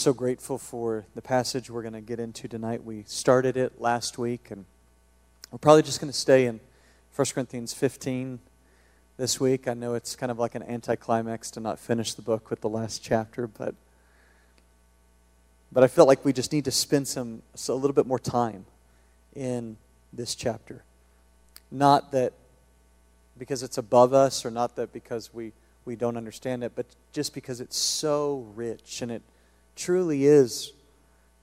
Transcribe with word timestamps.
so 0.00 0.14
grateful 0.14 0.56
for 0.56 1.04
the 1.14 1.20
passage 1.20 1.68
we're 1.68 1.82
going 1.82 1.92
to 1.92 2.00
get 2.00 2.18
into 2.18 2.48
tonight. 2.48 2.82
We 2.82 3.04
started 3.06 3.58
it 3.58 3.82
last 3.82 4.16
week, 4.16 4.50
and 4.50 4.64
we're 5.50 5.58
probably 5.58 5.82
just 5.82 6.00
going 6.00 6.10
to 6.10 6.18
stay 6.18 6.46
in 6.46 6.58
1 7.14 7.26
Corinthians 7.34 7.74
15 7.74 8.38
this 9.18 9.38
week. 9.38 9.68
I 9.68 9.74
know 9.74 9.92
it's 9.92 10.16
kind 10.16 10.32
of 10.32 10.38
like 10.38 10.54
an 10.54 10.62
anticlimax 10.62 11.50
to 11.50 11.60
not 11.60 11.78
finish 11.78 12.14
the 12.14 12.22
book 12.22 12.48
with 12.48 12.62
the 12.62 12.68
last 12.70 13.02
chapter, 13.02 13.46
but 13.46 13.74
but 15.70 15.84
I 15.84 15.86
felt 15.86 16.08
like 16.08 16.24
we 16.24 16.32
just 16.32 16.50
need 16.50 16.64
to 16.64 16.70
spend 16.70 17.06
some 17.06 17.42
a 17.68 17.72
little 17.74 17.92
bit 17.92 18.06
more 18.06 18.18
time 18.18 18.64
in 19.36 19.76
this 20.14 20.34
chapter. 20.34 20.82
Not 21.70 22.10
that 22.12 22.32
because 23.38 23.62
it's 23.62 23.76
above 23.76 24.14
us, 24.14 24.46
or 24.46 24.50
not 24.50 24.76
that 24.76 24.94
because 24.94 25.34
we 25.34 25.52
we 25.84 25.94
don't 25.94 26.16
understand 26.16 26.64
it, 26.64 26.72
but 26.74 26.86
just 27.12 27.34
because 27.34 27.60
it's 27.60 27.76
so 27.76 28.46
rich 28.54 29.02
and 29.02 29.12
it 29.12 29.20
truly 29.76 30.24
is, 30.24 30.72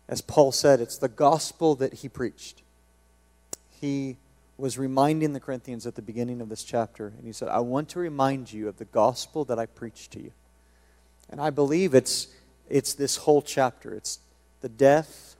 as 0.08 0.22
Paul 0.22 0.52
said, 0.52 0.80
it's 0.80 0.98
the 0.98 1.09
gospel 1.09 1.76
that 1.76 1.95
he 1.95 2.09
preached. 2.09 2.62
He 3.81 4.18
was 4.58 4.77
reminding 4.77 5.34
the 5.34 5.40
Corinthians 5.40 5.85
at 5.85 5.95
the 5.95 6.02
beginning 6.02 6.41
of 6.41 6.49
this 6.49 6.63
chapter, 6.63 7.13
and 7.18 7.26
he 7.26 7.34
said, 7.34 7.48
I 7.48 7.59
want 7.59 7.90
to 7.90 7.99
remind 7.99 8.52
you 8.52 8.68
of 8.68 8.77
the 8.77 8.85
gospel 8.85 9.45
that 9.45 9.59
I 9.59 9.66
preached 9.66 10.12
to 10.13 10.21
you. 10.21 10.32
And 11.30 11.40
I 11.41 11.49
believe 11.49 11.94
it's, 11.94 12.27
it's 12.70 12.94
this 12.94 13.18
whole 13.18 13.41
chapter. 13.41 13.94
It's 13.94 14.20
the 14.62 14.70
death 14.70 15.35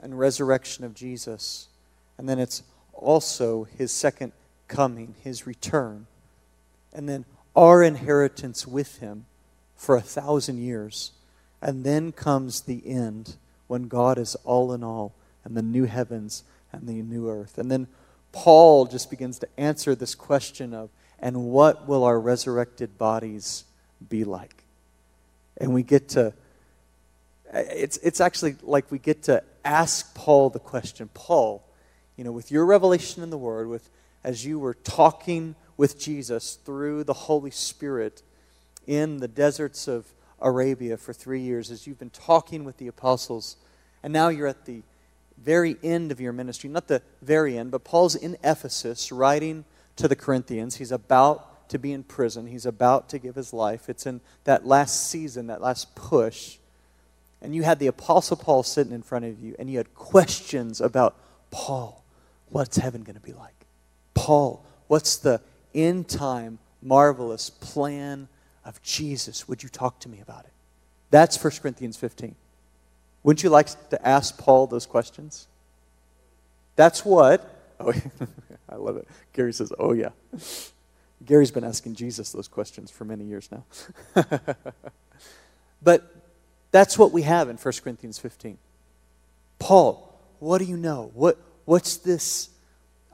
and 0.00 0.18
resurrection 0.18 0.84
of 0.84 0.94
Jesus. 0.94 1.68
And 2.16 2.28
then 2.28 2.38
it's 2.38 2.62
also 2.92 3.64
his 3.64 3.92
second 3.92 4.32
coming, 4.68 5.14
his 5.22 5.46
return. 5.46 6.06
And 6.92 7.08
then 7.08 7.24
our 7.54 7.82
inheritance 7.82 8.66
with 8.66 8.98
him 8.98 9.26
for 9.76 9.96
a 9.96 10.00
thousand 10.00 10.58
years. 10.58 11.12
And 11.60 11.84
then 11.84 12.12
comes 12.12 12.62
the 12.62 12.86
end 12.86 13.36
when 13.66 13.88
God 13.88 14.18
is 14.18 14.34
all 14.44 14.72
in 14.72 14.84
all 14.84 15.14
and 15.44 15.56
the 15.56 15.62
new 15.62 15.84
heavens 15.84 16.44
and 16.72 16.86
the 16.86 17.02
new 17.02 17.28
earth. 17.28 17.58
And 17.58 17.70
then 17.70 17.88
Paul 18.32 18.86
just 18.86 19.10
begins 19.10 19.38
to 19.40 19.48
answer 19.56 19.94
this 19.94 20.14
question 20.14 20.74
of, 20.74 20.90
and 21.18 21.46
what 21.46 21.88
will 21.88 22.04
our 22.04 22.20
resurrected 22.20 22.98
bodies 22.98 23.64
be 24.08 24.24
like? 24.24 24.62
And 25.56 25.74
we 25.74 25.82
get 25.82 26.10
to, 26.10 26.32
it's, 27.52 27.96
it's 27.98 28.20
actually 28.20 28.56
like 28.62 28.90
we 28.92 28.98
get 28.98 29.24
to 29.24 29.42
ask 29.64 30.14
Paul 30.14 30.50
the 30.50 30.60
question 30.60 31.10
Paul, 31.14 31.64
you 32.16 32.24
know, 32.24 32.32
with 32.32 32.52
your 32.52 32.64
revelation 32.64 33.22
in 33.22 33.30
the 33.30 33.38
Word, 33.38 33.68
with 33.68 33.90
as 34.22 34.44
you 34.44 34.58
were 34.58 34.74
talking 34.74 35.54
with 35.76 35.98
Jesus 35.98 36.54
through 36.64 37.04
the 37.04 37.14
Holy 37.14 37.50
Spirit 37.50 38.22
in 38.86 39.18
the 39.18 39.28
deserts 39.28 39.88
of 39.88 40.06
Arabia 40.40 40.96
for 40.96 41.12
three 41.12 41.40
years, 41.40 41.70
as 41.70 41.86
you've 41.86 41.98
been 41.98 42.10
talking 42.10 42.64
with 42.64 42.78
the 42.78 42.86
apostles, 42.86 43.56
and 44.02 44.12
now 44.12 44.28
you're 44.28 44.46
at 44.46 44.64
the 44.64 44.82
very 45.36 45.76
end 45.82 46.10
of 46.10 46.20
your 46.20 46.32
ministry. 46.32 46.68
Not 46.70 46.88
the 46.88 47.02
very 47.22 47.56
end, 47.56 47.70
but 47.70 47.84
Paul's 47.84 48.14
in 48.14 48.36
Ephesus 48.42 49.12
writing 49.12 49.64
to 49.96 50.08
the 50.08 50.16
Corinthians. 50.16 50.76
He's 50.76 50.92
about 50.92 51.68
to 51.68 51.78
be 51.78 51.92
in 51.92 52.02
prison, 52.02 52.46
he's 52.46 52.64
about 52.64 53.10
to 53.10 53.18
give 53.18 53.34
his 53.34 53.52
life. 53.52 53.88
It's 53.88 54.06
in 54.06 54.22
that 54.44 54.66
last 54.66 55.10
season, 55.10 55.48
that 55.48 55.60
last 55.60 55.94
push. 55.94 56.56
And 57.42 57.54
you 57.54 57.62
had 57.62 57.78
the 57.78 57.88
Apostle 57.88 58.36
Paul 58.36 58.62
sitting 58.62 58.92
in 58.92 59.02
front 59.02 59.26
of 59.26 59.38
you, 59.38 59.54
and 59.58 59.70
you 59.70 59.76
had 59.76 59.94
questions 59.94 60.80
about 60.80 61.16
Paul, 61.50 62.02
what's 62.48 62.78
heaven 62.78 63.02
going 63.02 63.16
to 63.16 63.20
be 63.20 63.32
like? 63.32 63.54
Paul, 64.14 64.64
what's 64.86 65.18
the 65.18 65.40
end 65.74 66.08
time, 66.08 66.58
marvelous 66.82 67.50
plan 67.50 68.28
of 68.68 68.82
Jesus. 68.82 69.48
Would 69.48 69.62
you 69.62 69.68
talk 69.70 69.98
to 70.00 70.08
me 70.08 70.20
about 70.20 70.44
it? 70.44 70.52
That's 71.10 71.42
1 71.42 71.54
Corinthians 71.62 71.96
15. 71.96 72.36
Wouldn't 73.22 73.42
you 73.42 73.48
like 73.48 73.88
to 73.88 74.06
ask 74.06 74.36
Paul 74.36 74.66
those 74.66 74.86
questions? 74.86 75.48
That's 76.76 77.04
what. 77.04 77.54
Oh, 77.80 77.92
I 78.68 78.74
love 78.74 78.96
it. 78.96 79.06
Gary 79.32 79.52
says, 79.52 79.72
Oh, 79.78 79.92
yeah. 79.92 80.08
Gary's 81.24 81.52
been 81.52 81.62
asking 81.62 81.94
Jesus 81.94 82.32
those 82.32 82.48
questions 82.48 82.90
for 82.90 83.04
many 83.04 83.22
years 83.22 83.48
now. 83.52 83.64
but 85.82 86.12
that's 86.72 86.98
what 86.98 87.12
we 87.12 87.22
have 87.22 87.48
in 87.48 87.56
1 87.56 87.74
Corinthians 87.84 88.18
15. 88.18 88.58
Paul, 89.60 90.12
what 90.40 90.58
do 90.58 90.64
you 90.64 90.76
know? 90.76 91.12
What, 91.14 91.38
what's 91.66 91.98
this 91.98 92.50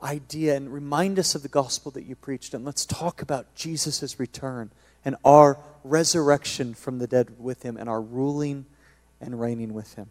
idea? 0.01 0.55
And 0.55 0.73
remind 0.73 1.19
us 1.19 1.35
of 1.35 1.43
the 1.43 1.47
gospel 1.47 1.91
that 1.91 2.05
you 2.05 2.15
preached. 2.15 2.55
And 2.55 2.65
let's 2.65 2.87
talk 2.87 3.21
about 3.21 3.53
Jesus' 3.53 4.19
return 4.19 4.71
and 5.05 5.15
our 5.23 5.59
resurrection 5.83 6.73
from 6.73 6.97
the 6.97 7.07
dead 7.07 7.35
with 7.37 7.63
him 7.63 7.77
and 7.77 7.87
our 7.87 8.01
ruling 8.01 8.65
and 9.21 9.39
reigning 9.39 9.73
with 9.73 9.93
him. 9.93 10.09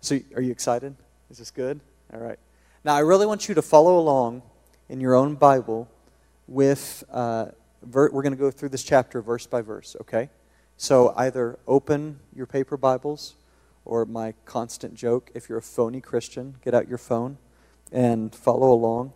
So, 0.00 0.18
are 0.34 0.42
you 0.42 0.50
excited? 0.50 0.96
Is 1.30 1.38
this 1.38 1.50
good? 1.50 1.80
All 2.12 2.18
right. 2.18 2.38
Now, 2.82 2.94
I 2.94 3.00
really 3.00 3.26
want 3.26 3.48
you 3.48 3.54
to 3.54 3.62
follow 3.62 3.98
along 3.98 4.42
in 4.88 5.00
your 5.00 5.14
own 5.14 5.36
Bible 5.36 5.88
with, 6.48 7.04
uh, 7.12 7.46
ver- 7.82 8.10
we're 8.10 8.22
going 8.22 8.32
to 8.32 8.38
go 8.38 8.50
through 8.50 8.70
this 8.70 8.82
chapter 8.82 9.22
verse 9.22 9.46
by 9.46 9.60
verse, 9.60 9.94
okay? 10.00 10.30
So, 10.76 11.14
either 11.16 11.58
open 11.68 12.18
your 12.34 12.46
paper 12.46 12.76
Bibles 12.76 13.36
or 13.84 14.04
my 14.04 14.34
constant 14.44 14.94
joke 14.94 15.30
if 15.34 15.48
you're 15.48 15.58
a 15.58 15.62
phony 15.62 16.00
Christian, 16.00 16.56
get 16.64 16.74
out 16.74 16.88
your 16.88 16.98
phone 16.98 17.38
and 17.92 18.34
follow 18.34 18.72
along 18.72 19.12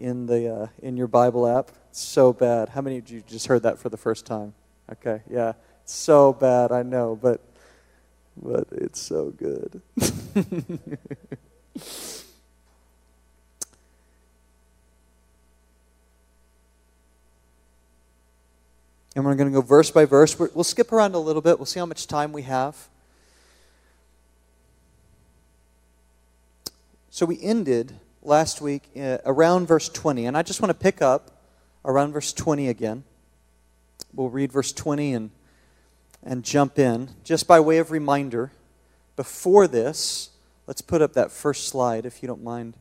in, 0.00 0.26
the, 0.26 0.54
uh, 0.54 0.66
in 0.82 0.96
your 0.96 1.06
Bible 1.06 1.46
app. 1.46 1.70
So 1.92 2.32
bad. 2.32 2.70
How 2.70 2.80
many 2.80 2.98
of 2.98 3.10
you 3.10 3.22
just 3.26 3.46
heard 3.46 3.62
that 3.64 3.78
for 3.78 3.88
the 3.88 3.96
first 3.96 4.26
time? 4.26 4.54
Okay, 4.90 5.22
yeah. 5.30 5.52
So 5.84 6.32
bad, 6.32 6.72
I 6.72 6.82
know, 6.82 7.18
but 7.20 7.40
but 8.42 8.68
it's 8.72 9.00
so 9.00 9.30
good. 9.30 9.82
and 19.14 19.24
we're 19.24 19.34
going 19.34 19.48
to 19.48 19.54
go 19.54 19.60
verse 19.60 19.90
by 19.90 20.04
verse. 20.06 20.38
we 20.38 20.48
will 20.54 20.64
skip 20.64 20.92
around 20.92 21.14
a 21.14 21.18
little 21.18 21.42
bit. 21.42 21.58
We'll 21.58 21.66
see 21.66 21.80
how 21.80 21.86
much 21.86 22.06
time 22.06 22.32
we 22.32 22.42
have. 22.42 22.88
So 27.10 27.26
we 27.26 27.40
ended 27.42 27.98
last 28.22 28.60
week 28.60 28.90
uh, 28.98 29.18
around 29.24 29.66
verse 29.66 29.88
20. 29.88 30.26
And 30.26 30.36
I 30.36 30.42
just 30.42 30.60
want 30.60 30.70
to 30.70 30.78
pick 30.78 31.00
up 31.00 31.30
around 31.84 32.12
verse 32.12 32.32
20 32.32 32.68
again. 32.68 33.04
We'll 34.12 34.28
read 34.28 34.52
verse 34.52 34.72
20 34.72 35.14
and, 35.14 35.30
and 36.22 36.44
jump 36.44 36.78
in. 36.78 37.10
Just 37.24 37.46
by 37.46 37.60
way 37.60 37.78
of 37.78 37.90
reminder, 37.90 38.52
before 39.16 39.66
this, 39.66 40.30
let's 40.66 40.82
put 40.82 41.02
up 41.02 41.12
that 41.14 41.30
first 41.30 41.68
slide, 41.68 42.06
if 42.06 42.22
you 42.22 42.26
don't 42.26 42.42
mind, 42.42 42.74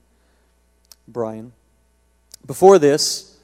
Brian. 1.07 1.53
Before 2.45 2.79
this, 2.79 3.37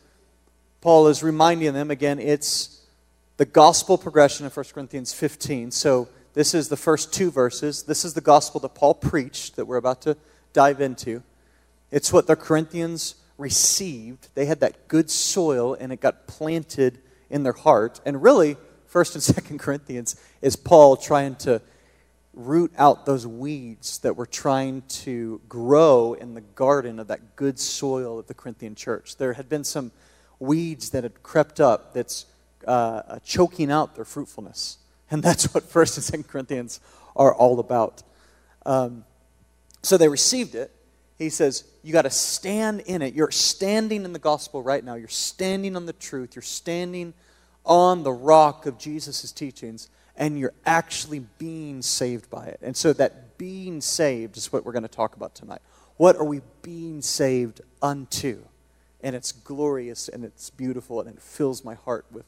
Paul 0.81 1.07
is 1.07 1.23
reminding 1.23 1.73
them 1.73 1.91
again, 1.91 2.19
it's 2.19 2.81
the 3.38 3.45
gospel 3.45 3.97
progression 3.97 4.45
of 4.45 4.55
1 4.55 4.66
Corinthians 4.73 5.13
15. 5.13 5.72
So 5.72 6.07
this 6.34 6.53
is 6.53 6.69
the 6.69 6.78
first 6.78 7.13
two 7.13 7.31
verses. 7.31 7.84
This 7.84 8.05
is 8.05 8.13
the 8.13 8.22
gospel 8.22 8.59
that 8.61 8.75
Paul 8.75 8.94
preached 8.94 9.55
that 9.55 9.66
we're 9.66 9.78
about 9.78 10.01
to 10.03 10.17
dive 10.53 10.81
into. 10.81 11.22
It's 11.91 12.12
what 12.12 12.28
the 12.28 12.35
Corinthians 12.35 13.16
received. 13.38 14.29
They 14.35 14.46
had 14.46 14.59
that 14.62 14.88
good 14.88 15.09
soil 15.09 15.73
and 15.73 15.91
it 15.91 16.01
got 16.01 16.28
planted 16.28 17.00
in 17.29 17.44
their 17.44 17.53
heart. 17.53 18.01
And 18.06 18.22
really, 18.22 18.57
1st 18.91 19.38
and 19.38 19.57
2nd 19.57 19.59
Corinthians 19.59 20.16
is 20.41 20.56
Paul 20.56 20.97
trying 20.97 21.35
to 21.35 21.62
root 22.34 22.73
out 22.78 23.06
those 23.06 23.25
weeds 23.25 24.00
that 24.00 24.16
were 24.16 24.25
trying 24.25 24.81
to 24.90 25.40
grow 25.47 26.13
in 26.13 26.34
the 26.34 26.41
garden 26.41 27.00
of 27.00 27.07
that 27.07 27.35
good 27.35 27.57
soil 27.57 28.19
of 28.19 28.28
the 28.28 28.34
Corinthian 28.34 28.75
church. 28.75 29.16
There 29.17 29.34
had 29.34 29.47
been 29.47 29.63
some 29.63 29.91
weeds 30.40 30.90
that 30.90 31.03
had 31.03 31.23
crept 31.23 31.59
up 31.59 31.94
that's 31.94 32.25
uh, 32.67 33.20
choking 33.23 33.72
out 33.72 33.96
their 33.96 34.05
fruitfulness. 34.05 34.78
And 35.11 35.22
that's 35.22 35.53
what 35.53 35.64
1st 35.70 36.16
and 36.16 36.26
2nd 36.26 36.28
Corinthians 36.28 36.79
are 37.16 37.32
all 37.32 37.59
about. 37.59 38.02
Um, 38.66 39.05
so 39.84 39.97
they 39.97 40.09
received 40.09 40.55
it, 40.55 40.74
he 41.17 41.29
says, 41.29 41.64
you 41.84 41.94
got 41.94 42.03
to 42.03 42.09
stand 42.09 42.82
in 42.82 43.02
it. 43.02 43.14
You're 43.14 43.32
standing 43.32 44.03
in 44.03 44.14
the 44.14 44.20
gospel 44.20 44.62
right 44.62 44.84
now. 44.84 44.96
You're 44.96 45.08
standing 45.08 45.76
on 45.76 45.85
the 45.85 45.94
truth. 45.94 46.35
You're 46.35 46.44
standing 46.44 47.14
on 47.66 48.03
the 48.03 48.12
rock 48.12 48.66
of 48.66 48.78
Jesus' 48.78 49.32
teachings, 49.32 49.90
and 50.16 50.38
you're 50.38 50.53
actually 50.66 51.20
being 51.38 51.82
saved 51.82 52.29
by 52.29 52.46
it. 52.46 52.59
And 52.62 52.76
so 52.76 52.94
that 52.94 53.38
being 53.38 53.82
saved 53.82 54.38
is 54.38 54.52
what 54.52 54.66
we're 54.66 54.72
going 54.72 54.84
to 54.84 54.90
talk 54.90 55.16
about 55.16 55.35
tonight. 55.35 55.62
What 55.97 56.16
are 56.17 56.26
we 56.26 56.41
being 56.62 57.02
saved 57.02 57.61
unto? 57.82 58.44
And 59.02 59.16
it's 59.16 59.32
glorious 59.32 60.09
and 60.09 60.26
it's 60.26 60.50
beautiful 60.50 61.00
and 61.00 61.09
it 61.09 61.22
fills 61.22 61.64
my 61.64 61.76
heart 61.76 62.06
with 62.11 62.26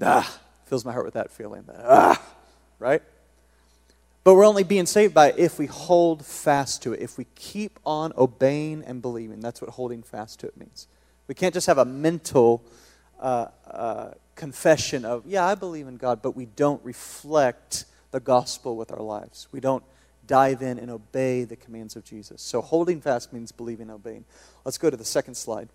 ah, 0.00 0.40
fills 0.66 0.84
my 0.84 0.92
heart 0.92 1.04
with 1.04 1.14
that 1.14 1.30
feeling. 1.30 1.64
That, 1.66 1.84
ah, 1.84 2.22
right? 2.78 3.02
But 4.26 4.34
we're 4.34 4.44
only 4.44 4.64
being 4.64 4.86
saved 4.86 5.14
by 5.14 5.28
it 5.28 5.38
if 5.38 5.56
we 5.56 5.66
hold 5.66 6.26
fast 6.26 6.82
to 6.82 6.92
it, 6.92 7.00
if 7.00 7.16
we 7.16 7.28
keep 7.36 7.78
on 7.86 8.12
obeying 8.18 8.82
and 8.84 9.00
believing. 9.00 9.38
That's 9.38 9.60
what 9.60 9.70
holding 9.70 10.02
fast 10.02 10.40
to 10.40 10.48
it 10.48 10.56
means. 10.56 10.88
We 11.28 11.36
can't 11.36 11.54
just 11.54 11.68
have 11.68 11.78
a 11.78 11.84
mental 11.84 12.64
uh, 13.20 13.46
uh, 13.70 14.10
confession 14.34 15.04
of, 15.04 15.24
yeah, 15.26 15.46
I 15.46 15.54
believe 15.54 15.86
in 15.86 15.96
God, 15.96 16.22
but 16.22 16.32
we 16.32 16.46
don't 16.46 16.84
reflect 16.84 17.84
the 18.10 18.18
gospel 18.18 18.76
with 18.76 18.90
our 18.90 19.00
lives. 19.00 19.46
We 19.52 19.60
don't 19.60 19.84
dive 20.26 20.60
in 20.60 20.80
and 20.80 20.90
obey 20.90 21.44
the 21.44 21.54
commands 21.54 21.94
of 21.94 22.02
Jesus. 22.02 22.42
So 22.42 22.60
holding 22.60 23.00
fast 23.00 23.32
means 23.32 23.52
believing 23.52 23.82
and 23.82 23.92
obeying. 23.92 24.24
Let's 24.64 24.76
go 24.76 24.90
to 24.90 24.96
the 24.96 25.04
second 25.04 25.36
slide. 25.36 25.68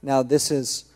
Now, 0.00 0.22
this 0.22 0.50
is 0.50 0.86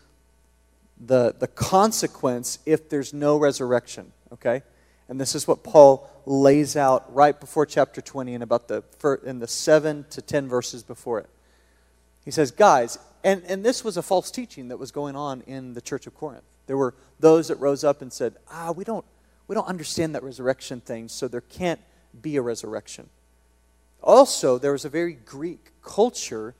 the, 0.99 1.35
the 1.37 1.47
consequence 1.47 2.57
if 2.65 2.89
there's 2.89 3.13
no 3.13 3.37
resurrection, 3.37 4.13
okay? 4.33 4.63
And 5.09 5.19
this 5.19 5.35
is 5.35 5.47
what 5.47 5.63
Paul 5.63 6.09
lays 6.25 6.75
out 6.75 7.13
right 7.13 7.39
before 7.39 7.65
chapter 7.65 8.01
20 8.01 8.33
and 8.33 8.43
about 8.43 8.67
the 8.67 8.83
in 9.25 9.39
the 9.39 9.47
7 9.47 10.05
to 10.09 10.21
10 10.21 10.47
verses 10.49 10.83
before 10.83 11.19
it. 11.19 11.29
He 12.25 12.31
says, 12.31 12.51
"Guys, 12.51 12.97
and 13.23 13.43
and 13.47 13.63
this 13.63 13.83
was 13.83 13.95
a 13.95 14.01
false 14.01 14.29
teaching 14.29 14.67
that 14.67 14.77
was 14.77 14.91
going 14.91 15.15
on 15.15 15.41
in 15.41 15.73
the 15.73 15.81
church 15.81 16.07
of 16.07 16.15
Corinth. 16.15 16.43
There 16.65 16.77
were 16.77 16.93
those 17.19 17.47
that 17.47 17.55
rose 17.55 17.83
up 17.83 18.01
and 18.01 18.11
said, 18.11 18.35
"Ah, 18.51 18.71
we 18.71 18.83
don't 18.83 19.05
we 19.47 19.53
don't 19.55 19.67
understand 19.67 20.13
that 20.15 20.23
resurrection 20.23 20.81
thing, 20.81 21.07
so 21.07 21.27
there 21.27 21.41
can't 21.41 21.79
be 22.21 22.35
a 22.35 22.41
resurrection." 22.41 23.09
Also, 24.03 24.57
there 24.57 24.73
was 24.73 24.85
a 24.85 24.89
very 24.89 25.13
Greek 25.13 25.71
culture 25.81 26.53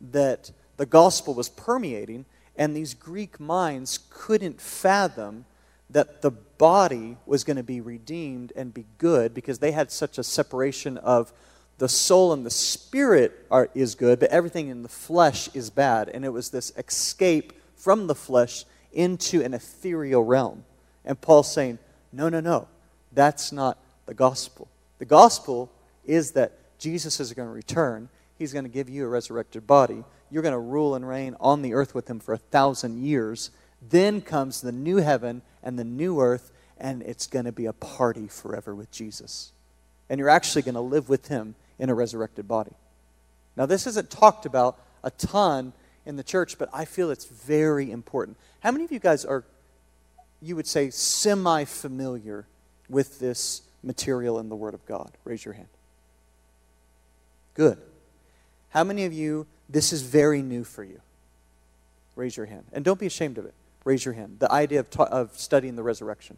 that 0.00 0.50
the 0.78 0.86
gospel 0.86 1.34
was 1.34 1.50
permeating, 1.50 2.24
and 2.56 2.74
these 2.74 2.94
Greek 2.94 3.38
minds 3.38 3.98
couldn't 4.08 4.60
fathom 4.60 5.44
that 5.90 6.22
the 6.22 6.30
body 6.30 7.16
was 7.26 7.44
going 7.44 7.56
to 7.56 7.62
be 7.62 7.80
redeemed 7.80 8.52
and 8.54 8.72
be 8.72 8.86
good 8.98 9.34
because 9.34 9.58
they 9.58 9.72
had 9.72 9.90
such 9.90 10.18
a 10.18 10.22
separation 10.22 10.98
of 10.98 11.32
the 11.78 11.88
soul 11.88 12.32
and 12.32 12.44
the 12.44 12.50
spirit 12.50 13.46
are, 13.50 13.70
is 13.74 13.94
good, 13.94 14.20
but 14.20 14.30
everything 14.30 14.68
in 14.68 14.82
the 14.82 14.88
flesh 14.88 15.48
is 15.54 15.70
bad. 15.70 16.08
And 16.10 16.24
it 16.24 16.28
was 16.28 16.50
this 16.50 16.72
escape 16.76 17.54
from 17.74 18.06
the 18.06 18.14
flesh 18.14 18.64
into 18.92 19.42
an 19.42 19.54
ethereal 19.54 20.22
realm. 20.22 20.64
And 21.04 21.20
Paul's 21.20 21.52
saying, 21.52 21.78
no, 22.12 22.28
no, 22.28 22.40
no, 22.40 22.68
that's 23.12 23.50
not 23.50 23.78
the 24.06 24.14
gospel. 24.14 24.68
The 24.98 25.06
gospel 25.06 25.72
is 26.04 26.32
that 26.32 26.52
Jesus 26.78 27.18
is 27.20 27.32
going 27.32 27.48
to 27.48 27.54
return. 27.54 28.10
He's 28.38 28.52
going 28.52 28.64
to 28.64 28.70
give 28.70 28.90
you 28.90 29.04
a 29.04 29.08
resurrected 29.08 29.66
body. 29.66 30.04
You're 30.30 30.42
going 30.42 30.52
to 30.52 30.58
rule 30.58 30.94
and 30.94 31.08
reign 31.08 31.36
on 31.40 31.62
the 31.62 31.74
earth 31.74 31.94
with 31.94 32.08
him 32.08 32.20
for 32.20 32.34
a 32.34 32.38
thousand 32.38 33.02
years. 33.02 33.50
Then 33.88 34.20
comes 34.20 34.60
the 34.60 34.72
new 34.72 34.96
heaven 34.96 35.42
and 35.62 35.78
the 35.78 35.84
new 35.84 36.20
earth, 36.20 36.52
and 36.78 37.02
it's 37.02 37.26
going 37.26 37.44
to 37.44 37.52
be 37.52 37.66
a 37.66 37.72
party 37.72 38.28
forever 38.28 38.74
with 38.74 38.90
Jesus. 38.90 39.52
And 40.08 40.18
you're 40.18 40.28
actually 40.28 40.62
going 40.62 40.74
to 40.74 40.80
live 40.80 41.08
with 41.08 41.28
him 41.28 41.54
in 41.78 41.88
a 41.88 41.94
resurrected 41.94 42.46
body. 42.46 42.72
Now, 43.56 43.66
this 43.66 43.86
isn't 43.86 44.10
talked 44.10 44.46
about 44.46 44.78
a 45.02 45.10
ton 45.10 45.72
in 46.06 46.16
the 46.16 46.22
church, 46.22 46.58
but 46.58 46.68
I 46.72 46.84
feel 46.84 47.10
it's 47.10 47.24
very 47.24 47.90
important. 47.90 48.36
How 48.60 48.70
many 48.70 48.84
of 48.84 48.92
you 48.92 48.98
guys 48.98 49.24
are, 49.24 49.44
you 50.40 50.56
would 50.56 50.66
say, 50.66 50.90
semi 50.90 51.64
familiar 51.64 52.46
with 52.88 53.18
this 53.18 53.62
material 53.82 54.38
in 54.38 54.48
the 54.48 54.56
Word 54.56 54.74
of 54.74 54.84
God? 54.86 55.10
Raise 55.24 55.44
your 55.44 55.54
hand. 55.54 55.68
Good. 57.54 57.78
How 58.70 58.84
many 58.84 59.04
of 59.04 59.12
you, 59.12 59.46
this 59.68 59.92
is 59.92 60.02
very 60.02 60.42
new 60.42 60.64
for 60.64 60.84
you? 60.84 61.00
Raise 62.16 62.36
your 62.36 62.46
hand. 62.46 62.64
And 62.72 62.84
don't 62.84 63.00
be 63.00 63.06
ashamed 63.06 63.38
of 63.38 63.46
it. 63.46 63.54
Raise 63.84 64.04
your 64.04 64.14
hand. 64.14 64.36
The 64.38 64.50
idea 64.52 64.80
of, 64.80 64.90
ta- 64.90 65.04
of 65.04 65.38
studying 65.38 65.76
the 65.76 65.82
resurrection. 65.82 66.36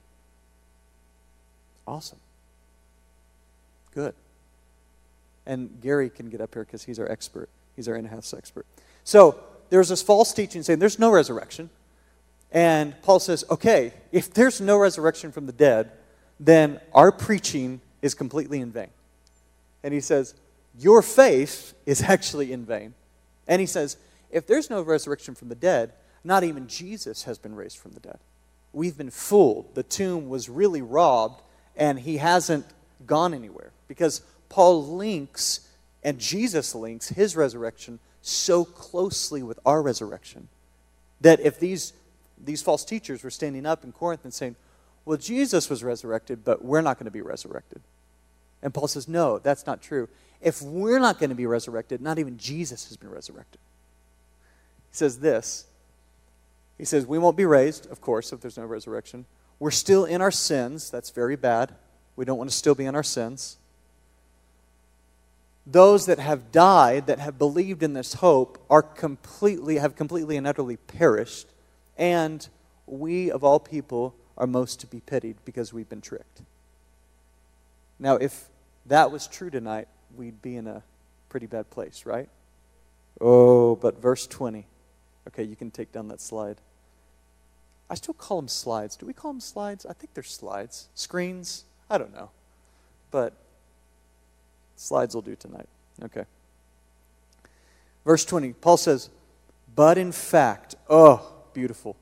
Awesome. 1.86 2.18
Good. 3.94 4.14
And 5.44 5.80
Gary 5.80 6.08
can 6.08 6.30
get 6.30 6.40
up 6.40 6.54
here 6.54 6.64
because 6.64 6.84
he's 6.84 6.98
our 6.98 7.10
expert. 7.10 7.48
He's 7.74 7.88
our 7.88 7.96
in 7.96 8.04
house 8.04 8.32
expert. 8.32 8.64
So 9.04 9.40
there's 9.70 9.88
this 9.88 10.02
false 10.02 10.32
teaching 10.32 10.62
saying 10.62 10.78
there's 10.78 10.98
no 10.98 11.10
resurrection. 11.10 11.70
And 12.52 12.94
Paul 13.02 13.18
says, 13.18 13.44
okay, 13.50 13.94
if 14.12 14.32
there's 14.32 14.60
no 14.60 14.76
resurrection 14.76 15.32
from 15.32 15.46
the 15.46 15.52
dead, 15.52 15.90
then 16.38 16.80
our 16.94 17.10
preaching 17.10 17.80
is 18.02 18.14
completely 18.14 18.60
in 18.60 18.70
vain. 18.70 18.90
And 19.82 19.92
he 19.94 20.00
says, 20.00 20.34
your 20.78 21.02
faith 21.02 21.74
is 21.86 22.02
actually 22.02 22.52
in 22.52 22.64
vain. 22.64 22.94
And 23.48 23.60
he 23.60 23.66
says, 23.66 23.96
if 24.30 24.46
there's 24.46 24.70
no 24.70 24.82
resurrection 24.82 25.34
from 25.34 25.48
the 25.48 25.54
dead, 25.54 25.92
not 26.24 26.44
even 26.44 26.68
Jesus 26.68 27.24
has 27.24 27.38
been 27.38 27.54
raised 27.54 27.78
from 27.78 27.92
the 27.92 28.00
dead. 28.00 28.18
We've 28.72 28.96
been 28.96 29.10
fooled. 29.10 29.74
The 29.74 29.82
tomb 29.82 30.28
was 30.28 30.48
really 30.48 30.82
robbed, 30.82 31.42
and 31.76 32.00
he 32.00 32.18
hasn't 32.18 32.66
gone 33.06 33.34
anywhere. 33.34 33.72
Because 33.88 34.22
Paul 34.48 34.86
links, 34.86 35.68
and 36.02 36.18
Jesus 36.18 36.74
links, 36.74 37.08
his 37.08 37.36
resurrection 37.36 37.98
so 38.22 38.64
closely 38.64 39.42
with 39.42 39.58
our 39.66 39.82
resurrection 39.82 40.48
that 41.20 41.40
if 41.40 41.58
these, 41.58 41.92
these 42.42 42.62
false 42.62 42.84
teachers 42.84 43.22
were 43.22 43.30
standing 43.30 43.66
up 43.66 43.84
in 43.84 43.92
Corinth 43.92 44.24
and 44.24 44.32
saying, 44.32 44.56
well, 45.04 45.18
Jesus 45.18 45.68
was 45.68 45.82
resurrected, 45.82 46.44
but 46.44 46.64
we're 46.64 46.80
not 46.80 46.98
going 46.98 47.06
to 47.06 47.10
be 47.10 47.20
resurrected. 47.20 47.80
And 48.62 48.72
Paul 48.72 48.86
says, 48.86 49.08
no, 49.08 49.38
that's 49.38 49.66
not 49.66 49.82
true. 49.82 50.08
If 50.40 50.62
we're 50.62 51.00
not 51.00 51.18
going 51.18 51.30
to 51.30 51.36
be 51.36 51.46
resurrected, 51.46 52.00
not 52.00 52.18
even 52.18 52.38
Jesus 52.38 52.88
has 52.88 52.96
been 52.96 53.10
resurrected. 53.10 53.60
He 54.90 54.96
says 54.96 55.18
this 55.18 55.66
he 56.82 56.86
says, 56.86 57.06
We 57.06 57.16
won't 57.16 57.36
be 57.36 57.46
raised, 57.46 57.88
of 57.92 58.00
course, 58.00 58.32
if 58.32 58.40
there's 58.40 58.56
no 58.56 58.64
resurrection. 58.64 59.24
We're 59.60 59.70
still 59.70 60.04
in 60.04 60.20
our 60.20 60.32
sins. 60.32 60.90
That's 60.90 61.10
very 61.10 61.36
bad. 61.36 61.76
We 62.16 62.24
don't 62.24 62.38
want 62.38 62.50
to 62.50 62.56
still 62.56 62.74
be 62.74 62.86
in 62.86 62.96
our 62.96 63.04
sins. 63.04 63.56
Those 65.64 66.06
that 66.06 66.18
have 66.18 66.50
died, 66.50 67.06
that 67.06 67.20
have 67.20 67.38
believed 67.38 67.84
in 67.84 67.92
this 67.92 68.14
hope, 68.14 68.60
are 68.68 68.82
completely, 68.82 69.76
have 69.76 69.94
completely 69.94 70.36
and 70.36 70.44
utterly 70.44 70.76
perished. 70.76 71.46
And 71.96 72.48
we, 72.86 73.30
of 73.30 73.44
all 73.44 73.60
people, 73.60 74.16
are 74.36 74.48
most 74.48 74.80
to 74.80 74.88
be 74.88 74.98
pitied 74.98 75.36
because 75.44 75.72
we've 75.72 75.88
been 75.88 76.00
tricked. 76.00 76.42
Now, 78.00 78.16
if 78.16 78.48
that 78.86 79.12
was 79.12 79.28
true 79.28 79.50
tonight, 79.50 79.86
we'd 80.16 80.42
be 80.42 80.56
in 80.56 80.66
a 80.66 80.82
pretty 81.28 81.46
bad 81.46 81.70
place, 81.70 82.06
right? 82.06 82.28
Oh, 83.20 83.76
but 83.76 84.02
verse 84.02 84.26
20. 84.26 84.66
Okay, 85.28 85.44
you 85.44 85.54
can 85.54 85.70
take 85.70 85.92
down 85.92 86.08
that 86.08 86.20
slide. 86.20 86.56
I 87.92 87.94
still 87.94 88.14
call 88.14 88.40
them 88.40 88.48
slides. 88.48 88.96
Do 88.96 89.04
we 89.04 89.12
call 89.12 89.34
them 89.34 89.40
slides? 89.42 89.84
I 89.84 89.92
think 89.92 90.14
they're 90.14 90.24
slides. 90.24 90.88
Screens? 90.94 91.64
I 91.90 91.98
don't 91.98 92.14
know. 92.14 92.30
But 93.10 93.34
slides 94.76 95.14
will 95.14 95.20
do 95.20 95.36
tonight. 95.36 95.68
Okay. 96.02 96.24
Verse 98.06 98.24
20, 98.24 98.54
Paul 98.54 98.78
says, 98.78 99.10
But 99.76 99.98
in 99.98 100.10
fact, 100.10 100.74
oh, 100.88 101.34
beautiful. 101.52 101.96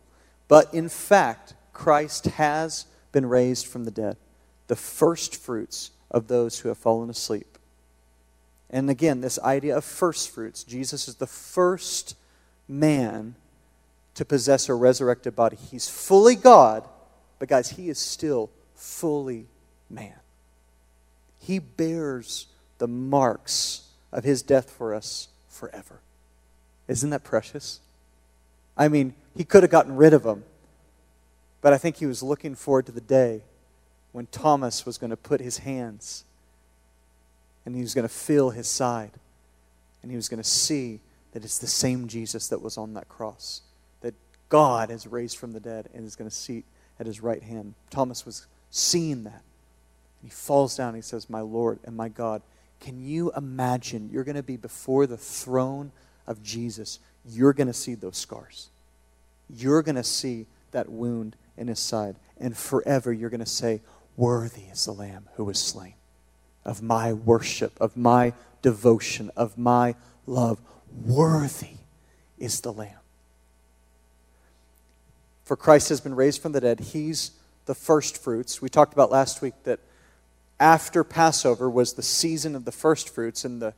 But 0.47 0.73
in 0.73 0.89
fact, 0.89 1.55
Christ 1.73 2.27
has 2.27 2.87
been 3.11 3.27
raised 3.27 3.67
from 3.67 3.85
the 3.85 3.91
dead, 3.91 4.17
the 4.69 4.77
first 4.77 5.35
fruits 5.35 5.91
of 6.09 6.29
those 6.29 6.61
who 6.61 6.69
have 6.69 6.79
fallen 6.79 7.11
asleep. 7.11 7.59
And 8.71 8.89
again, 8.89 9.23
this 9.23 9.41
idea 9.41 9.77
of 9.77 9.85
first 9.85 10.31
fruits. 10.31 10.63
Jesus 10.63 11.09
is 11.09 11.17
the 11.17 11.27
first 11.27 12.15
man 12.69 13.35
to 14.21 14.25
possess 14.27 14.69
a 14.69 14.75
resurrected 14.75 15.35
body. 15.35 15.57
He's 15.71 15.89
fully 15.89 16.37
God, 16.37 16.87
but 17.39 17.49
guys, 17.49 17.71
he 17.71 17.89
is 17.89 17.99
still 17.99 18.51
fully 18.75 19.47
man. 19.89 20.21
He 21.39 21.59
bears 21.59 22.47
the 22.77 22.87
marks 22.87 23.89
of 24.13 24.25
his 24.25 24.43
death 24.43 24.71
for 24.71 24.95
us 24.95 25.29
forever. 25.49 26.03
Isn't 26.87 27.09
that 27.09 27.25
precious? 27.25 27.81
I 28.77 28.89
mean, 28.89 29.15
he 29.35 29.43
could 29.43 29.63
have 29.63 29.73
gotten 29.73 29.97
rid 29.97 30.13
of 30.13 30.23
them, 30.23 30.45
but 31.63 31.73
I 31.73 31.79
think 31.79 31.97
he 31.97 32.05
was 32.05 32.23
looking 32.23 32.55
forward 32.55 32.85
to 32.87 32.93
the 32.93 33.01
day 33.01 33.41
when 34.13 34.27
Thomas 34.27 34.85
was 34.85 34.99
going 34.99 35.09
to 35.09 35.17
put 35.17 35.41
his 35.41 35.57
hands 35.57 36.25
and 37.65 37.75
he 37.75 37.81
was 37.81 37.95
going 37.95 38.07
to 38.07 38.15
feel 38.15 38.51
his 38.51 38.69
side 38.69 39.13
and 40.03 40.11
he 40.11 40.17
was 40.17 40.29
going 40.29 40.43
to 40.43 40.49
see 40.49 41.01
that 41.33 41.43
it's 41.43 41.57
the 41.57 41.67
same 41.67 42.07
Jesus 42.07 42.49
that 42.49 42.61
was 42.61 42.77
on 42.77 42.93
that 42.93 43.09
cross, 43.09 43.63
God 44.51 44.91
has 44.91 45.07
raised 45.07 45.39
from 45.39 45.53
the 45.53 45.61
dead 45.61 45.89
and 45.95 46.05
is 46.05 46.17
going 46.17 46.29
to 46.29 46.37
seat 46.37 46.67
at 46.99 47.07
his 47.07 47.23
right 47.23 47.43
hand. 47.43 47.75
Thomas 47.89 48.27
was 48.27 48.47
seeing 48.71 49.25
that. 49.25 49.43
And 50.21 50.25
he 50.25 50.31
falls 50.31 50.77
down 50.77 50.89
and 50.89 50.97
he 50.97 51.03
says, 51.03 51.31
My 51.31 51.41
Lord 51.41 51.79
and 51.85 51.97
my 51.97 52.11
God. 52.11 52.43
Can 52.81 53.01
you 53.01 53.33
imagine 53.37 54.11
you're 54.11 54.25
going 54.25 54.37
to 54.37 54.43
be 54.43 54.57
before 54.57 55.07
the 55.07 55.17
throne 55.17 55.93
of 56.27 56.43
Jesus? 56.43 56.99
You're 57.27 57.53
going 57.53 57.67
to 57.67 57.73
see 57.73 57.95
those 57.95 58.17
scars. 58.17 58.69
You're 59.49 59.83
going 59.83 59.97
to 59.97 60.05
see 60.05 60.47
that 60.73 60.91
wound 60.91 61.37
in 61.57 61.69
his 61.69 61.79
side. 61.79 62.17
And 62.39 62.57
forever 62.57 63.13
you're 63.13 63.31
going 63.31 63.41
to 63.41 63.47
say, 63.47 63.81
Worthy 64.17 64.63
is 64.73 64.85
the 64.85 64.93
Lamb 64.93 65.29
who 65.35 65.45
was 65.45 65.59
slain 65.59 65.95
of 66.65 66.83
my 66.83 67.13
worship, 67.13 67.73
of 67.81 67.97
my 67.97 68.33
devotion, 68.63 69.31
of 69.37 69.57
my 69.57 69.95
love. 70.27 70.61
Worthy 71.05 71.79
is 72.39 72.61
the 72.61 72.73
Lamb. 72.73 73.00
For 75.51 75.57
Christ 75.57 75.89
has 75.89 76.01
been 76.01 76.15
raised 76.15 76.41
from 76.41 76.53
the 76.53 76.61
dead. 76.61 76.79
He's 76.79 77.33
the 77.67 77.75
first 77.75 78.23
fruits. 78.23 78.63
We 78.63 78.69
talked 78.69 78.93
about 78.93 79.11
last 79.11 79.43
week 79.43 79.55
that 79.65 79.81
after 80.61 81.03
Passover 81.03 81.69
was 81.69 81.95
the 81.95 82.05
season 82.05 82.55
of 82.55 82.65
the 82.65 82.71
first 82.71 83.09
fruits, 83.09 83.45
and 83.45 83.61
the 83.61 83.75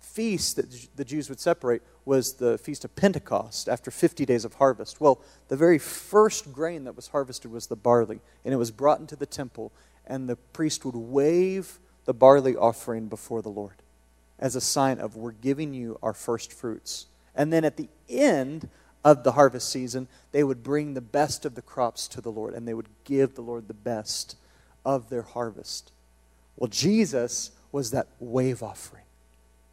feast 0.00 0.56
that 0.56 0.66
the 0.96 1.04
Jews 1.04 1.28
would 1.28 1.38
separate 1.38 1.82
was 2.04 2.32
the 2.32 2.58
Feast 2.58 2.84
of 2.84 2.96
Pentecost 2.96 3.68
after 3.68 3.92
50 3.92 4.26
days 4.26 4.44
of 4.44 4.54
harvest. 4.54 5.00
Well, 5.00 5.20
the 5.46 5.54
very 5.54 5.78
first 5.78 6.52
grain 6.52 6.82
that 6.82 6.96
was 6.96 7.06
harvested 7.06 7.52
was 7.52 7.68
the 7.68 7.76
barley, 7.76 8.18
and 8.44 8.52
it 8.52 8.56
was 8.56 8.72
brought 8.72 8.98
into 8.98 9.14
the 9.14 9.26
temple, 9.26 9.70
and 10.08 10.28
the 10.28 10.34
priest 10.34 10.84
would 10.84 10.96
wave 10.96 11.78
the 12.04 12.14
barley 12.14 12.56
offering 12.56 13.06
before 13.06 13.42
the 13.42 13.48
Lord 13.48 13.76
as 14.40 14.56
a 14.56 14.60
sign 14.60 14.98
of, 14.98 15.14
We're 15.14 15.30
giving 15.30 15.72
you 15.72 16.00
our 16.02 16.14
first 16.14 16.52
fruits. 16.52 17.06
And 17.36 17.52
then 17.52 17.64
at 17.64 17.76
the 17.76 17.88
end 18.08 18.68
of 19.04 19.24
the 19.24 19.32
harvest 19.32 19.70
season, 19.70 20.08
they 20.32 20.44
would 20.44 20.62
bring 20.62 20.94
the 20.94 21.00
best 21.00 21.44
of 21.44 21.54
the 21.54 21.62
crops 21.62 22.06
to 22.08 22.20
the 22.20 22.30
Lord, 22.30 22.54
and 22.54 22.66
they 22.66 22.74
would 22.74 22.88
give 23.04 23.34
the 23.34 23.42
Lord 23.42 23.68
the 23.68 23.74
best 23.74 24.36
of 24.84 25.08
their 25.08 25.22
harvest. 25.22 25.92
Well, 26.56 26.68
Jesus 26.68 27.50
was 27.72 27.90
that 27.92 28.08
wave 28.18 28.62
offering. 28.62 29.04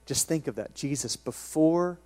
Just 0.06 0.28
think 0.28 0.48
of 0.48 0.56
that. 0.56 0.74
Jesus 0.74 1.16
before 1.16 1.98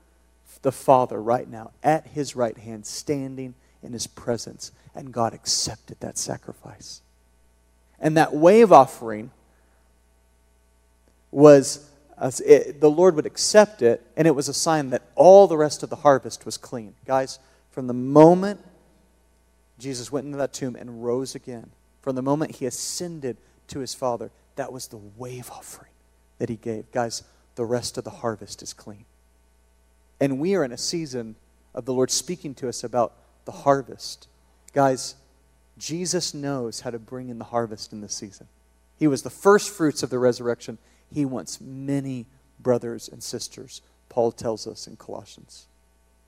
the 0.64 0.72
Father 0.72 1.22
right 1.22 1.50
now, 1.50 1.72
at 1.84 2.08
his 2.08 2.36
right 2.36 2.58
hand, 2.58 2.86
standing 2.86 3.54
in 3.84 3.94
his 3.94 4.08
presence, 4.08 4.72
and 4.94 5.14
God 5.14 5.34
accepted 5.34 6.00
that 6.00 6.18
sacrifice. 6.18 7.02
And 8.00 8.18
that 8.18 8.34
wave 8.34 8.72
offering 8.72 9.32
was, 11.30 11.88
uh, 12.22 12.32
it, 12.46 12.80
the 12.80 12.90
Lord 12.90 13.16
would 13.16 13.26
accept 13.26 13.82
it, 13.82 14.06
and 14.16 14.28
it 14.28 14.36
was 14.36 14.48
a 14.48 14.54
sign 14.54 14.92
that 14.92 15.02
all 15.16 15.48
the 15.48 15.58
rest 15.58 15.82
of 15.82 15.90
the 15.90 15.96
harvest 15.98 16.46
was 16.46 16.56
clean. 16.56 16.94
Guys, 17.06 17.40
from 17.72 17.88
the 17.88 17.94
moment 17.94 18.64
Jesus 19.80 20.12
went 20.12 20.28
into 20.28 20.38
that 20.38 20.54
tomb 20.54 20.76
and 20.76 21.04
rose 21.04 21.34
again, 21.34 21.72
from 22.04 22.16
the 22.16 22.22
moment 22.22 22.58
he 22.58 22.68
ascended 22.68 23.38
to 23.70 23.80
his 23.80 23.96
Father, 23.96 24.30
that 24.56 24.72
was 24.72 24.88
the 24.88 25.00
wave 25.18 25.50
offering 25.50 25.90
that 26.38 26.50
he 26.50 26.58
gave. 26.58 26.92
Guys, 26.92 27.24
the 27.56 27.66
rest 27.66 27.98
of 27.98 28.04
the 28.04 28.12
harvest 28.12 28.62
is 28.62 28.74
clean. 28.74 29.06
And 30.20 30.40
we 30.40 30.54
are 30.54 30.64
in 30.64 30.72
a 30.72 30.78
season 30.78 31.36
of 31.74 31.86
the 31.86 31.94
Lord 31.94 32.12
speaking 32.12 32.54
to 32.56 32.70
us 32.70 32.84
about 32.84 33.14
the 33.46 33.52
harvest. 33.52 34.28
Guys, 34.74 35.16
Jesus 35.80 36.36
knows 36.36 36.82
how 36.82 36.92
to 36.92 37.00
bring 37.00 37.30
in 37.30 37.40
the 37.40 37.46
harvest 37.46 37.92
in 37.92 38.02
this 38.02 38.14
season. 38.14 38.48
He 39.00 39.08
was 39.08 39.24
the 39.24 39.32
first 39.32 39.72
fruits 39.72 40.04
of 40.04 40.12
the 40.12 40.20
resurrection. 40.20 40.78
He 41.14 41.26
wants 41.26 41.60
many 41.60 42.26
brothers 42.60 43.10
and 43.10 43.22
sisters, 43.22 43.82
Paul 44.10 44.32
tells 44.32 44.68
us 44.68 44.88
in 44.88 44.96
Colossians. 44.96 45.68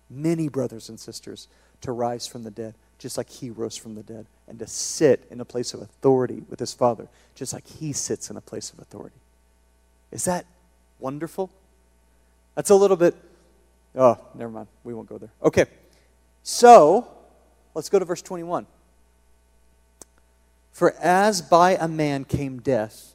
Many 0.10 0.48
brothers 0.48 0.90
and 0.90 1.00
sisters 1.00 1.48
to 1.82 1.92
rise 1.92 2.28
from 2.28 2.44
the 2.44 2.52
dead, 2.52 2.76
just 2.98 3.18
like 3.18 3.30
he 3.30 3.50
rose 3.50 3.76
from 3.76 3.96
the 3.96 4.04
dead, 4.04 4.26
and 4.48 4.58
to 4.60 4.68
sit 4.68 5.26
in 5.30 5.42
a 5.42 5.46
place 5.46 5.74
of 5.74 5.82
authority 5.82 6.44
with 6.50 6.60
his 6.60 6.74
Father, 6.74 7.08
just 7.36 7.54
like 7.54 7.68
he 7.68 7.94
sits 7.94 8.30
in 8.30 8.38
a 8.38 8.42
place 8.42 8.72
of 8.72 8.80
authority. 8.80 9.16
Is 10.12 10.26
that 10.26 10.46
wonderful? 11.00 11.50
That's 12.56 12.70
a 12.70 12.76
little 12.76 12.98
bit. 12.98 13.16
Oh, 13.96 14.18
never 14.36 14.52
mind. 14.52 14.68
We 14.84 14.94
won't 14.94 15.10
go 15.10 15.18
there. 15.18 15.32
Okay. 15.44 15.66
So, 16.44 17.08
let's 17.74 17.90
go 17.90 18.00
to 18.00 18.06
verse 18.06 18.22
21. 18.22 18.66
For 20.72 20.94
as 21.00 21.42
by 21.42 21.76
a 21.76 21.88
man 21.88 22.26
came 22.26 22.60
death, 22.60 23.13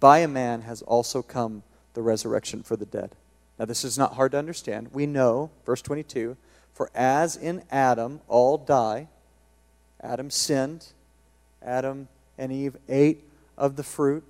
by 0.00 0.18
a 0.18 0.28
man 0.28 0.62
has 0.62 0.82
also 0.82 1.22
come 1.22 1.62
the 1.94 2.02
resurrection 2.02 2.62
for 2.62 2.76
the 2.76 2.86
dead. 2.86 3.14
Now, 3.58 3.64
this 3.64 3.84
is 3.84 3.96
not 3.96 4.14
hard 4.14 4.32
to 4.32 4.38
understand. 4.38 4.88
We 4.92 5.06
know, 5.06 5.50
verse 5.64 5.80
22, 5.82 6.36
for 6.72 6.90
as 6.94 7.36
in 7.36 7.62
Adam 7.70 8.20
all 8.26 8.58
die, 8.58 9.08
Adam 10.02 10.30
sinned, 10.30 10.88
Adam 11.62 12.08
and 12.36 12.52
Eve 12.52 12.76
ate 12.88 13.24
of 13.56 13.76
the 13.76 13.84
fruit, 13.84 14.24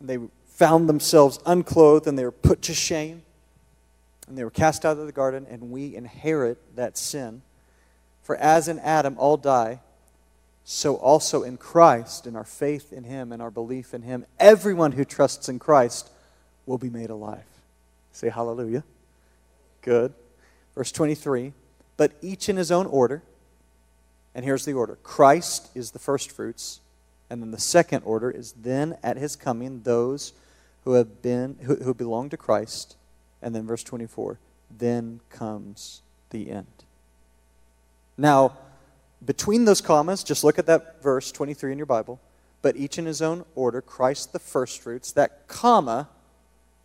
they 0.00 0.18
found 0.46 0.88
themselves 0.88 1.38
unclothed 1.46 2.06
and 2.06 2.18
they 2.18 2.24
were 2.24 2.30
put 2.30 2.60
to 2.62 2.74
shame, 2.74 3.22
and 4.28 4.36
they 4.36 4.44
were 4.44 4.50
cast 4.50 4.84
out 4.84 4.98
of 4.98 5.06
the 5.06 5.12
garden, 5.12 5.46
and 5.50 5.70
we 5.70 5.96
inherit 5.96 6.76
that 6.76 6.98
sin. 6.98 7.42
For 8.22 8.36
as 8.36 8.68
in 8.68 8.78
Adam 8.78 9.16
all 9.18 9.36
die, 9.36 9.80
so 10.64 10.96
also 10.96 11.42
in 11.42 11.56
Christ, 11.56 12.26
in 12.26 12.36
our 12.36 12.44
faith 12.44 12.92
in 12.92 13.04
Him 13.04 13.32
and 13.32 13.42
our 13.42 13.50
belief 13.50 13.94
in 13.94 14.02
Him, 14.02 14.24
everyone 14.38 14.92
who 14.92 15.04
trusts 15.04 15.48
in 15.48 15.58
Christ 15.58 16.10
will 16.66 16.78
be 16.78 16.90
made 16.90 17.10
alive. 17.10 17.44
Say 18.12 18.28
hallelujah. 18.28 18.84
Good. 19.80 20.14
Verse 20.74 20.92
23 20.92 21.52
But 21.96 22.12
each 22.22 22.48
in 22.48 22.56
his 22.56 22.70
own 22.70 22.86
order. 22.86 23.22
And 24.34 24.44
here's 24.44 24.64
the 24.64 24.72
order 24.72 24.98
Christ 25.02 25.70
is 25.74 25.90
the 25.90 25.98
first 25.98 26.30
fruits. 26.30 26.80
And 27.28 27.42
then 27.42 27.50
the 27.50 27.58
second 27.58 28.02
order 28.02 28.30
is 28.30 28.52
then 28.52 28.98
at 29.02 29.16
his 29.16 29.36
coming, 29.36 29.82
those 29.84 30.34
who 30.84 30.92
have 30.92 31.22
been 31.22 31.56
who, 31.62 31.76
who 31.76 31.94
belong 31.94 32.28
to 32.30 32.36
Christ. 32.36 32.96
And 33.40 33.54
then 33.54 33.66
verse 33.66 33.82
24 33.82 34.38
Then 34.70 35.20
comes 35.30 36.02
the 36.30 36.50
end. 36.50 36.66
Now, 38.18 38.56
between 39.24 39.64
those 39.64 39.80
commas, 39.80 40.24
just 40.24 40.44
look 40.44 40.58
at 40.58 40.66
that 40.66 41.02
verse 41.02 41.30
23 41.32 41.72
in 41.72 41.78
your 41.78 41.86
Bible. 41.86 42.20
But 42.60 42.76
each 42.76 42.98
in 42.98 43.06
his 43.06 43.20
own 43.20 43.44
order, 43.54 43.80
Christ 43.80 44.32
the 44.32 44.38
firstfruits. 44.38 45.12
That 45.12 45.48
comma 45.48 46.08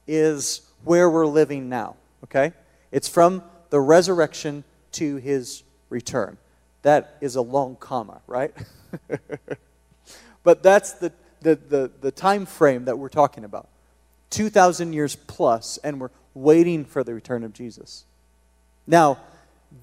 is 0.08 0.62
where 0.84 1.10
we're 1.10 1.27
living 1.27 1.70
now, 1.70 1.96
okay? 2.24 2.53
It's 2.91 3.08
from 3.08 3.44
the 3.70 3.79
resurrection 3.79 4.63
to 4.94 5.17
his 5.17 5.63
return. 5.89 6.38
That 6.82 7.17
is 7.22 7.36
a 7.36 7.41
long 7.41 7.75
comma, 7.75 8.22
right? 8.25 8.53
but 10.44 10.63
that's 10.63 10.94
the, 10.94 11.12
the, 11.41 11.56
the, 11.56 11.91
the 12.01 12.12
time 12.12 12.46
frame 12.46 12.86
that 12.86 12.98
we're 12.98 13.10
talking 13.10 13.44
about 13.44 13.67
2,000 14.29 14.94
years 14.94 15.15
plus, 15.15 15.77
and 15.84 16.00
we're 16.01 16.10
waiting 16.34 16.86
for 16.86 17.03
the 17.03 17.13
return 17.13 17.44
of 17.44 17.53
Jesus. 17.53 18.06
Now, 18.86 19.20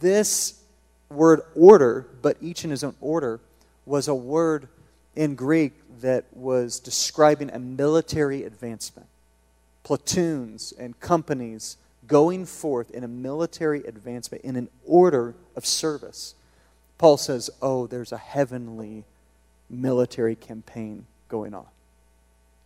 this 0.01 0.63
word 1.11 1.43
order, 1.55 2.07
but 2.23 2.37
each 2.41 2.65
in 2.65 2.71
his 2.71 2.85
own 2.85 2.95
order, 3.01 3.41
was 3.87 4.09
a 4.09 4.15
word 4.15 4.69
in 5.15 5.35
Greek 5.35 5.73
that 6.01 6.25
was 6.33 6.81
describing 6.81 7.51
a 7.51 7.59
military 7.59 8.45
advancement. 8.45 9.09
Platoons 9.83 10.73
and 10.79 10.99
companies 11.01 11.77
going 12.07 12.47
forth 12.47 12.91
in 12.91 13.05
a 13.05 13.09
military 13.09 13.85
advancement, 13.85 14.45
in 14.45 14.57
an 14.57 14.69
order 14.87 15.35
of 15.57 15.65
service. 15.65 16.35
Paul 16.99 17.17
says, 17.17 17.51
Oh, 17.63 17.87
there's 17.87 18.13
a 18.13 18.19
heavenly 18.19 19.05
military 19.71 20.35
campaign 20.35 21.07
going 21.29 21.55
on. 21.55 21.67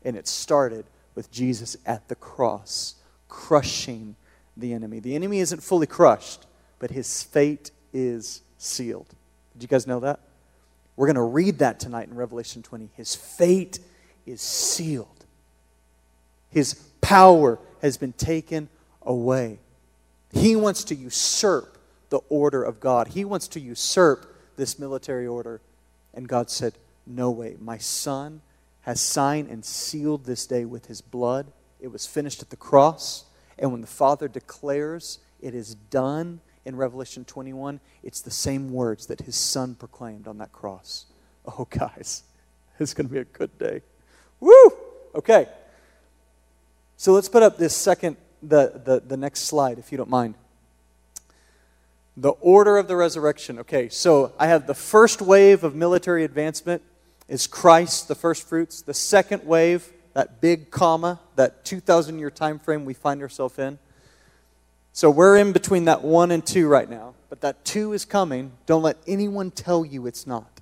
And 0.04 0.16
it 0.16 0.26
started 0.26 0.84
with 1.14 1.30
Jesus 1.30 1.76
at 1.86 2.08
the 2.08 2.14
cross, 2.14 2.94
crushing 3.28 4.16
the 4.56 4.72
enemy. 4.72 5.00
The 5.00 5.14
enemy 5.14 5.40
isn't 5.40 5.62
fully 5.62 5.86
crushed, 5.86 6.46
but 6.78 6.90
his 6.90 7.22
fate 7.22 7.70
is 7.92 8.42
sealed. 8.58 9.08
Did 9.54 9.62
you 9.62 9.68
guys 9.68 9.86
know 9.86 10.00
that? 10.00 10.20
We're 10.96 11.06
going 11.06 11.16
to 11.16 11.22
read 11.22 11.60
that 11.60 11.78
tonight 11.78 12.08
in 12.08 12.14
Revelation 12.14 12.62
20. 12.62 12.90
His 12.96 13.14
fate 13.14 13.78
is 14.26 14.40
sealed, 14.40 15.24
his 16.50 16.74
power 17.00 17.58
has 17.80 17.96
been 17.96 18.12
taken 18.12 18.68
away. 19.02 19.60
He 20.32 20.56
wants 20.56 20.84
to 20.84 20.94
usurp 20.94 21.78
the 22.10 22.20
order 22.28 22.62
of 22.62 22.80
God, 22.80 23.08
he 23.08 23.24
wants 23.24 23.48
to 23.48 23.60
usurp 23.60 24.34
this 24.56 24.78
military 24.78 25.26
order. 25.26 25.60
And 26.14 26.28
God 26.28 26.50
said, 26.50 26.74
No 27.06 27.30
way. 27.30 27.56
My 27.60 27.78
son 27.78 28.40
has 28.82 29.00
signed 29.00 29.48
and 29.48 29.64
sealed 29.64 30.24
this 30.24 30.46
day 30.46 30.64
with 30.64 30.86
his 30.86 31.00
blood. 31.00 31.46
It 31.80 31.88
was 31.88 32.06
finished 32.06 32.42
at 32.42 32.50
the 32.50 32.56
cross. 32.56 33.24
And 33.58 33.70
when 33.72 33.80
the 33.80 33.86
Father 33.86 34.28
declares 34.28 35.18
it 35.40 35.54
is 35.54 35.74
done, 35.74 36.40
in 36.68 36.76
Revelation 36.76 37.24
21, 37.24 37.80
it's 38.02 38.20
the 38.20 38.30
same 38.30 38.70
words 38.70 39.06
that 39.06 39.22
his 39.22 39.34
son 39.34 39.74
proclaimed 39.74 40.28
on 40.28 40.36
that 40.36 40.52
cross. 40.52 41.06
Oh, 41.46 41.66
guys, 41.70 42.24
it's 42.78 42.92
going 42.92 43.08
to 43.08 43.12
be 43.12 43.20
a 43.20 43.24
good 43.24 43.58
day. 43.58 43.80
Woo! 44.38 44.72
Okay. 45.14 45.48
So 46.98 47.14
let's 47.14 47.28
put 47.28 47.42
up 47.42 47.56
this 47.56 47.74
second, 47.74 48.18
the, 48.42 48.82
the, 48.84 49.00
the 49.00 49.16
next 49.16 49.44
slide, 49.44 49.78
if 49.78 49.90
you 49.90 49.96
don't 49.96 50.10
mind. 50.10 50.34
The 52.18 52.32
order 52.32 52.76
of 52.76 52.86
the 52.86 52.96
resurrection. 52.96 53.60
Okay, 53.60 53.88
so 53.88 54.34
I 54.38 54.48
have 54.48 54.66
the 54.66 54.74
first 54.74 55.22
wave 55.22 55.64
of 55.64 55.74
military 55.74 56.22
advancement 56.22 56.82
is 57.28 57.46
Christ, 57.46 58.08
the 58.08 58.14
first 58.14 58.46
fruits. 58.46 58.82
The 58.82 58.94
second 58.94 59.46
wave, 59.46 59.90
that 60.12 60.42
big 60.42 60.70
comma, 60.70 61.20
that 61.36 61.64
2,000 61.64 62.18
year 62.18 62.30
time 62.30 62.58
frame 62.58 62.84
we 62.84 62.92
find 62.92 63.22
ourselves 63.22 63.58
in, 63.58 63.78
so 64.98 65.10
we're 65.10 65.36
in 65.36 65.52
between 65.52 65.84
that 65.84 66.02
one 66.02 66.32
and 66.32 66.44
two 66.44 66.66
right 66.66 66.90
now, 66.90 67.14
but 67.30 67.40
that 67.42 67.64
two 67.64 67.92
is 67.92 68.04
coming. 68.04 68.50
Don't 68.66 68.82
let 68.82 68.96
anyone 69.06 69.52
tell 69.52 69.84
you 69.84 70.08
it's 70.08 70.26
not. 70.26 70.60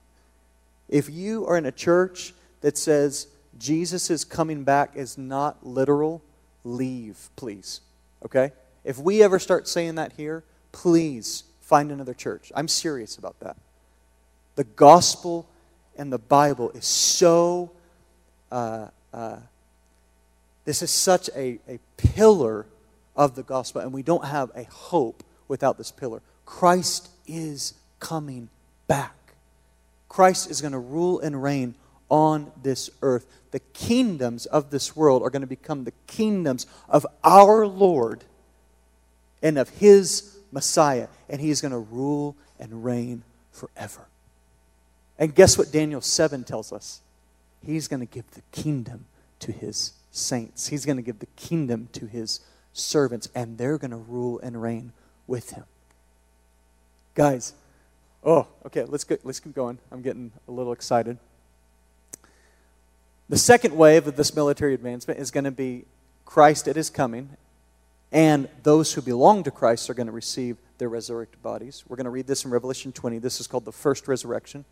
If 0.90 1.08
you 1.08 1.46
are 1.46 1.56
in 1.56 1.64
a 1.64 1.72
church 1.72 2.34
that 2.60 2.76
says 2.76 3.28
Jesus 3.58 4.10
is 4.10 4.26
coming 4.26 4.62
back 4.62 4.94
is 4.94 5.16
not 5.16 5.66
literal, 5.66 6.20
leave, 6.64 7.30
please. 7.34 7.80
Okay? 8.26 8.52
If 8.84 8.98
we 8.98 9.22
ever 9.22 9.38
start 9.38 9.66
saying 9.66 9.94
that 9.94 10.12
here, 10.18 10.44
please 10.70 11.44
find 11.62 11.90
another 11.90 12.12
church. 12.12 12.52
I'm 12.54 12.68
serious 12.68 13.16
about 13.16 13.40
that. 13.40 13.56
The 14.56 14.64
gospel 14.64 15.48
and 15.96 16.12
the 16.12 16.18
Bible 16.18 16.72
is 16.72 16.84
so, 16.84 17.70
uh, 18.52 18.88
uh, 19.14 19.38
this 20.66 20.82
is 20.82 20.90
such 20.90 21.30
a, 21.34 21.58
a 21.66 21.78
pillar 21.96 22.66
of 23.16 23.34
the 23.34 23.42
gospel, 23.42 23.80
and 23.80 23.92
we 23.92 24.02
don't 24.02 24.24
have 24.24 24.50
a 24.54 24.64
hope 24.64 25.24
without 25.48 25.78
this 25.78 25.90
pillar. 25.90 26.22
Christ 26.44 27.08
is 27.26 27.74
coming 27.98 28.48
back. 28.86 29.14
Christ 30.08 30.50
is 30.50 30.60
going 30.60 30.72
to 30.72 30.78
rule 30.78 31.18
and 31.20 31.42
reign 31.42 31.74
on 32.08 32.52
this 32.62 32.90
earth. 33.02 33.26
The 33.50 33.60
kingdoms 33.60 34.46
of 34.46 34.70
this 34.70 34.94
world 34.94 35.22
are 35.22 35.30
going 35.30 35.42
to 35.42 35.46
become 35.46 35.84
the 35.84 35.92
kingdoms 36.06 36.66
of 36.88 37.06
our 37.24 37.66
Lord 37.66 38.24
and 39.42 39.58
of 39.58 39.68
his 39.70 40.38
Messiah, 40.52 41.08
and 41.28 41.40
he 41.40 41.50
is 41.50 41.60
going 41.60 41.72
to 41.72 41.78
rule 41.78 42.36
and 42.58 42.84
reign 42.84 43.22
forever. 43.50 44.06
And 45.18 45.34
guess 45.34 45.56
what 45.56 45.72
Daniel 45.72 46.00
7 46.00 46.44
tells 46.44 46.72
us? 46.72 47.00
He's 47.64 47.88
going 47.88 48.00
to 48.00 48.06
give 48.06 48.30
the 48.32 48.42
kingdom 48.52 49.06
to 49.40 49.52
his 49.52 49.92
saints. 50.10 50.68
He's 50.68 50.84
going 50.84 50.96
to 50.96 51.02
give 51.02 51.18
the 51.18 51.26
kingdom 51.36 51.88
to 51.92 52.06
his 52.06 52.40
servants, 52.78 53.28
and 53.34 53.58
they're 53.58 53.78
going 53.78 53.90
to 53.90 53.96
rule 53.96 54.38
and 54.40 54.60
reign 54.60 54.92
with 55.26 55.50
him. 55.50 55.64
Guys, 57.14 57.54
oh, 58.22 58.46
okay, 58.66 58.84
let's, 58.84 59.04
go, 59.04 59.16
let's 59.24 59.40
keep 59.40 59.54
going. 59.54 59.78
I'm 59.90 60.02
getting 60.02 60.32
a 60.46 60.52
little 60.52 60.72
excited. 60.72 61.18
The 63.28 63.38
second 63.38 63.76
wave 63.76 64.06
of 64.06 64.16
this 64.16 64.34
military 64.34 64.74
advancement 64.74 65.18
is 65.18 65.30
going 65.30 65.44
to 65.44 65.50
be 65.50 65.84
Christ 66.24 66.68
at 66.68 66.76
his 66.76 66.90
coming, 66.90 67.30
and 68.12 68.48
those 68.62 68.92
who 68.92 69.02
belong 69.02 69.42
to 69.44 69.50
Christ 69.50 69.90
are 69.90 69.94
going 69.94 70.06
to 70.06 70.12
receive 70.12 70.56
their 70.78 70.88
resurrected 70.88 71.42
bodies. 71.42 71.84
We're 71.88 71.96
going 71.96 72.04
to 72.04 72.10
read 72.10 72.26
this 72.26 72.44
in 72.44 72.50
Revelation 72.50 72.92
20. 72.92 73.18
This 73.18 73.40
is 73.40 73.46
called 73.46 73.64
the 73.64 73.72
first 73.72 74.06
resurrection. 74.06 74.64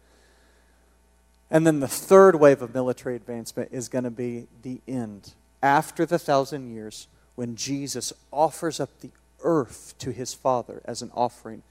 And 1.50 1.66
then 1.66 1.80
the 1.80 1.88
third 1.88 2.36
wave 2.36 2.62
of 2.62 2.74
military 2.74 3.16
advancement 3.16 3.70
is 3.72 3.88
going 3.88 4.04
to 4.04 4.10
be 4.10 4.46
the 4.62 4.80
end. 4.86 5.34
After 5.62 6.04
the 6.04 6.18
thousand 6.18 6.72
years, 6.72 7.08
when 7.34 7.56
Jesus 7.56 8.12
offers 8.32 8.80
up 8.80 9.00
the 9.00 9.10
earth 9.42 9.94
to 9.98 10.10
his 10.10 10.34
Father 10.34 10.82
as 10.84 11.02
an 11.02 11.10
offering, 11.14 11.62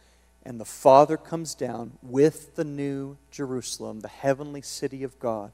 and 0.46 0.60
the 0.60 0.66
Father 0.66 1.18
comes 1.18 1.56
down 1.56 1.94
with 2.02 2.56
the 2.56 2.66
new 2.66 3.18
Jerusalem, 3.32 4.02
the 4.02 4.10
heavenly 4.10 4.62
city 4.62 5.04
of 5.04 5.18
God, 5.20 5.52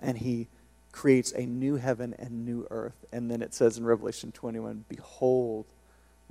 and 0.00 0.18
he 0.18 0.48
creates 0.92 1.32
a 1.32 1.46
new 1.46 1.76
heaven 1.76 2.14
and 2.18 2.44
new 2.44 2.66
earth. 2.70 3.04
And 3.12 3.30
then 3.30 3.42
it 3.42 3.54
says 3.54 3.76
in 3.76 3.84
Revelation 3.84 4.32
21 4.32 4.86
Behold, 4.88 5.66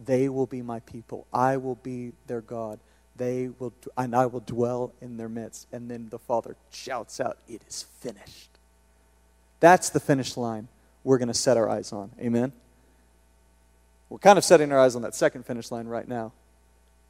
they 0.03 0.27
will 0.27 0.47
be 0.47 0.61
my 0.61 0.79
people, 0.81 1.27
I 1.31 1.57
will 1.57 1.75
be 1.75 2.13
their 2.27 2.41
God 2.41 2.79
they 3.19 3.49
will, 3.59 3.73
and 3.97 4.15
I 4.15 4.25
will 4.25 4.39
dwell 4.39 4.93
in 5.01 5.17
their 5.17 5.29
midst. 5.29 5.67
And 5.71 5.91
then 5.91 6.07
the 6.09 6.17
Father 6.17 6.55
shouts 6.71 7.19
out, 7.19 7.37
It 7.47 7.61
is 7.67 7.85
finished. 7.99 8.49
That's 9.59 9.89
the 9.89 9.99
finish 9.99 10.35
line 10.35 10.69
we're 11.03 11.17
going 11.17 11.27
to 11.27 11.33
set 11.33 11.57
our 11.57 11.69
eyes 11.69 11.93
on. 11.93 12.11
Amen? 12.19 12.51
We're 14.09 14.19
kind 14.19 14.37
of 14.37 14.43
setting 14.43 14.71
our 14.71 14.79
eyes 14.79 14.95
on 14.95 15.01
that 15.03 15.15
second 15.15 15.45
finish 15.45 15.71
line 15.71 15.87
right 15.87 16.07
now. 16.07 16.33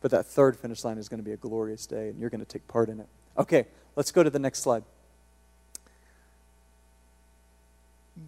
But 0.01 0.12
that 0.12 0.25
third 0.25 0.58
finish 0.58 0.84
line 0.84 0.98
is 0.98 1.10
going 1.10 1.19
to 1.19 1.24
be 1.24 1.34
a 1.34 1.38
glorious 1.38 1.86
day, 1.86 2.10
and 2.10 2.19
you're 2.19 2.29
going 2.29 2.39
to 2.39 2.46
take 2.46 2.67
part 2.67 2.89
in 2.89 3.00
it. 3.00 3.08
Okay, 3.38 3.65
let's 3.96 4.12
go 4.12 4.24
to 4.24 4.29
the 4.29 4.39
next 4.39 4.60
slide. 4.60 4.84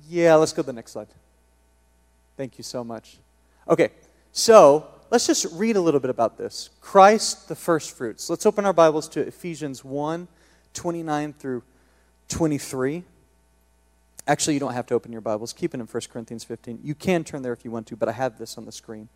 Yeah, 0.09 0.35
let's 0.35 0.53
go 0.53 0.61
to 0.61 0.65
the 0.65 0.73
next 0.73 0.91
slide. 0.91 1.07
Thank 2.37 2.57
you 2.57 2.63
so 2.63 2.83
much. 2.83 3.17
Okay, 3.67 3.89
so 4.31 4.87
let's 5.11 5.27
just 5.27 5.45
read 5.53 5.75
a 5.75 5.81
little 5.81 5.99
bit 5.99 6.09
about 6.09 6.37
this. 6.37 6.69
Christ, 6.81 7.47
the 7.47 7.55
first 7.55 7.95
fruits. 7.95 8.29
Let's 8.29 8.45
open 8.45 8.65
our 8.65 8.73
Bibles 8.73 9.07
to 9.09 9.21
Ephesians 9.21 9.83
1 9.85 10.27
29 10.73 11.33
through 11.33 11.63
23. 12.29 13.03
Actually, 14.27 14.53
you 14.53 14.59
don't 14.59 14.73
have 14.73 14.85
to 14.87 14.93
open 14.93 15.11
your 15.11 15.21
Bibles. 15.21 15.51
Keep 15.51 15.73
it 15.73 15.79
in 15.79 15.87
1 15.87 16.01
Corinthians 16.11 16.43
15. 16.43 16.79
You 16.83 16.93
can 16.95 17.23
turn 17.23 17.41
there 17.41 17.53
if 17.53 17.65
you 17.65 17.71
want 17.71 17.87
to, 17.87 17.95
but 17.95 18.07
I 18.07 18.13
have 18.13 18.37
this 18.37 18.57
on 18.57 18.65
the 18.65 18.71
screen. 18.71 19.09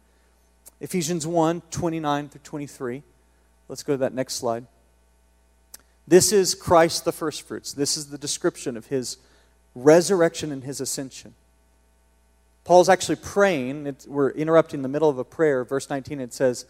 Ephesians 0.81 1.27
1 1.27 1.61
29 1.69 2.29
through 2.29 2.41
23. 2.43 3.03
Let's 3.67 3.83
go 3.83 3.93
to 3.93 3.97
that 3.97 4.13
next 4.13 4.35
slide. 4.35 4.65
This 6.07 6.31
is 6.31 6.53
Christ, 6.53 7.05
the 7.05 7.11
first 7.11 7.43
fruits. 7.43 7.73
This 7.73 7.97
is 7.97 8.07
the 8.07 8.17
description 8.17 8.77
of 8.77 8.87
his 8.87 9.17
resurrection 9.73 10.51
and 10.51 10.63
his 10.63 10.79
ascension. 10.79 11.33
Paul's 12.63 12.89
actually 12.89 13.17
praying. 13.17 13.95
We're 14.07 14.31
interrupting 14.31 14.81
the 14.81 14.87
middle 14.87 15.09
of 15.09 15.17
a 15.17 15.23
prayer. 15.23 15.63
Verse 15.63 15.89
19, 15.89 16.19
it 16.19 16.33
says, 16.33 16.65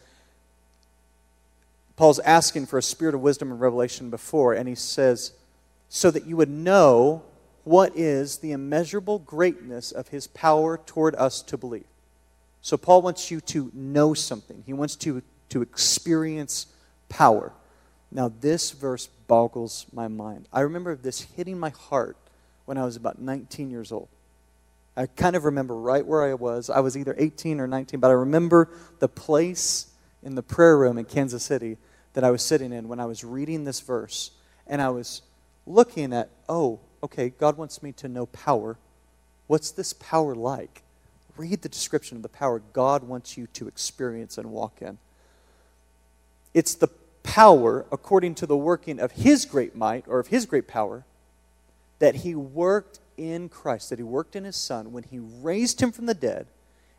Paul's 1.95 2.19
asking 2.19 2.65
for 2.65 2.77
a 2.77 2.81
spirit 2.81 3.15
of 3.15 3.21
wisdom 3.21 3.51
and 3.51 3.59
revelation 3.59 4.09
before, 4.09 4.53
and 4.53 4.67
he 4.67 4.75
says, 4.75 5.31
so 5.87 6.11
that 6.11 6.25
you 6.25 6.35
would 6.35 6.49
know 6.49 7.23
what 7.65 7.97
is 7.97 8.37
the 8.37 8.51
immeasurable 8.51 9.19
greatness 9.19 9.91
of 9.91 10.07
his 10.07 10.27
power 10.27 10.77
toward 10.77 11.15
us 11.15 11.41
to 11.41 11.57
believe. 11.57 11.87
So 12.61 12.77
Paul 12.77 13.01
wants 13.01 13.29
you 13.29 13.41
to 13.41 13.71
know 13.73 14.13
something. 14.13 14.63
He 14.65 14.73
wants 14.73 14.95
to, 14.97 15.21
to 15.49 15.61
experience 15.61 16.67
power. 17.09 17.51
Now, 18.11 18.31
this 18.39 18.71
verse 18.71 19.07
boggles 19.27 19.87
my 19.91 20.07
mind. 20.07 20.47
I 20.53 20.61
remember 20.61 20.95
this 20.95 21.21
hitting 21.21 21.59
my 21.59 21.69
heart 21.69 22.17
when 22.65 22.77
I 22.77 22.85
was 22.85 22.95
about 22.95 23.19
19 23.19 23.69
years 23.71 23.91
old. 23.91 24.07
I 24.95 25.07
kind 25.07 25.35
of 25.35 25.43
remember 25.43 25.75
right 25.75 26.05
where 26.05 26.23
I 26.23 26.35
was. 26.35 26.69
I 26.69 26.79
was 26.79 26.95
either 26.95 27.15
18 27.17 27.59
or 27.59 27.67
19, 27.67 27.99
but 27.99 28.09
I 28.09 28.13
remember 28.13 28.69
the 28.99 29.09
place 29.09 29.87
in 30.23 30.35
the 30.35 30.43
prayer 30.43 30.77
room 30.77 30.97
in 30.97 31.05
Kansas 31.05 31.43
City 31.43 31.77
that 32.13 32.23
I 32.23 32.31
was 32.31 32.43
sitting 32.43 32.71
in 32.71 32.87
when 32.87 32.99
I 32.99 33.05
was 33.05 33.23
reading 33.23 33.63
this 33.63 33.79
verse. 33.79 34.31
And 34.67 34.81
I 34.81 34.89
was 34.89 35.21
looking 35.65 36.13
at, 36.13 36.29
oh, 36.47 36.79
okay, 37.05 37.29
God 37.29 37.57
wants 37.57 37.81
me 37.81 37.91
to 37.93 38.07
know 38.07 38.25
power. 38.27 38.77
What's 39.47 39.71
this 39.71 39.93
power 39.93 40.35
like? 40.35 40.83
Read 41.37 41.61
the 41.61 41.69
description 41.69 42.17
of 42.17 42.23
the 42.23 42.29
power 42.29 42.61
God 42.73 43.03
wants 43.03 43.37
you 43.37 43.47
to 43.53 43.67
experience 43.67 44.37
and 44.37 44.51
walk 44.51 44.81
in. 44.81 44.97
It's 46.53 46.75
the 46.75 46.89
power, 47.23 47.85
according 47.91 48.35
to 48.35 48.45
the 48.45 48.57
working 48.57 48.99
of 48.99 49.13
His 49.13 49.45
great 49.45 49.75
might 49.75 50.05
or 50.07 50.19
of 50.19 50.27
His 50.27 50.45
great 50.45 50.67
power, 50.67 51.05
that 51.99 52.17
He 52.17 52.35
worked 52.35 52.99
in 53.17 53.49
Christ, 53.49 53.89
that 53.89 53.99
he 53.99 54.03
worked 54.03 54.35
in 54.35 54.43
his 54.43 54.55
Son 54.55 54.91
when 54.91 55.03
he 55.03 55.19
raised 55.19 55.81
him 55.81 55.91
from 55.91 56.05
the 56.05 56.13
dead 56.13 56.47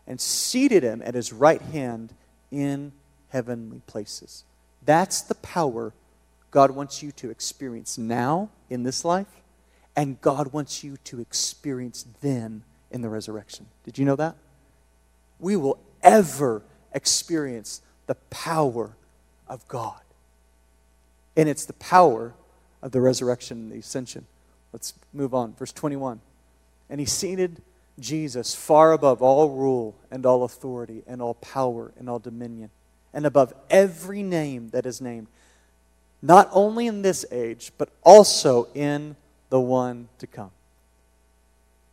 and 0.07 0.21
seated 0.21 0.83
him 0.83 1.03
at 1.05 1.15
his 1.15 1.33
right 1.33 1.61
hand 1.61 2.15
in 2.51 2.93
heavenly 3.29 3.81
places. 3.87 4.45
That's 4.85 5.21
the 5.21 5.35
power 5.35 5.93
God 6.51 6.71
wants 6.71 7.03
you 7.03 7.13
to 7.13 7.31
experience 7.31 7.99
now 7.99 8.51
in 8.71 8.83
this 8.83 9.05
life, 9.05 9.27
and 9.97 10.21
God 10.21 10.53
wants 10.53 10.85
you 10.85 10.99
to 11.05 11.21
experience 11.21 12.07
then 12.21 12.63
in 12.91 13.01
the 13.01 13.09
resurrection. 13.09 13.67
Did 13.85 13.99
you 13.99 14.05
know 14.05 14.17
that? 14.17 14.37
We 15.41 15.57
will 15.57 15.79
ever 16.03 16.63
experience 16.93 17.81
the 18.07 18.15
power 18.31 18.97
of 19.49 19.67
God. 19.69 20.01
And 21.37 21.49
it's 21.49 21.65
the 21.65 21.73
power 21.75 22.35
of 22.83 22.93
the 22.93 23.01
resurrection 23.01 23.59
and 23.59 23.73
the 23.73 23.79
ascension. 23.79 24.27
Let's 24.73 24.95
move 25.13 25.35
on. 25.35 25.55
Verse 25.55 25.73
21. 25.73 26.21
And 26.89 27.01
he 27.01 27.07
seated 27.07 27.63
Jesus 27.99 28.55
far 28.55 28.93
above 28.93 29.23
all 29.23 29.51
rule 29.51 29.97
and 30.11 30.27
all 30.27 30.45
authority 30.45 31.03
and 31.07 31.23
all 31.23 31.35
power 31.35 31.93
and 31.99 32.09
all 32.11 32.19
dominion, 32.19 32.71
and 33.15 33.25
above 33.25 33.55
every 33.71 34.23
name 34.23 34.69
that 34.71 34.85
is 34.85 35.01
named, 35.01 35.29
not 36.21 36.49
only 36.53 36.87
in 36.87 37.03
this 37.03 37.25
age, 37.31 37.73
but 37.79 37.89
also 38.03 38.69
in 38.75 39.17
the 39.49 39.61
one 39.61 40.09
to 40.19 40.27
come. 40.27 40.51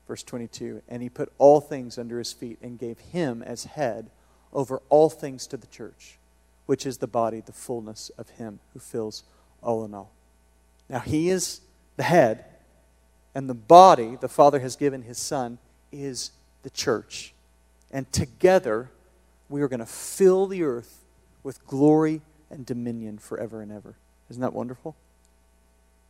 Verse 0.08 0.24
22 0.24 0.82
And 0.88 1.02
he 1.02 1.10
put 1.10 1.32
all 1.38 1.62
things 1.62 1.98
under 1.98 2.18
his 2.18 2.34
feet 2.34 2.60
and 2.62 2.80
gave 2.80 3.00
him 3.00 3.42
as 3.42 3.66
head 3.66 4.10
over 4.52 4.82
all 4.90 5.10
things 5.10 5.48
to 5.48 5.58
the 5.58 5.68
church, 5.68 6.18
which 6.66 6.86
is 6.86 6.98
the 6.98 7.08
body, 7.08 7.42
the 7.42 7.52
fullness 7.52 8.12
of 8.18 8.30
him 8.32 8.60
who 8.74 8.80
fills 8.80 9.24
all 9.62 9.84
in 9.86 9.94
all. 9.94 10.12
Now 10.90 11.00
he 11.00 11.30
is 11.30 11.62
the 11.96 12.04
head 12.04 12.46
and 13.36 13.50
the 13.50 13.56
body 13.56 14.18
the 14.20 14.30
Father 14.30 14.60
has 14.60 14.76
given 14.76 15.02
his 15.02 15.18
Son 15.18 15.58
is 15.92 16.32
the 16.62 16.70
church. 16.70 17.34
And 17.92 18.12
together, 18.12 18.92
we 19.50 19.62
are 19.62 19.68
going 19.68 19.80
to 19.80 19.86
fill 19.86 20.48
the 20.48 20.64
earth 20.64 21.04
with 21.42 21.66
glory 21.68 22.22
and 22.50 22.66
dominion 22.66 23.18
forever 23.18 23.62
and 23.62 23.72
ever. 23.72 23.96
Isn't 24.30 24.42
that 24.42 24.54
wonderful? 24.54 24.96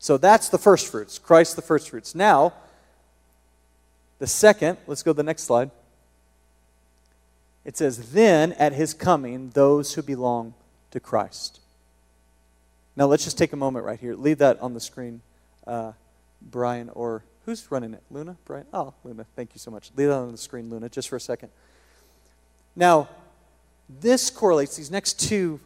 So 0.03 0.17
that's 0.17 0.49
the 0.49 0.57
first 0.57 0.91
fruits. 0.91 1.17
Christ, 1.17 1.55
the 1.55 1.61
first 1.61 1.89
fruits. 1.89 2.13
Now, 2.13 2.51
the 4.19 4.27
second, 4.27 4.77
let's 4.85 5.01
go 5.01 5.13
to 5.13 5.15
the 5.15 5.23
next 5.23 5.43
slide. 5.43 5.71
It 7.63 7.77
says, 7.77 8.11
Then 8.11 8.51
at 8.51 8.73
his 8.73 8.93
coming, 8.93 9.51
those 9.51 9.93
who 9.93 10.01
belong 10.01 10.55
to 10.91 10.99
Christ. 10.99 11.61
Now, 12.97 13.05
let's 13.05 13.23
just 13.23 13.37
take 13.37 13.53
a 13.53 13.55
moment 13.55 13.85
right 13.85 13.97
here. 13.97 14.13
Leave 14.13 14.39
that 14.39 14.59
on 14.59 14.73
the 14.73 14.81
screen. 14.81 15.21
Uh, 15.65 15.93
Brian, 16.41 16.89
or 16.89 17.23
who's 17.45 17.71
running 17.71 17.93
it? 17.93 18.03
Luna? 18.11 18.35
Brian? 18.43 18.65
Oh, 18.73 18.93
Luna. 19.05 19.25
Thank 19.37 19.51
you 19.53 19.59
so 19.59 19.71
much. 19.71 19.89
Leave 19.95 20.09
that 20.09 20.15
on 20.15 20.33
the 20.33 20.37
screen, 20.37 20.69
Luna, 20.69 20.89
just 20.89 21.07
for 21.07 21.15
a 21.15 21.21
second. 21.21 21.47
Now, 22.75 23.07
this 23.87 24.29
correlates, 24.29 24.75
these 24.75 24.91
next 24.91 25.17
two 25.17 25.61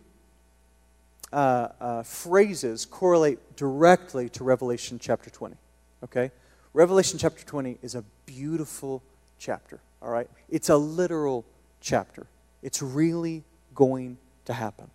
uh, 1.32 1.70
uh, 1.80 2.04
phrases 2.04 2.86
correlate 2.86 3.56
directly 3.56 4.30
to 4.30 4.44
Revelation 4.44 5.00
chapter 5.00 5.30
20. 5.30 5.56
Okay? 6.04 6.32
Revelation 6.74 7.18
chapter 7.20 7.44
20 7.44 7.80
is 7.82 7.96
a 7.96 8.04
beautiful 8.26 9.02
chapter, 9.40 9.80
all 10.02 10.10
right? 10.10 10.30
It's 10.50 10.70
a 10.70 10.78
literal 10.78 11.46
chapter. 11.82 12.28
It's 12.62 12.82
really 12.82 13.44
going 13.74 14.18
to 14.46 14.54
happen. 14.54 14.90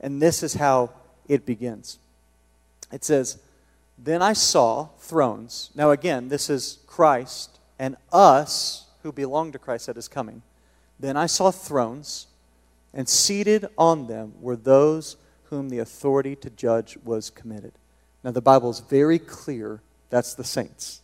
And 0.00 0.20
this 0.20 0.42
is 0.42 0.54
how 0.54 0.90
it 1.28 1.46
begins. 1.46 1.98
It 2.92 3.04
says, 3.04 3.38
Then 3.98 4.22
I 4.22 4.34
saw 4.34 4.88
thrones. 4.98 5.70
Now, 5.74 5.90
again, 5.90 6.28
this 6.28 6.50
is 6.50 6.78
Christ 6.86 7.58
and 7.78 7.96
us 8.12 8.86
who 9.02 9.12
belong 9.12 9.52
to 9.52 9.58
Christ 9.58 9.88
at 9.88 9.96
his 9.96 10.08
coming. 10.08 10.42
Then 10.98 11.16
I 11.16 11.26
saw 11.26 11.50
thrones, 11.50 12.26
and 12.94 13.08
seated 13.08 13.66
on 13.76 14.06
them 14.06 14.32
were 14.40 14.56
those 14.56 15.16
whom 15.44 15.68
the 15.68 15.78
authority 15.78 16.36
to 16.36 16.50
judge 16.50 16.96
was 17.04 17.28
committed. 17.30 17.72
Now, 18.22 18.30
the 18.30 18.40
Bible 18.40 18.70
is 18.70 18.80
very 18.80 19.18
clear 19.18 19.80
that's 20.10 20.34
the 20.34 20.44
saints. 20.44 21.02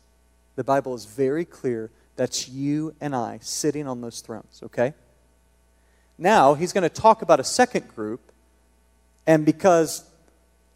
The 0.56 0.64
Bible 0.64 0.94
is 0.94 1.04
very 1.04 1.44
clear 1.44 1.90
that's 2.16 2.48
you 2.48 2.94
and 3.00 3.14
I 3.14 3.38
sitting 3.42 3.86
on 3.86 4.00
those 4.00 4.20
thrones, 4.20 4.60
okay? 4.64 4.94
Now, 6.16 6.54
he's 6.54 6.72
going 6.72 6.82
to 6.82 6.88
talk 6.88 7.22
about 7.22 7.40
a 7.40 7.44
second 7.44 7.88
group, 7.88 8.20
and 9.26 9.44
because 9.44 10.04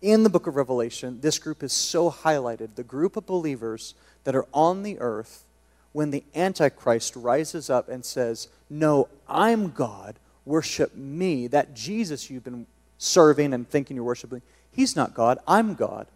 in 0.03 0.23
the 0.23 0.31
book 0.31 0.47
of 0.47 0.57
Revelation, 0.57 1.21
this 1.21 1.39
group 1.39 1.63
is 1.63 1.73
so 1.73 2.11
highlighted 2.11 2.75
the 2.75 2.85
group 2.85 3.17
of 3.17 3.27
believers 3.27 3.95
that 4.25 4.35
are 4.35 4.47
on 4.53 4.83
the 4.83 4.99
earth 4.99 5.45
when 5.93 6.11
the 6.11 6.25
Antichrist 6.35 7.15
rises 7.15 7.71
up 7.71 7.89
and 7.89 8.05
says, 8.05 8.49
No, 8.69 9.09
I'm 9.29 9.71
God, 9.71 10.17
worship 10.45 10.95
me. 10.95 11.47
That 11.47 11.75
Jesus 11.75 12.31
you've 12.31 12.45
been 12.45 12.67
serving 12.99 13.53
and 13.53 13.69
thinking 13.69 13.97
you're 13.97 14.05
worshiping, 14.05 14.43
he's 14.71 14.97
not 14.97 15.15
God, 15.15 15.39
I'm 15.47 15.75
God. 15.75 16.07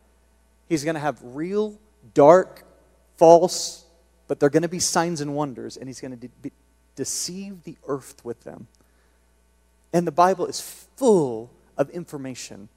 He's 0.69 0.85
going 0.85 0.95
to 0.95 1.01
have 1.01 1.19
real, 1.23 1.79
dark, 2.15 2.65
false, 3.17 3.85
but 4.27 4.39
they're 4.39 4.51
going 4.51 4.63
to 4.63 4.69
be 4.69 4.79
signs 4.79 5.21
and 5.21 5.35
wonders, 5.35 5.77
and 5.77 5.89
he's 5.89 6.01
going 6.01 6.19
to 6.19 6.29
de- 6.29 6.53
deceive 6.95 7.65
the 7.65 7.77
earth 7.87 8.25
with 8.25 8.45
them. 8.45 8.69
And 9.93 10.07
the 10.07 10.13
Bible 10.13 10.47
is 10.47 10.61
full 10.61 11.51
of 11.79 11.89
information 11.91 12.69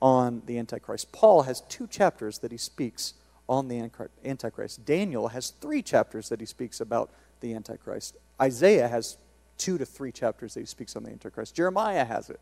on 0.00 0.42
the 0.46 0.58
Antichrist. 0.58 1.10
Paul 1.12 1.42
has 1.42 1.62
two 1.62 1.86
chapters 1.86 2.38
that 2.38 2.52
he 2.52 2.58
speaks 2.58 3.14
on 3.48 3.68
the 3.68 3.90
Antichrist. 4.24 4.84
Daniel 4.84 5.28
has 5.28 5.50
three 5.60 5.82
chapters 5.82 6.28
that 6.28 6.40
he 6.40 6.46
speaks 6.46 6.80
about 6.80 7.10
the 7.40 7.54
Antichrist. 7.54 8.16
Isaiah 8.40 8.88
has 8.88 9.16
two 9.62 9.78
to 9.78 9.86
three 9.86 10.10
chapters 10.10 10.54
that 10.54 10.60
he 10.60 10.66
speaks 10.66 10.96
on 10.96 11.04
the 11.04 11.10
Antichrist. 11.10 11.54
Jeremiah 11.54 12.04
has 12.04 12.28
it. 12.30 12.40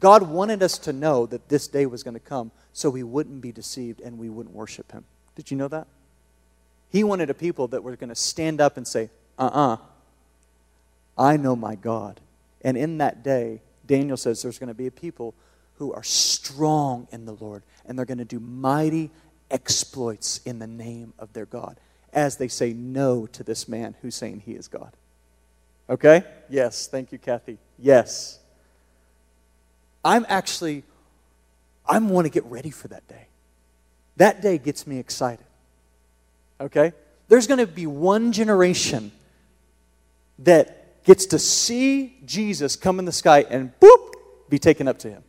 God 0.00 0.22
wanted 0.22 0.64
us 0.64 0.76
to 0.78 0.92
know 0.92 1.26
that 1.26 1.48
this 1.48 1.68
day 1.68 1.86
was 1.86 2.02
going 2.02 2.14
to 2.14 2.20
come 2.20 2.50
so 2.72 2.90
we 2.90 3.04
wouldn't 3.04 3.40
be 3.40 3.52
deceived 3.52 4.00
and 4.00 4.18
we 4.18 4.28
wouldn't 4.28 4.54
worship 4.54 4.90
him. 4.90 5.04
Did 5.36 5.52
you 5.52 5.56
know 5.56 5.68
that? 5.68 5.86
He 6.90 7.04
wanted 7.04 7.30
a 7.30 7.34
people 7.34 7.68
that 7.68 7.84
were 7.84 7.94
going 7.94 8.08
to 8.08 8.16
stand 8.16 8.60
up 8.60 8.76
and 8.76 8.86
say, 8.86 9.10
uh 9.38 9.42
uh-uh, 9.52 9.74
uh, 9.74 9.76
I 11.16 11.36
know 11.36 11.54
my 11.54 11.76
God. 11.76 12.20
And 12.62 12.76
in 12.76 12.98
that 12.98 13.22
day, 13.22 13.60
Daniel 13.86 14.16
says 14.16 14.42
there's 14.42 14.58
going 14.58 14.68
to 14.68 14.74
be 14.74 14.88
a 14.88 14.92
people 14.92 15.34
who 15.76 15.92
are 15.92 16.02
strong 16.02 17.06
in 17.12 17.26
the 17.26 17.34
Lord, 17.34 17.62
and 17.86 17.96
they're 17.96 18.06
going 18.06 18.18
to 18.18 18.24
do 18.24 18.40
mighty 18.40 19.10
exploits 19.52 20.40
in 20.44 20.58
the 20.58 20.66
name 20.66 21.12
of 21.18 21.32
their 21.32 21.46
God 21.46 21.78
as 22.12 22.38
they 22.38 22.48
say 22.48 22.72
no 22.72 23.26
to 23.26 23.44
this 23.44 23.68
man 23.68 23.94
who's 24.02 24.14
saying 24.14 24.42
he 24.44 24.52
is 24.52 24.66
God. 24.66 24.92
Okay? 25.88 26.24
Yes. 26.48 26.86
Thank 26.86 27.12
you, 27.12 27.18
Kathy. 27.18 27.58
Yes. 27.78 28.38
I'm 30.04 30.26
actually, 30.28 30.84
I 31.86 31.98
want 31.98 32.26
to 32.26 32.30
get 32.30 32.44
ready 32.44 32.70
for 32.70 32.88
that 32.88 33.06
day. 33.08 33.26
That 34.16 34.42
day 34.42 34.58
gets 34.58 34.86
me 34.86 34.98
excited. 34.98 35.44
Okay? 36.60 36.92
There's 37.28 37.46
going 37.46 37.60
to 37.60 37.66
be 37.66 37.86
one 37.86 38.32
generation 38.32 39.12
that 40.40 41.04
gets 41.04 41.26
to 41.26 41.38
see 41.38 42.16
Jesus 42.24 42.76
come 42.76 42.98
in 42.98 43.04
the 43.04 43.12
sky 43.12 43.44
and 43.48 43.72
boop, 43.80 44.12
be 44.48 44.58
taken 44.58 44.88
up 44.88 44.98
to 45.00 45.10
him. 45.10 45.22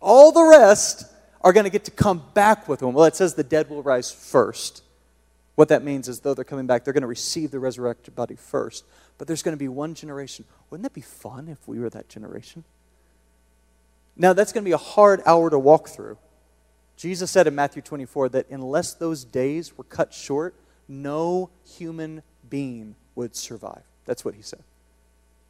All 0.00 0.32
the 0.32 0.42
rest 0.42 1.04
are 1.42 1.52
going 1.52 1.64
to 1.64 1.70
get 1.70 1.84
to 1.84 1.90
come 1.90 2.22
back 2.34 2.68
with 2.68 2.82
him. 2.82 2.92
Well, 2.92 3.04
it 3.04 3.16
says 3.16 3.34
the 3.34 3.44
dead 3.44 3.68
will 3.70 3.82
rise 3.82 4.10
first. 4.10 4.82
What 5.60 5.68
that 5.68 5.84
means 5.84 6.08
is, 6.08 6.20
though 6.20 6.32
they're 6.32 6.42
coming 6.42 6.66
back, 6.66 6.84
they're 6.84 6.94
going 6.94 7.02
to 7.02 7.06
receive 7.06 7.50
the 7.50 7.58
resurrected 7.58 8.14
body 8.14 8.34
first. 8.34 8.82
But 9.18 9.28
there's 9.28 9.42
going 9.42 9.54
to 9.54 9.58
be 9.58 9.68
one 9.68 9.92
generation. 9.92 10.46
Wouldn't 10.70 10.84
that 10.84 10.94
be 10.94 11.02
fun 11.02 11.48
if 11.48 11.68
we 11.68 11.78
were 11.78 11.90
that 11.90 12.08
generation? 12.08 12.64
Now, 14.16 14.32
that's 14.32 14.54
going 14.54 14.64
to 14.64 14.66
be 14.66 14.72
a 14.72 14.78
hard 14.78 15.20
hour 15.26 15.50
to 15.50 15.58
walk 15.58 15.90
through. 15.90 16.16
Jesus 16.96 17.30
said 17.30 17.46
in 17.46 17.54
Matthew 17.54 17.82
24 17.82 18.30
that 18.30 18.48
unless 18.48 18.94
those 18.94 19.22
days 19.22 19.76
were 19.76 19.84
cut 19.84 20.14
short, 20.14 20.54
no 20.88 21.50
human 21.76 22.22
being 22.48 22.94
would 23.14 23.36
survive. 23.36 23.82
That's 24.06 24.24
what 24.24 24.36
he 24.36 24.40
said. 24.40 24.62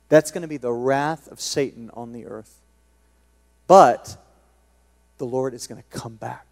That's 0.08 0.32
going 0.32 0.42
to 0.42 0.48
be 0.48 0.56
the 0.56 0.72
wrath 0.72 1.30
of 1.30 1.40
Satan 1.40 1.88
on 1.94 2.12
the 2.12 2.26
earth. 2.26 2.58
But 3.68 4.16
the 5.18 5.26
Lord 5.26 5.54
is 5.54 5.68
going 5.68 5.80
to 5.80 5.96
come 5.96 6.16
back. 6.16 6.46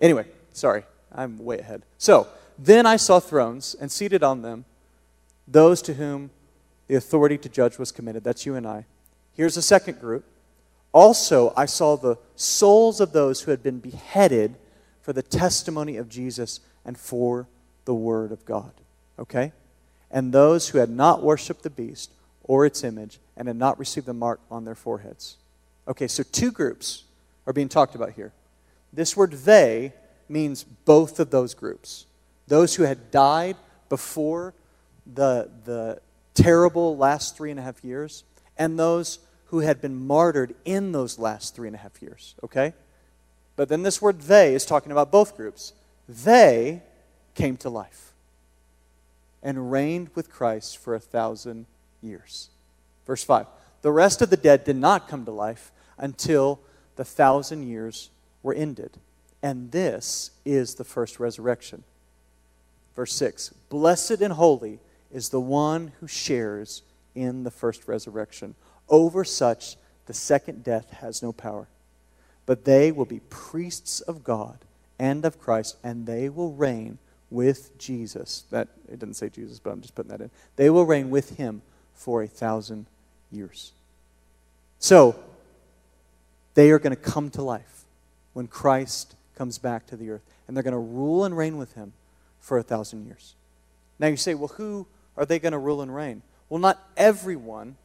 Anyway, 0.00 0.26
sorry, 0.52 0.84
I'm 1.12 1.38
way 1.38 1.58
ahead. 1.58 1.82
So, 1.98 2.28
then 2.58 2.86
I 2.86 2.96
saw 2.96 3.20
thrones, 3.20 3.76
and 3.80 3.90
seated 3.90 4.22
on 4.22 4.42
them, 4.42 4.64
those 5.46 5.80
to 5.82 5.94
whom 5.94 6.30
the 6.88 6.96
authority 6.96 7.38
to 7.38 7.48
judge 7.48 7.78
was 7.78 7.92
committed. 7.92 8.24
That's 8.24 8.44
you 8.44 8.56
and 8.56 8.66
I. 8.66 8.86
Here's 9.34 9.56
a 9.56 9.62
second 9.62 10.00
group 10.00 10.24
also, 10.92 11.52
I 11.56 11.66
saw 11.66 11.96
the 11.96 12.16
souls 12.34 13.00
of 13.00 13.12
those 13.12 13.42
who 13.42 13.50
had 13.50 13.62
been 13.62 13.78
beheaded 13.78 14.56
for 15.02 15.12
the 15.12 15.22
testimony 15.22 15.96
of 15.96 16.08
Jesus 16.08 16.60
and 16.84 16.98
for 16.98 17.46
the 17.84 17.94
word 17.94 18.32
of 18.32 18.44
God. 18.44 18.72
Okay? 19.18 19.52
And 20.10 20.32
those 20.32 20.70
who 20.70 20.78
had 20.78 20.90
not 20.90 21.22
worshiped 21.22 21.62
the 21.62 21.70
beast 21.70 22.10
or 22.42 22.64
its 22.64 22.82
image 22.82 23.20
and 23.36 23.48
had 23.48 23.56
not 23.56 23.78
received 23.78 24.06
the 24.06 24.14
mark 24.14 24.40
on 24.50 24.64
their 24.64 24.74
foreheads. 24.74 25.36
Okay, 25.86 26.08
so 26.08 26.22
two 26.22 26.50
groups 26.50 27.04
are 27.46 27.52
being 27.52 27.68
talked 27.68 27.94
about 27.94 28.12
here. 28.12 28.32
This 28.92 29.16
word 29.16 29.32
they 29.32 29.92
means 30.28 30.64
both 30.64 31.20
of 31.20 31.30
those 31.30 31.54
groups. 31.54 32.06
Those 32.48 32.74
who 32.74 32.82
had 32.82 33.10
died 33.10 33.56
before 33.88 34.54
the, 35.06 35.50
the 35.64 36.00
terrible 36.34 36.96
last 36.96 37.36
three 37.36 37.50
and 37.50 37.60
a 37.60 37.62
half 37.62 37.84
years, 37.84 38.24
and 38.56 38.78
those 38.78 39.18
who 39.46 39.60
had 39.60 39.80
been 39.80 40.06
martyred 40.06 40.54
in 40.64 40.92
those 40.92 41.18
last 41.18 41.54
three 41.54 41.68
and 41.68 41.74
a 41.74 41.78
half 41.78 42.02
years, 42.02 42.34
okay? 42.44 42.74
But 43.56 43.68
then 43.68 43.82
this 43.82 44.00
word 44.02 44.22
they 44.22 44.54
is 44.54 44.66
talking 44.66 44.92
about 44.92 45.10
both 45.10 45.36
groups. 45.36 45.72
They 46.08 46.82
came 47.34 47.56
to 47.58 47.70
life 47.70 48.12
and 49.42 49.70
reigned 49.70 50.10
with 50.14 50.30
Christ 50.30 50.78
for 50.78 50.94
a 50.94 51.00
thousand 51.00 51.66
years. 52.02 52.50
Verse 53.06 53.24
5 53.24 53.46
The 53.82 53.92
rest 53.92 54.22
of 54.22 54.30
the 54.30 54.36
dead 54.36 54.64
did 54.64 54.76
not 54.76 55.08
come 55.08 55.24
to 55.24 55.30
life 55.30 55.72
until 55.96 56.60
the 56.96 57.04
thousand 57.04 57.64
years 57.64 58.10
were 58.42 58.54
ended. 58.54 58.98
And 59.42 59.70
this 59.70 60.30
is 60.44 60.74
the 60.74 60.84
first 60.84 61.20
resurrection. 61.20 61.84
Verse 62.98 63.14
6 63.14 63.54
Blessed 63.68 64.20
and 64.22 64.32
holy 64.32 64.80
is 65.12 65.28
the 65.28 65.40
one 65.40 65.92
who 66.00 66.08
shares 66.08 66.82
in 67.14 67.44
the 67.44 67.50
first 67.52 67.86
resurrection. 67.86 68.56
Over 68.88 69.22
such, 69.22 69.76
the 70.06 70.14
second 70.14 70.64
death 70.64 70.90
has 70.94 71.22
no 71.22 71.32
power. 71.32 71.68
But 72.44 72.64
they 72.64 72.90
will 72.90 73.04
be 73.04 73.20
priests 73.30 74.00
of 74.00 74.24
God 74.24 74.58
and 74.98 75.24
of 75.24 75.38
Christ, 75.38 75.76
and 75.84 76.06
they 76.06 76.28
will 76.28 76.50
reign 76.50 76.98
with 77.30 77.78
Jesus. 77.78 78.42
That 78.50 78.66
it 78.90 78.98
doesn't 78.98 79.14
say 79.14 79.28
Jesus, 79.28 79.60
but 79.60 79.70
I'm 79.70 79.80
just 79.80 79.94
putting 79.94 80.10
that 80.10 80.20
in. 80.20 80.32
They 80.56 80.68
will 80.68 80.84
reign 80.84 81.08
with 81.08 81.36
him 81.36 81.62
for 81.94 82.24
a 82.24 82.26
thousand 82.26 82.86
years. 83.30 83.70
So, 84.80 85.14
they 86.54 86.72
are 86.72 86.80
going 86.80 86.96
to 86.96 87.00
come 87.00 87.30
to 87.30 87.42
life 87.42 87.84
when 88.32 88.48
Christ 88.48 89.14
comes 89.36 89.56
back 89.56 89.86
to 89.86 89.96
the 89.96 90.10
earth, 90.10 90.22
and 90.48 90.56
they're 90.56 90.64
going 90.64 90.72
to 90.72 90.78
rule 90.78 91.24
and 91.24 91.36
reign 91.36 91.58
with 91.58 91.74
him 91.74 91.92
for 92.40 92.58
a 92.58 92.62
thousand 92.62 93.06
years. 93.06 93.34
Now 93.98 94.08
you 94.08 94.16
say, 94.16 94.34
well, 94.34 94.48
who 94.48 94.86
are 95.16 95.26
they 95.26 95.38
going 95.38 95.52
to 95.52 95.58
rule 95.58 95.82
and 95.82 95.94
reign? 95.94 96.22
Well, 96.48 96.60
not 96.60 96.78
everyone 96.96 97.76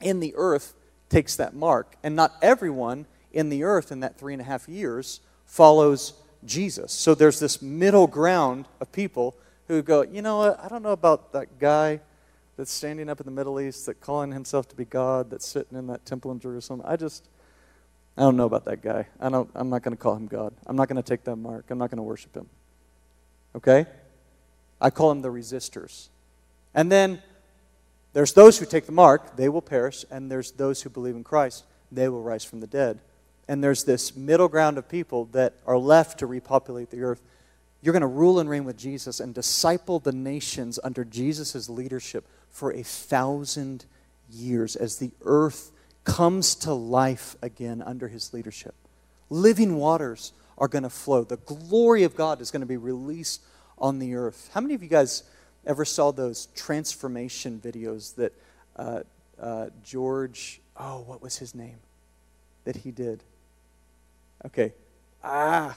in 0.00 0.20
the 0.20 0.34
earth 0.36 0.74
takes 1.08 1.36
that 1.36 1.54
mark. 1.54 1.96
And 2.02 2.14
not 2.14 2.34
everyone 2.42 3.06
in 3.32 3.48
the 3.48 3.64
earth 3.64 3.90
in 3.90 4.00
that 4.00 4.18
three 4.18 4.32
and 4.32 4.42
a 4.42 4.44
half 4.44 4.68
years 4.68 5.20
follows 5.46 6.14
Jesus. 6.44 6.92
So 6.92 7.14
there's 7.14 7.40
this 7.40 7.60
middle 7.62 8.06
ground 8.06 8.66
of 8.80 8.92
people 8.92 9.34
who 9.66 9.82
go, 9.82 10.02
you 10.02 10.22
know 10.22 10.38
what, 10.38 10.64
I 10.64 10.68
don't 10.68 10.82
know 10.82 10.92
about 10.92 11.32
that 11.32 11.58
guy 11.58 12.00
that's 12.56 12.72
standing 12.72 13.08
up 13.08 13.20
in 13.20 13.26
the 13.26 13.32
Middle 13.32 13.60
East, 13.60 13.86
that 13.86 14.00
calling 14.00 14.32
himself 14.32 14.68
to 14.68 14.76
be 14.76 14.84
God, 14.84 15.30
that's 15.30 15.46
sitting 15.46 15.78
in 15.78 15.86
that 15.88 16.04
temple 16.04 16.32
in 16.32 16.40
Jerusalem. 16.40 16.82
I 16.84 16.96
just, 16.96 17.28
I 18.16 18.22
don't 18.22 18.36
know 18.36 18.46
about 18.46 18.64
that 18.64 18.82
guy. 18.82 19.06
I 19.20 19.28
don't, 19.28 19.48
I'm 19.54 19.70
not 19.70 19.82
going 19.82 19.96
to 19.96 20.02
call 20.02 20.16
him 20.16 20.26
God. 20.26 20.54
I'm 20.66 20.74
not 20.74 20.88
going 20.88 20.96
to 20.96 21.02
take 21.02 21.24
that 21.24 21.36
mark. 21.36 21.66
I'm 21.70 21.78
not 21.78 21.90
going 21.90 21.98
to 21.98 22.02
worship 22.02 22.34
him. 22.34 22.48
Okay? 23.54 23.86
I 24.80 24.90
call 24.90 25.08
them 25.08 25.22
the 25.22 25.28
resistors. 25.28 26.08
And 26.74 26.90
then 26.90 27.22
there's 28.12 28.32
those 28.32 28.58
who 28.58 28.66
take 28.66 28.86
the 28.86 28.92
mark, 28.92 29.36
they 29.36 29.48
will 29.48 29.62
perish, 29.62 30.04
and 30.10 30.30
there's 30.30 30.52
those 30.52 30.82
who 30.82 30.90
believe 30.90 31.16
in 31.16 31.24
Christ, 31.24 31.64
they 31.90 32.08
will 32.08 32.22
rise 32.22 32.44
from 32.44 32.60
the 32.60 32.66
dead. 32.66 33.00
And 33.48 33.64
there's 33.64 33.84
this 33.84 34.16
middle 34.16 34.48
ground 34.48 34.78
of 34.78 34.88
people 34.88 35.26
that 35.26 35.54
are 35.66 35.78
left 35.78 36.18
to 36.18 36.26
repopulate 36.26 36.90
the 36.90 37.02
earth. 37.02 37.22
You're 37.80 37.92
going 37.92 38.02
to 38.02 38.06
rule 38.06 38.40
and 38.40 38.50
reign 38.50 38.64
with 38.64 38.76
Jesus 38.76 39.20
and 39.20 39.34
disciple 39.34 39.98
the 39.98 40.12
nations 40.12 40.78
under 40.82 41.04
Jesus' 41.04 41.68
leadership 41.68 42.26
for 42.50 42.72
a 42.72 42.82
thousand 42.82 43.86
years 44.30 44.76
as 44.76 44.98
the 44.98 45.10
earth 45.24 45.70
comes 46.04 46.54
to 46.56 46.72
life 46.72 47.36
again 47.42 47.82
under 47.82 48.08
his 48.08 48.34
leadership. 48.34 48.74
Living 49.30 49.76
waters 49.76 50.32
are 50.58 50.68
going 50.68 50.82
to 50.82 50.90
flow. 50.90 51.24
The 51.24 51.36
glory 51.38 52.02
of 52.02 52.14
God 52.14 52.40
is 52.40 52.50
going 52.50 52.60
to 52.60 52.66
be 52.66 52.76
released 52.76 53.42
on 53.78 53.98
the 53.98 54.14
earth. 54.16 54.50
How 54.52 54.60
many 54.60 54.74
of 54.74 54.82
you 54.82 54.88
guys 54.88 55.22
ever 55.64 55.84
saw 55.84 56.10
those 56.10 56.46
transformation 56.54 57.60
videos 57.64 58.14
that 58.16 58.32
uh, 58.76 59.00
uh, 59.40 59.66
George, 59.84 60.60
oh, 60.76 61.02
what 61.06 61.22
was 61.22 61.38
his 61.38 61.54
name? 61.54 61.76
That 62.64 62.76
he 62.76 62.90
did. 62.90 63.22
Okay. 64.44 64.72
Ah, 65.22 65.76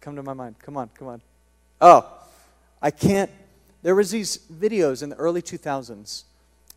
come 0.00 0.16
to 0.16 0.22
my 0.22 0.34
mind. 0.34 0.56
Come 0.60 0.76
on, 0.76 0.90
come 0.94 1.08
on. 1.08 1.22
Oh, 1.80 2.06
I 2.80 2.90
can't. 2.90 3.30
There 3.82 3.94
was 3.94 4.10
these 4.10 4.38
videos 4.52 5.02
in 5.02 5.08
the 5.08 5.16
early 5.16 5.42
2000s 5.42 6.24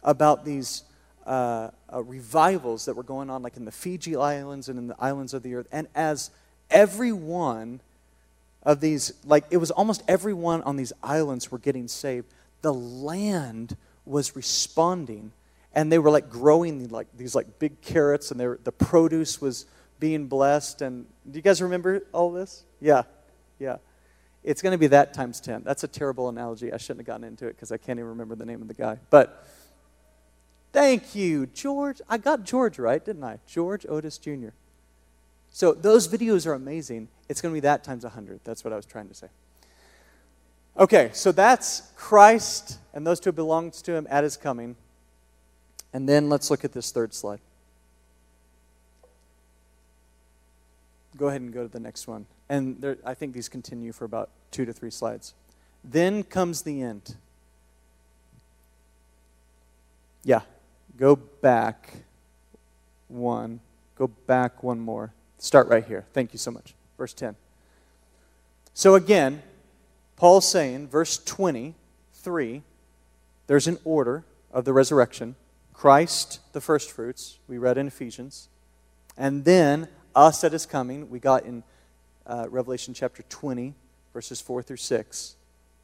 about 0.01 0.45
these 0.45 0.83
uh, 1.25 1.69
uh, 1.91 2.03
revivals 2.03 2.85
that 2.85 2.95
were 2.95 3.03
going 3.03 3.29
on, 3.29 3.41
like 3.41 3.57
in 3.57 3.65
the 3.65 3.71
Fiji 3.71 4.15
Islands 4.15 4.69
and 4.69 4.77
in 4.77 4.87
the 4.87 4.95
islands 4.99 5.33
of 5.33 5.43
the 5.43 5.55
earth. 5.55 5.67
And 5.71 5.87
as 5.95 6.31
every 6.73 7.13
one 7.13 7.79
of 8.63 8.81
these, 8.81 9.13
like 9.25 9.45
it 9.51 9.57
was 9.57 9.71
almost 9.71 10.03
everyone 10.07 10.61
on 10.63 10.75
these 10.75 10.91
islands 11.01 11.51
were 11.51 11.59
getting 11.59 11.87
saved, 11.87 12.27
the 12.61 12.73
land 12.73 13.77
was 14.05 14.35
responding. 14.35 15.31
And 15.75 15.91
they 15.91 15.97
were 15.97 16.11
like 16.11 16.29
growing 16.29 16.89
like 16.89 17.07
these 17.17 17.33
like 17.33 17.59
big 17.59 17.81
carrots, 17.81 18.31
and 18.31 18.39
were, 18.39 18.59
the 18.63 18.71
produce 18.71 19.41
was 19.41 19.65
being 19.99 20.27
blessed. 20.27 20.81
And 20.81 21.05
do 21.29 21.37
you 21.37 21.41
guys 21.41 21.61
remember 21.61 22.03
all 22.11 22.31
this? 22.31 22.63
Yeah, 22.79 23.03
yeah. 23.59 23.77
It's 24.43 24.61
going 24.61 24.73
to 24.73 24.77
be 24.77 24.87
that 24.87 25.13
times 25.13 25.39
10. 25.39 25.63
That's 25.63 25.83
a 25.83 25.87
terrible 25.87 26.29
analogy. 26.29 26.71
I 26.73 26.77
shouldn't 26.77 26.99
have 26.99 27.07
gotten 27.07 27.23
into 27.23 27.47
it 27.47 27.55
because 27.55 27.71
I 27.71 27.77
can't 27.77 27.97
even 27.97 28.09
remember 28.09 28.35
the 28.35 28.45
name 28.45 28.61
of 28.61 28.67
the 28.67 28.73
guy. 28.73 28.99
But 29.09 29.47
thank 30.73 31.15
you, 31.15 31.47
George. 31.47 32.01
I 32.09 32.17
got 32.17 32.43
George 32.43 32.77
right, 32.77 33.03
didn't 33.03 33.23
I? 33.23 33.39
George 33.47 33.85
Otis 33.87 34.17
Jr. 34.17 34.49
So 35.53 35.71
those 35.71 36.07
videos 36.07 36.47
are 36.47 36.53
amazing. 36.53 37.07
It's 37.29 37.39
going 37.39 37.53
to 37.53 37.55
be 37.55 37.61
that 37.61 37.83
times 37.83 38.03
100. 38.03 38.41
That's 38.43 38.63
what 38.63 38.73
I 38.73 38.75
was 38.75 38.87
trying 38.87 39.07
to 39.07 39.13
say. 39.13 39.27
Okay, 40.77 41.11
so 41.13 41.31
that's 41.31 41.83
Christ, 41.95 42.79
and 42.95 43.05
those 43.05 43.19
two 43.19 43.31
belongs 43.31 43.83
to 43.83 43.93
him 43.93 44.07
at 44.09 44.23
his 44.23 44.35
coming. 44.35 44.75
And 45.93 46.09
then 46.09 46.27
let's 46.27 46.49
look 46.49 46.65
at 46.65 46.73
this 46.73 46.91
third 46.91 47.13
slide. 47.13 47.39
Go 51.15 51.27
ahead 51.27 51.41
and 51.41 51.53
go 51.53 51.61
to 51.61 51.71
the 51.71 51.79
next 51.79 52.07
one. 52.07 52.25
And 52.49 52.81
there, 52.81 52.97
I 53.05 53.13
think 53.13 53.35
these 53.35 53.47
continue 53.47 53.91
for 53.91 54.05
about 54.05 54.31
two 54.49 54.65
to 54.65 54.73
three 54.73 54.89
slides. 54.89 55.35
Then 55.83 56.23
comes 56.23 56.63
the 56.63 56.81
end. 56.81 57.15
Yeah, 60.23 60.41
go 60.97 61.15
back 61.15 61.93
one. 63.07 63.59
Go 63.95 64.07
back 64.07 64.63
one 64.63 64.79
more. 64.79 65.13
Start 65.43 65.67
right 65.67 65.85
here. 65.85 66.05
Thank 66.13 66.31
you 66.31 66.39
so 66.39 66.51
much. 66.51 66.73
Verse 66.97 67.13
10. 67.13 67.35
So 68.73 68.95
again, 68.95 69.43
Paul's 70.15 70.47
saying, 70.47 70.87
verse 70.87 71.17
23, 71.17 72.61
there's 73.47 73.67
an 73.67 73.77
order 73.83 74.23
of 74.53 74.63
the 74.63 74.71
resurrection. 74.71 75.35
Christ, 75.73 76.39
the 76.53 76.61
firstfruits, 76.61 77.39
we 77.49 77.57
read 77.57 77.77
in 77.77 77.87
Ephesians. 77.87 78.47
And 79.17 79.43
then 79.43 79.89
us 80.15 80.45
at 80.45 80.53
his 80.53 80.65
coming, 80.65 81.09
we 81.09 81.19
got 81.19 81.43
in 81.43 81.63
uh, 82.25 82.47
Revelation 82.49 82.93
chapter 82.93 83.23
20, 83.23 83.73
verses 84.13 84.39
4 84.39 84.63
through 84.63 84.77
6. 84.77 85.35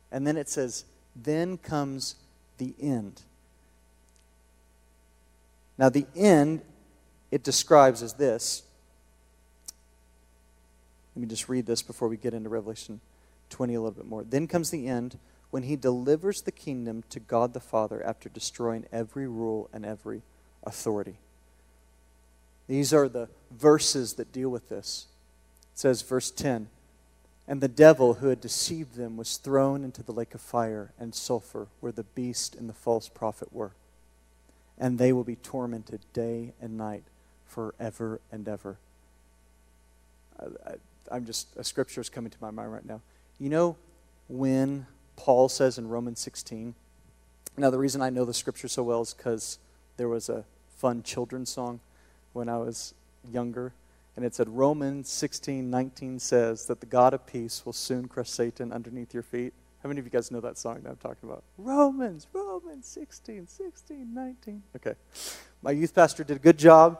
And 0.09 0.25
then 0.25 0.37
it 0.37 0.47
says, 0.47 0.85
then 1.17 1.57
comes 1.57 2.15
the 2.59 2.73
end. 2.81 3.23
Now, 5.77 5.89
the 5.89 6.05
end, 6.15 6.61
it 7.29 7.43
describes 7.43 8.01
as 8.01 8.13
this. 8.13 8.63
Let 11.19 11.23
me 11.23 11.32
just 11.32 11.49
read 11.49 11.65
this 11.65 11.82
before 11.82 12.08
we 12.08 12.15
get 12.15 12.34
into 12.34 12.47
Revelation 12.47 13.01
20 13.49 13.73
a 13.73 13.82
little 13.82 13.91
bit 13.91 14.05
more. 14.05 14.23
Then 14.23 14.47
comes 14.47 14.69
the 14.69 14.88
end 14.88 15.19
when 15.51 15.63
he 15.63 15.75
delivers 15.75 16.43
the 16.43 16.51
kingdom 16.53 17.03
to 17.10 17.19
God 17.19 17.53
the 17.53 17.60
Father 17.60 18.01
after 18.05 18.29
destroying 18.29 18.86
every 18.89 19.27
rule 19.27 19.69
and 19.73 19.86
every 19.86 20.21
authority. 20.63 21.17
These 22.69 22.93
are 22.93 23.10
the 23.10 23.27
verses 23.51 24.13
that 24.13 24.32
deal 24.32 24.47
with 24.47 24.69
this. 24.69 25.08
It 25.73 25.79
says, 25.79 26.03
verse 26.03 26.32
10 26.32 26.69
And 27.49 27.60
the 27.60 27.67
devil 27.67 28.13
who 28.13 28.29
had 28.29 28.39
deceived 28.39 28.95
them 28.95 29.17
was 29.17 29.36
thrown 29.36 29.84
into 29.84 30.01
the 30.01 30.13
lake 30.13 30.34
of 30.34 30.39
fire 30.39 30.93
and 30.97 31.13
sulfur, 31.13 31.67
where 31.82 31.91
the 31.91 32.03
beast 32.03 32.55
and 32.55 32.69
the 32.69 32.73
false 32.73 33.10
prophet 33.10 33.51
were. 33.51 33.73
And 34.77 34.97
they 34.97 35.12
will 35.12 35.25
be 35.25 35.36
tormented 35.36 35.99
day 36.13 36.53
and 36.62 36.77
night 36.77 37.03
forever 37.45 38.21
and 38.32 38.47
ever. 38.47 38.77
I, 40.39 40.75
am 41.12 41.25
just, 41.25 41.55
a 41.55 41.63
scripture 41.63 42.01
is 42.01 42.09
coming 42.09 42.31
to 42.31 42.38
my 42.41 42.51
mind 42.51 42.71
right 42.71 42.85
now. 42.85 43.01
You 43.39 43.49
know, 43.49 43.77
when 44.27 44.85
Paul 45.15 45.49
says 45.49 45.77
in 45.77 45.88
Romans 45.88 46.19
16, 46.19 46.75
now 47.57 47.69
the 47.69 47.79
reason 47.79 48.01
I 48.01 48.09
know 48.09 48.25
the 48.25 48.33
scripture 48.33 48.67
so 48.67 48.83
well 48.83 49.01
is 49.01 49.13
because 49.13 49.59
there 49.97 50.07
was 50.07 50.29
a 50.29 50.45
fun 50.77 51.03
children's 51.03 51.49
song 51.49 51.81
when 52.33 52.47
I 52.47 52.57
was 52.57 52.93
younger. 53.29 53.73
And 54.15 54.25
it 54.25 54.35
said, 54.35 54.49
Romans 54.49 55.09
16, 55.09 55.69
19 55.69 56.19
says 56.19 56.65
that 56.65 56.79
the 56.79 56.85
God 56.85 57.13
of 57.13 57.25
peace 57.25 57.65
will 57.65 57.73
soon 57.73 58.07
crush 58.07 58.29
Satan 58.29 58.71
underneath 58.71 59.13
your 59.13 59.23
feet. 59.23 59.53
How 59.81 59.88
many 59.88 59.99
of 59.99 60.05
you 60.05 60.12
guys 60.12 60.29
know 60.29 60.41
that 60.41 60.57
song 60.57 60.81
that 60.83 60.89
I'm 60.89 60.97
talking 60.97 61.29
about? 61.29 61.43
Romans, 61.57 62.27
Romans 62.33 62.85
16, 62.88 63.47
16, 63.47 64.13
19. 64.13 64.63
Okay. 64.75 64.93
My 65.62 65.71
youth 65.71 65.95
pastor 65.95 66.23
did 66.23 66.38
a 66.38 66.39
good 66.39 66.57
job. 66.57 66.99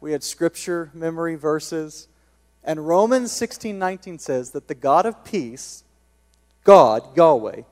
We 0.00 0.12
had 0.12 0.22
scripture, 0.22 0.90
memory, 0.94 1.34
verses. 1.34 2.08
And 2.64 2.86
Romans 2.86 3.30
16, 3.32 3.78
19 3.78 4.18
says 4.18 4.52
that 4.52 4.68
the 4.68 4.74
God 4.74 5.04
of 5.04 5.22
peace, 5.24 5.84
God, 6.64 7.16
Yahweh, 7.16 7.62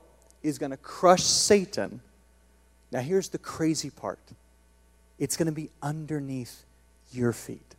is 0.43 0.59
going 0.59 0.71
to 0.71 0.77
crush 0.77 1.23
Satan. 1.23 2.01
Now, 2.91 3.01
here's 3.01 3.31
the 3.31 3.39
crazy 3.39 3.91
part 3.91 4.19
it's 5.19 5.37
going 5.37 5.47
to 5.47 5.53
be 5.53 5.71
underneath 5.83 6.65
your 7.13 7.33
feet. 7.33 7.75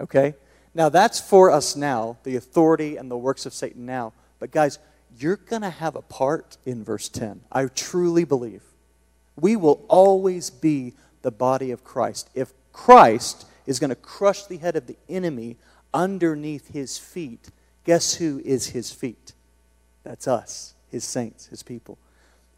Okay? 0.00 0.34
Now, 0.74 0.88
that's 0.88 1.20
for 1.20 1.50
us 1.50 1.74
now, 1.74 2.18
the 2.22 2.36
authority 2.36 2.96
and 2.96 3.10
the 3.10 3.16
works 3.16 3.44
of 3.44 3.54
Satan 3.54 3.86
now. 3.86 4.12
But, 4.38 4.52
guys, 4.52 4.78
you're 5.18 5.36
going 5.36 5.62
to 5.62 5.70
have 5.70 5.96
a 5.96 6.02
part 6.02 6.58
in 6.64 6.84
verse 6.84 7.08
10. 7.08 7.40
I 7.50 7.66
truly 7.66 8.24
believe. 8.24 8.62
We 9.36 9.56
will 9.56 9.84
always 9.88 10.50
be 10.50 10.94
the 11.22 11.30
body 11.30 11.70
of 11.72 11.82
Christ. 11.82 12.30
If 12.34 12.52
Christ 12.72 13.46
is 13.66 13.78
going 13.78 13.90
to 13.90 13.96
crush 13.96 14.44
the 14.44 14.58
head 14.58 14.76
of 14.76 14.86
the 14.86 14.96
enemy 15.08 15.56
underneath 15.92 16.72
his 16.72 16.98
feet, 16.98 17.50
guess 17.84 18.14
who 18.14 18.40
is 18.44 18.68
his 18.68 18.90
feet? 18.90 19.32
That's 20.04 20.26
us, 20.28 20.74
his 20.90 21.04
saints, 21.04 21.46
his 21.46 21.62
people. 21.62 21.98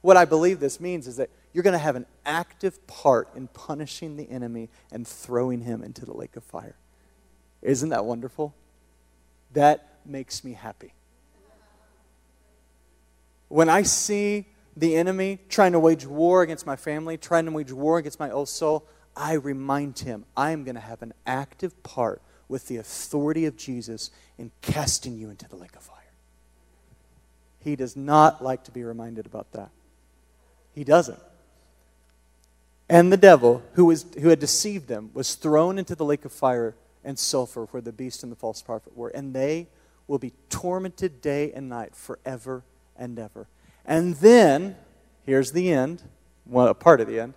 What 0.00 0.16
I 0.16 0.24
believe 0.24 0.60
this 0.60 0.80
means 0.80 1.06
is 1.06 1.16
that 1.16 1.30
you're 1.52 1.62
going 1.62 1.72
to 1.72 1.78
have 1.78 1.96
an 1.96 2.06
active 2.24 2.86
part 2.86 3.28
in 3.34 3.48
punishing 3.48 4.16
the 4.16 4.30
enemy 4.30 4.68
and 4.90 5.06
throwing 5.06 5.60
him 5.62 5.82
into 5.82 6.04
the 6.04 6.12
lake 6.12 6.36
of 6.36 6.44
fire. 6.44 6.76
Isn't 7.60 7.90
that 7.90 8.04
wonderful? 8.04 8.54
That 9.52 9.98
makes 10.04 10.42
me 10.44 10.54
happy. 10.54 10.94
When 13.48 13.68
I 13.68 13.82
see 13.82 14.46
the 14.76 14.96
enemy 14.96 15.38
trying 15.48 15.72
to 15.72 15.78
wage 15.78 16.06
war 16.06 16.42
against 16.42 16.66
my 16.66 16.76
family, 16.76 17.18
trying 17.18 17.44
to 17.44 17.52
wage 17.52 17.70
war 17.70 17.98
against 17.98 18.18
my 18.18 18.30
old 18.30 18.48
soul, 18.48 18.86
I 19.14 19.34
remind 19.34 19.98
him 19.98 20.24
I 20.36 20.52
am 20.52 20.64
going 20.64 20.74
to 20.74 20.80
have 20.80 21.02
an 21.02 21.12
active 21.26 21.82
part 21.82 22.22
with 22.52 22.68
the 22.68 22.76
authority 22.76 23.46
of 23.46 23.56
Jesus 23.56 24.10
in 24.38 24.52
casting 24.60 25.18
you 25.18 25.28
into 25.30 25.48
the 25.48 25.56
lake 25.56 25.74
of 25.74 25.82
fire. 25.82 25.98
He 27.58 27.74
does 27.74 27.96
not 27.96 28.42
like 28.42 28.62
to 28.64 28.70
be 28.70 28.84
reminded 28.84 29.26
about 29.26 29.50
that. 29.52 29.70
He 30.74 30.84
doesn't 30.84 31.18
and 32.92 33.10
the 33.10 33.16
devil, 33.16 33.62
who, 33.72 33.86
was, 33.86 34.04
who 34.20 34.28
had 34.28 34.38
deceived 34.38 34.86
them, 34.86 35.08
was 35.14 35.34
thrown 35.34 35.78
into 35.78 35.94
the 35.94 36.04
lake 36.04 36.26
of 36.26 36.32
fire 36.32 36.74
and 37.02 37.18
sulfur 37.18 37.64
where 37.70 37.80
the 37.80 37.90
beast 37.90 38.22
and 38.22 38.30
the 38.30 38.36
false 38.36 38.60
prophet 38.60 38.94
were. 38.94 39.08
And 39.08 39.32
they 39.32 39.68
will 40.06 40.18
be 40.18 40.34
tormented 40.50 41.22
day 41.22 41.52
and 41.52 41.70
night 41.70 41.96
forever 41.96 42.64
and 42.94 43.18
ever. 43.18 43.48
And 43.86 44.16
then, 44.16 44.76
here's 45.24 45.52
the 45.52 45.72
end, 45.72 46.02
well, 46.44 46.68
a 46.68 46.74
part 46.74 47.00
of 47.00 47.06
the 47.06 47.18
end. 47.18 47.32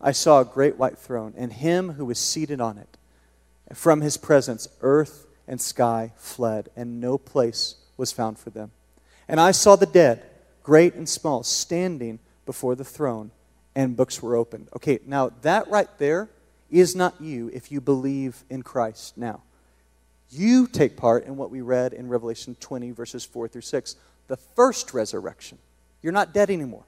I 0.00 0.12
saw 0.12 0.42
a 0.42 0.44
great 0.44 0.76
white 0.76 0.96
throne, 0.96 1.34
and 1.36 1.52
him 1.52 1.94
who 1.94 2.04
was 2.04 2.20
seated 2.20 2.60
on 2.60 2.78
it. 2.78 2.96
From 3.74 4.00
his 4.00 4.16
presence, 4.16 4.68
earth 4.80 5.26
and 5.46 5.60
sky 5.60 6.12
fled, 6.16 6.68
and 6.76 7.00
no 7.00 7.18
place 7.18 7.76
was 7.96 8.12
found 8.12 8.38
for 8.38 8.50
them. 8.50 8.70
And 9.28 9.40
I 9.40 9.52
saw 9.52 9.76
the 9.76 9.86
dead, 9.86 10.24
great 10.62 10.94
and 10.94 11.08
small, 11.08 11.42
standing 11.42 12.18
before 12.46 12.74
the 12.74 12.84
throne 12.84 13.30
and 13.74 13.96
books 13.96 14.22
were 14.22 14.36
opened. 14.36 14.68
Okay, 14.76 14.98
now 15.06 15.30
that 15.42 15.68
right 15.68 15.88
there 15.98 16.28
is 16.70 16.96
not 16.96 17.20
you 17.20 17.50
if 17.52 17.70
you 17.70 17.80
believe 17.80 18.44
in 18.50 18.62
Christ 18.62 19.16
now. 19.16 19.42
You 20.30 20.66
take 20.66 20.96
part 20.96 21.24
in 21.24 21.36
what 21.36 21.50
we 21.50 21.60
read 21.60 21.92
in 21.92 22.08
Revelation 22.08 22.56
20, 22.60 22.92
verses 22.92 23.24
4 23.24 23.48
through 23.48 23.62
6, 23.62 23.96
the 24.28 24.36
first 24.36 24.94
resurrection. 24.94 25.58
You're 26.02 26.12
not 26.12 26.32
dead 26.32 26.50
anymore. 26.50 26.84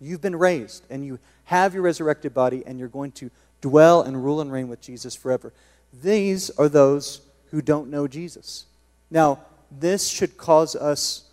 You've 0.00 0.22
been 0.22 0.36
raised, 0.36 0.84
and 0.90 1.04
you 1.04 1.18
have 1.44 1.74
your 1.74 1.82
resurrected 1.82 2.32
body, 2.32 2.62
and 2.66 2.78
you're 2.78 2.88
going 2.88 3.12
to 3.12 3.30
dwell 3.60 4.02
and 4.02 4.22
rule 4.22 4.40
and 4.40 4.50
reign 4.50 4.68
with 4.68 4.80
Jesus 4.80 5.14
forever. 5.14 5.52
These 5.92 6.50
are 6.50 6.68
those 6.68 7.20
who 7.50 7.62
don't 7.62 7.90
know 7.90 8.06
Jesus. 8.06 8.66
Now, 9.10 9.40
this 9.70 10.08
should 10.08 10.36
cause 10.36 10.76
us 10.76 11.24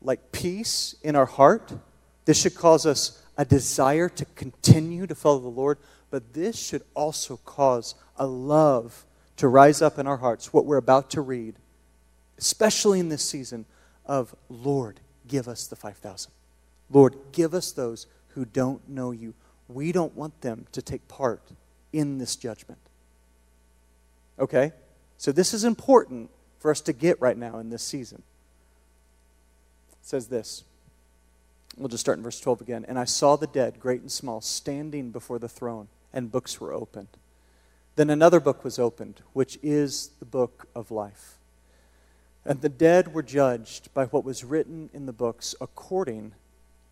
like 0.00 0.32
peace 0.32 0.94
in 1.02 1.16
our 1.16 1.26
heart. 1.26 1.72
This 2.24 2.40
should 2.40 2.54
cause 2.54 2.86
us 2.86 3.22
a 3.36 3.44
desire 3.44 4.08
to 4.08 4.24
continue 4.24 5.06
to 5.06 5.14
follow 5.14 5.40
the 5.40 5.48
Lord, 5.48 5.78
but 6.10 6.32
this 6.32 6.58
should 6.58 6.82
also 6.94 7.36
cause 7.38 7.94
a 8.16 8.26
love 8.26 9.04
to 9.36 9.48
rise 9.48 9.82
up 9.82 9.98
in 9.98 10.06
our 10.06 10.16
hearts, 10.16 10.52
what 10.52 10.64
we're 10.64 10.76
about 10.76 11.10
to 11.10 11.20
read, 11.20 11.56
especially 12.38 13.00
in 13.00 13.10
this 13.10 13.22
season 13.22 13.66
of 14.06 14.34
Lord, 14.48 15.00
give 15.28 15.48
us 15.48 15.66
the 15.66 15.76
5,000. 15.76 16.32
Lord, 16.90 17.16
give 17.32 17.52
us 17.52 17.72
those 17.72 18.06
who 18.28 18.44
don't 18.44 18.88
know 18.88 19.10
you. 19.10 19.34
We 19.68 19.92
don't 19.92 20.14
want 20.16 20.40
them 20.40 20.66
to 20.72 20.80
take 20.80 21.06
part 21.08 21.42
in 21.92 22.18
this 22.18 22.36
judgment. 22.36 22.80
Okay? 24.38 24.72
So 25.18 25.32
this 25.32 25.54
is 25.54 25.64
important 25.64 26.30
for 26.58 26.70
us 26.70 26.80
to 26.82 26.92
get 26.92 27.20
right 27.20 27.36
now 27.36 27.58
in 27.58 27.70
this 27.70 27.82
season. 27.82 28.22
It 29.92 30.06
says 30.06 30.28
this. 30.28 30.64
We'll 31.76 31.88
just 31.88 32.00
start 32.00 32.18
in 32.18 32.24
verse 32.24 32.40
12 32.40 32.60
again. 32.62 32.84
And 32.88 32.98
I 32.98 33.04
saw 33.04 33.36
the 33.36 33.46
dead, 33.46 33.78
great 33.78 34.00
and 34.00 34.10
small, 34.10 34.40
standing 34.40 35.10
before 35.10 35.38
the 35.38 35.48
throne, 35.48 35.88
and 36.12 36.32
books 36.32 36.60
were 36.60 36.72
opened. 36.72 37.08
Then 37.96 38.10
another 38.10 38.40
book 38.40 38.64
was 38.64 38.78
opened, 38.78 39.20
which 39.32 39.58
is 39.62 40.10
the 40.18 40.26
book 40.26 40.68
of 40.74 40.90
life. 40.90 41.38
And 42.44 42.60
the 42.60 42.68
dead 42.68 43.12
were 43.12 43.22
judged 43.22 43.92
by 43.92 44.04
what 44.06 44.24
was 44.24 44.44
written 44.44 44.88
in 44.94 45.06
the 45.06 45.12
books 45.12 45.54
according 45.60 46.32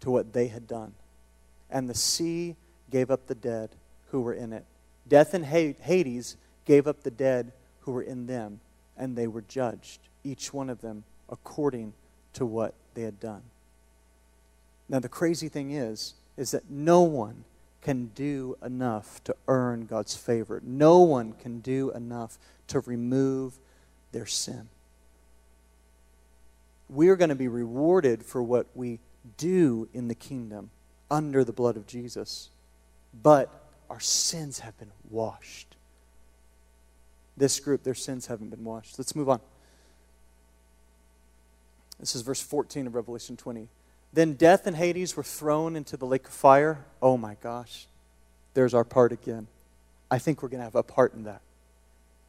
to 0.01 0.11
what 0.11 0.33
they 0.33 0.49
had 0.49 0.67
done. 0.67 0.95
And 1.71 1.89
the 1.89 1.95
sea 1.95 2.57
gave 2.91 3.11
up 3.11 3.27
the 3.27 3.35
dead 3.35 3.71
who 4.11 4.21
were 4.21 4.35
in 4.35 4.53
it. 4.53 4.65
Death 5.07 5.35
and 5.35 5.45
Hades 5.45 6.37
gave 6.65 6.87
up 6.87 7.03
the 7.03 7.11
dead 7.11 7.53
who 7.81 7.93
were 7.93 8.03
in 8.03 8.27
them, 8.27 8.61
and 8.97 9.17
they 9.17 9.27
were 9.27 9.43
judged, 9.43 10.01
each 10.23 10.53
one 10.53 10.71
of 10.71 10.81
them 10.81 11.05
according 11.29 11.93
to 12.35 12.47
what 12.47 12.75
they 12.95 13.03
had 13.03 13.21
done. 13.21 13.43
Now 14.89 14.99
the 15.01 15.09
crazy 15.09 15.49
thing 15.49 15.71
is 15.71 16.15
is 16.37 16.51
that 16.51 16.69
no 16.69 17.03
one 17.03 17.45
can 17.81 18.07
do 18.15 18.57
enough 18.65 19.23
to 19.25 19.37
earn 19.47 19.87
God's 19.87 20.17
favor. 20.17 20.61
No 20.65 21.01
one 21.01 21.35
can 21.35 21.61
do 21.61 21.91
enough 21.93 22.39
to 22.69 22.81
remove 22.81 23.59
their 24.13 24.27
sin. 24.27 24.69
We 26.89 27.09
are 27.09 27.17
going 27.17 27.29
to 27.29 27.35
be 27.35 27.49
rewarded 27.49 28.25
for 28.25 28.43
what 28.43 28.67
we 28.75 29.01
do 29.37 29.89
in 29.93 30.09
the 30.09 30.15
kingdom 30.15 30.71
under 31.11 31.45
the 31.45 31.53
blood 31.53 31.77
of 31.77 31.87
Jesus. 31.87 32.51
But 33.23 33.51
our 33.91 34.01
sins 34.01 34.61
have 34.61 34.77
been 34.79 34.93
washed. 35.11 35.74
This 37.37 37.59
group, 37.61 37.83
their 37.83 37.95
sins 37.95 38.27
haven't 38.27 38.51
been 38.51 38.65
washed. 38.65 38.99
Let's 38.99 39.17
move 39.17 39.29
on. 39.29 39.41
This 41.99 42.15
is 42.15 42.23
verse 42.23 42.41
14 42.41 42.87
of 42.87 42.95
Revelation 42.95 43.37
20. 43.37 43.69
Then 44.13 44.35
death 44.35 44.67
and 44.67 44.77
Hades 44.77 45.17
were 45.17 45.23
thrown 45.23 45.75
into 45.75 45.97
the 45.97 46.07
lake 46.07 46.27
of 46.27 46.33
fire. 46.33 46.85
Oh 47.03 47.17
my 47.17 47.37
gosh. 47.43 47.87
There's 48.55 48.75
our 48.75 48.85
part 48.85 49.13
again. 49.13 49.49
I 50.11 50.19
think 50.19 50.43
we're 50.43 50.49
going 50.49 50.61
to 50.61 50.65
have 50.65 50.77
a 50.77 50.83
part 50.83 51.15
in 51.15 51.25
that. 51.25 51.41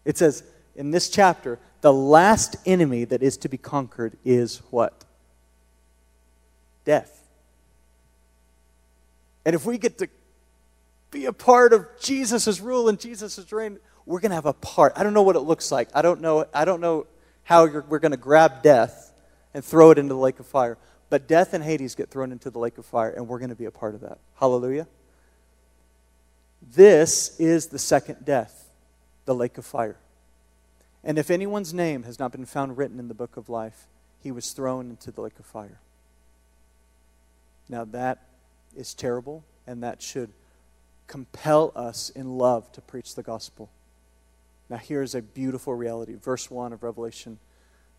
It 0.05 0.17
says 0.17 0.43
in 0.75 0.91
this 0.91 1.09
chapter, 1.09 1.59
the 1.81 1.93
last 1.93 2.55
enemy 2.65 3.05
that 3.05 3.21
is 3.21 3.37
to 3.37 3.49
be 3.49 3.57
conquered 3.57 4.17
is 4.25 4.61
what? 4.71 5.05
Death. 6.83 7.21
And 9.45 9.53
if 9.53 9.65
we 9.65 9.77
get 9.77 9.99
to 9.99 10.09
be 11.11 11.25
a 11.25 11.33
part 11.33 11.73
of 11.73 11.85
Jesus' 11.99 12.59
rule 12.59 12.89
and 12.89 12.99
Jesus' 12.99 13.51
reign, 13.51 13.79
we're 14.05 14.19
going 14.19 14.31
to 14.31 14.35
have 14.35 14.45
a 14.45 14.53
part. 14.53 14.93
I 14.95 15.03
don't 15.03 15.13
know 15.13 15.23
what 15.23 15.35
it 15.35 15.41
looks 15.41 15.71
like. 15.71 15.89
I 15.93 16.01
don't 16.01 16.21
know, 16.21 16.45
I 16.53 16.65
don't 16.65 16.81
know 16.81 17.07
how 17.43 17.65
we're 17.65 17.99
going 17.99 18.11
to 18.11 18.17
grab 18.17 18.61
death 18.61 19.11
and 19.53 19.63
throw 19.63 19.91
it 19.91 19.97
into 19.97 20.13
the 20.13 20.19
lake 20.19 20.39
of 20.39 20.45
fire. 20.45 20.77
But 21.09 21.27
death 21.27 21.53
and 21.53 21.63
Hades 21.63 21.95
get 21.95 22.09
thrown 22.09 22.31
into 22.31 22.49
the 22.49 22.59
lake 22.59 22.77
of 22.77 22.85
fire, 22.85 23.09
and 23.09 23.27
we're 23.27 23.39
going 23.39 23.49
to 23.49 23.55
be 23.55 23.65
a 23.65 23.71
part 23.71 23.95
of 23.95 24.01
that. 24.01 24.17
Hallelujah. 24.39 24.87
This 26.61 27.39
is 27.39 27.67
the 27.67 27.79
second 27.79 28.25
death, 28.25 28.69
the 29.25 29.35
lake 29.35 29.57
of 29.57 29.65
fire. 29.65 29.97
And 31.03 31.19
if 31.19 31.29
anyone's 31.29 31.73
name 31.73 32.03
has 32.03 32.17
not 32.17 32.31
been 32.31 32.45
found 32.45 32.77
written 32.77 32.99
in 32.99 33.07
the 33.07 33.13
book 33.13 33.37
of 33.37 33.49
life, 33.49 33.87
he 34.21 34.31
was 34.31 34.51
thrown 34.51 34.89
into 34.89 35.11
the 35.11 35.21
lake 35.21 35.37
of 35.37 35.45
fire. 35.45 35.79
Now, 37.69 37.85
that 37.85 38.23
is 38.75 38.95
terrible, 38.95 39.43
and 39.67 39.83
that 39.83 40.01
should 40.01 40.31
compel 41.07 41.71
us 41.75 42.09
in 42.09 42.37
love 42.39 42.71
to 42.71 42.81
preach 42.81 43.13
the 43.13 43.23
gospel. 43.23 43.69
Now, 44.69 44.77
here's 44.77 45.13
a 45.13 45.21
beautiful 45.21 45.75
reality. 45.75 46.15
Verse 46.15 46.49
1 46.49 46.73
of 46.73 46.83
Revelation 46.83 47.39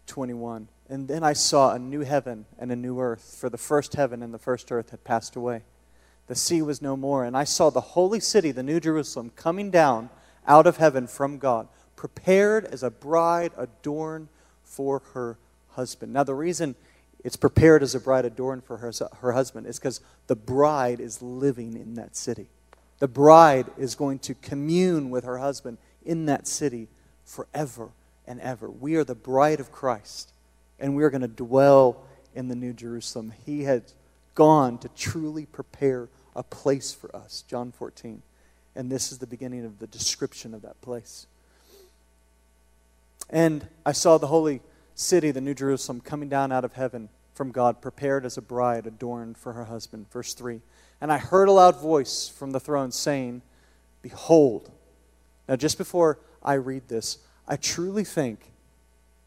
21. 0.07 0.69
And 0.89 1.09
then 1.09 1.23
I 1.23 1.33
saw 1.33 1.73
a 1.73 1.79
new 1.79 2.01
heaven 2.01 2.47
and 2.59 2.73
a 2.73 2.77
new 2.77 3.01
earth, 3.01 3.37
for 3.39 3.49
the 3.49 3.59
first 3.59 3.95
heaven 3.95 4.23
and 4.23 4.33
the 4.33 4.39
first 4.39 4.71
earth 4.73 4.91
had 4.91 5.05
passed 5.05 5.37
away. 5.37 5.63
The 6.27 6.35
sea 6.35 6.63
was 6.63 6.83
no 6.83 6.97
more. 6.97 7.25
And 7.25 7.37
I 7.37 7.45
saw 7.45 7.71
the 7.71 7.81
holy 7.81 8.21
city, 8.21 8.51
the 8.51 8.63
New 8.63 8.81
Jerusalem, 8.81 9.31
coming 9.37 9.71
down 9.71 10.11
out 10.47 10.67
of 10.67 10.77
heaven 10.77 11.07
from 11.07 11.39
God, 11.39 11.69
prepared 11.95 12.65
as 12.67 12.83
a 12.83 12.91
bride 12.91 13.53
adorned 13.57 14.29
for 14.65 15.01
her 15.15 15.39
husband. 15.71 16.13
Now, 16.13 16.25
the 16.25 16.35
reason 16.35 16.75
it's 17.25 17.37
prepared 17.37 17.83
as 17.83 17.95
a 17.95 18.01
bride 18.01 18.25
adorned 18.25 18.65
for 18.65 18.77
her, 18.79 18.93
her 19.21 19.33
husband 19.33 19.67
is 19.67 19.79
because 19.79 20.01
the 20.27 20.37
bride 20.37 21.01
is 21.01 21.23
living 21.23 21.75
in 21.75 21.95
that 21.95 22.17
city. 22.17 22.47
The 22.99 23.09
bride 23.09 23.67
is 23.77 23.95
going 23.95 24.21
to 24.21 24.35
commune 24.35 25.11
with 25.11 25.25
her 25.25 25.39
husband 25.39 25.79
in 26.07 26.27
that 26.27 26.47
city 26.47 26.89
forever 27.25 27.91
and 28.27 28.41
ever. 28.41 28.71
We 28.71 28.97
are 28.97 29.05
the 29.05 29.15
bride 29.15 29.61
of 29.61 29.73
Christ, 29.73 30.33
and 30.79 30.97
we 30.97 31.03
are 31.05 31.11
going 31.11 31.23
to 31.23 31.29
dwell 31.29 32.05
in 32.35 32.49
the 32.49 32.57
New 32.57 32.73
Jerusalem. 32.73 33.33
He 33.45 33.65
has 33.65 33.95
gone 34.35 34.79
to 34.79 34.89
truly 34.91 35.47
prepare 35.47 36.09
a 36.35 36.43
place 36.43 36.93
for 36.93 37.15
us. 37.15 37.45
John 37.49 37.73
14. 37.73 38.23
And 38.75 38.93
this 38.93 39.11
is 39.11 39.19
the 39.19 39.27
beginning 39.27 39.65
of 39.65 39.79
the 39.79 39.87
description 39.87 40.53
of 40.55 40.63
that 40.63 40.81
place. 40.83 41.27
And 43.31 43.67
I 43.85 43.93
saw 43.93 44.19
the 44.19 44.27
holy 44.27 44.61
city, 44.95 45.31
the 45.31 45.41
New 45.41 45.55
Jerusalem, 45.55 46.01
coming 46.01 46.29
down 46.29 46.53
out 46.53 46.65
of 46.65 46.75
heaven 46.75 47.09
from 47.35 47.51
God, 47.53 47.81
prepared 47.81 48.25
as 48.25 48.37
a 48.37 48.43
bride 48.43 48.87
adorned 48.87 49.39
for 49.39 49.55
her 49.55 49.65
husband. 49.65 50.11
Verse 50.11 50.35
3. 50.35 50.61
And 51.01 51.13
I 51.13 51.19
heard 51.19 51.49
a 51.49 51.53
loud 51.53 51.81
voice 51.81 52.29
from 52.29 52.53
the 52.53 52.61
throne 52.61 52.93
saying, 52.93 53.43
Behold. 54.03 54.71
Now, 55.49 55.57
just 55.57 55.79
before 55.79 56.19
I 56.43 56.55
read 56.55 56.89
this, 56.89 57.19
I 57.47 57.57
truly 57.57 58.05
think 58.05 58.41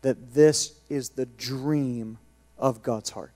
that 0.02 0.34
this 0.34 0.80
is 0.90 1.10
the 1.10 1.26
dream 1.26 2.18
of 2.58 2.84
God's 2.84 3.12
heart. 3.12 3.34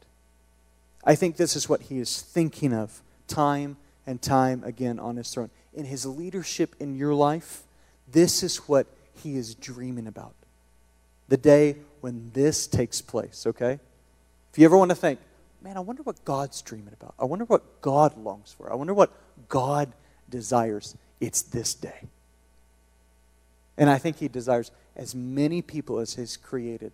I 1.04 1.16
think 1.16 1.36
this 1.36 1.56
is 1.56 1.68
what 1.68 1.84
he 1.84 2.00
is 2.00 2.22
thinking 2.22 2.74
of 2.74 3.02
time 3.28 3.78
and 4.06 4.22
time 4.22 4.64
again 4.64 5.00
on 5.00 5.18
his 5.18 5.30
throne. 5.30 5.50
In 5.74 5.86
his 5.86 6.06
leadership 6.06 6.76
in 6.80 6.96
your 6.96 7.14
life, 7.14 7.64
this 8.12 8.44
is 8.44 8.58
what 8.68 8.88
he 9.22 9.36
is 9.36 9.56
dreaming 9.56 10.08
about. 10.08 10.34
The 11.30 11.38
day 11.38 11.78
when 12.02 12.32
this 12.34 12.68
takes 12.68 13.02
place, 13.02 13.46
okay? 13.48 13.80
If 14.52 14.60
you 14.60 14.66
ever 14.66 14.78
want 14.78 14.90
to 14.90 14.96
think, 14.96 15.20
man, 15.62 15.78
I 15.78 15.80
wonder 15.80 16.04
what 16.04 16.24
God's 16.26 16.62
dreaming 16.62 16.94
about. 16.94 17.16
I 17.18 17.26
wonder 17.26 17.46
what 17.46 17.82
God 17.82 18.18
longs 18.18 18.54
for. 18.54 18.72
I 18.72 18.76
wonder 18.76 18.94
what 18.94 19.12
God 19.50 19.92
desires. 20.30 20.96
It's 21.20 21.42
this 21.42 21.74
day. 21.74 22.08
And 23.78 23.90
I 23.90 23.98
think 23.98 24.18
he 24.18 24.28
desires 24.28 24.72
as 24.96 25.16
many 25.16 25.62
people 25.62 26.00
as 26.00 26.16
he's 26.16 26.38
created 26.38 26.92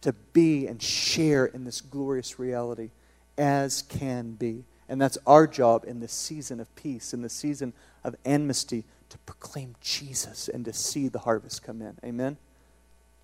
to 0.00 0.12
be 0.32 0.66
and 0.66 0.82
share 0.82 1.46
in 1.46 1.64
this 1.64 1.80
glorious 1.80 2.38
reality 2.38 2.90
as 3.38 3.82
can 3.82 4.32
be. 4.32 4.64
And 4.88 5.00
that's 5.00 5.16
our 5.26 5.46
job 5.46 5.84
in 5.86 6.00
this 6.00 6.12
season 6.12 6.60
of 6.60 6.74
peace, 6.76 7.14
in 7.14 7.22
the 7.22 7.28
season 7.28 7.72
of 8.02 8.14
amnesty, 8.24 8.84
to 9.08 9.18
proclaim 9.18 9.76
Jesus 9.80 10.48
and 10.48 10.64
to 10.64 10.72
see 10.72 11.08
the 11.08 11.20
harvest 11.20 11.62
come 11.62 11.80
in. 11.80 11.96
Amen? 12.04 12.36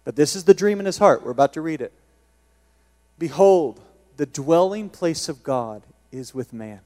But 0.04 0.16
this 0.16 0.34
is 0.34 0.44
the 0.44 0.54
dream 0.54 0.80
in 0.80 0.86
his 0.86 0.98
heart. 0.98 1.24
We're 1.24 1.32
about 1.32 1.52
to 1.54 1.60
read 1.60 1.80
it. 1.80 1.92
Behold, 3.18 3.80
the 4.16 4.26
dwelling 4.26 4.88
place 4.88 5.28
of 5.28 5.42
God 5.42 5.82
is 6.10 6.34
with 6.34 6.52
man. 6.52 6.80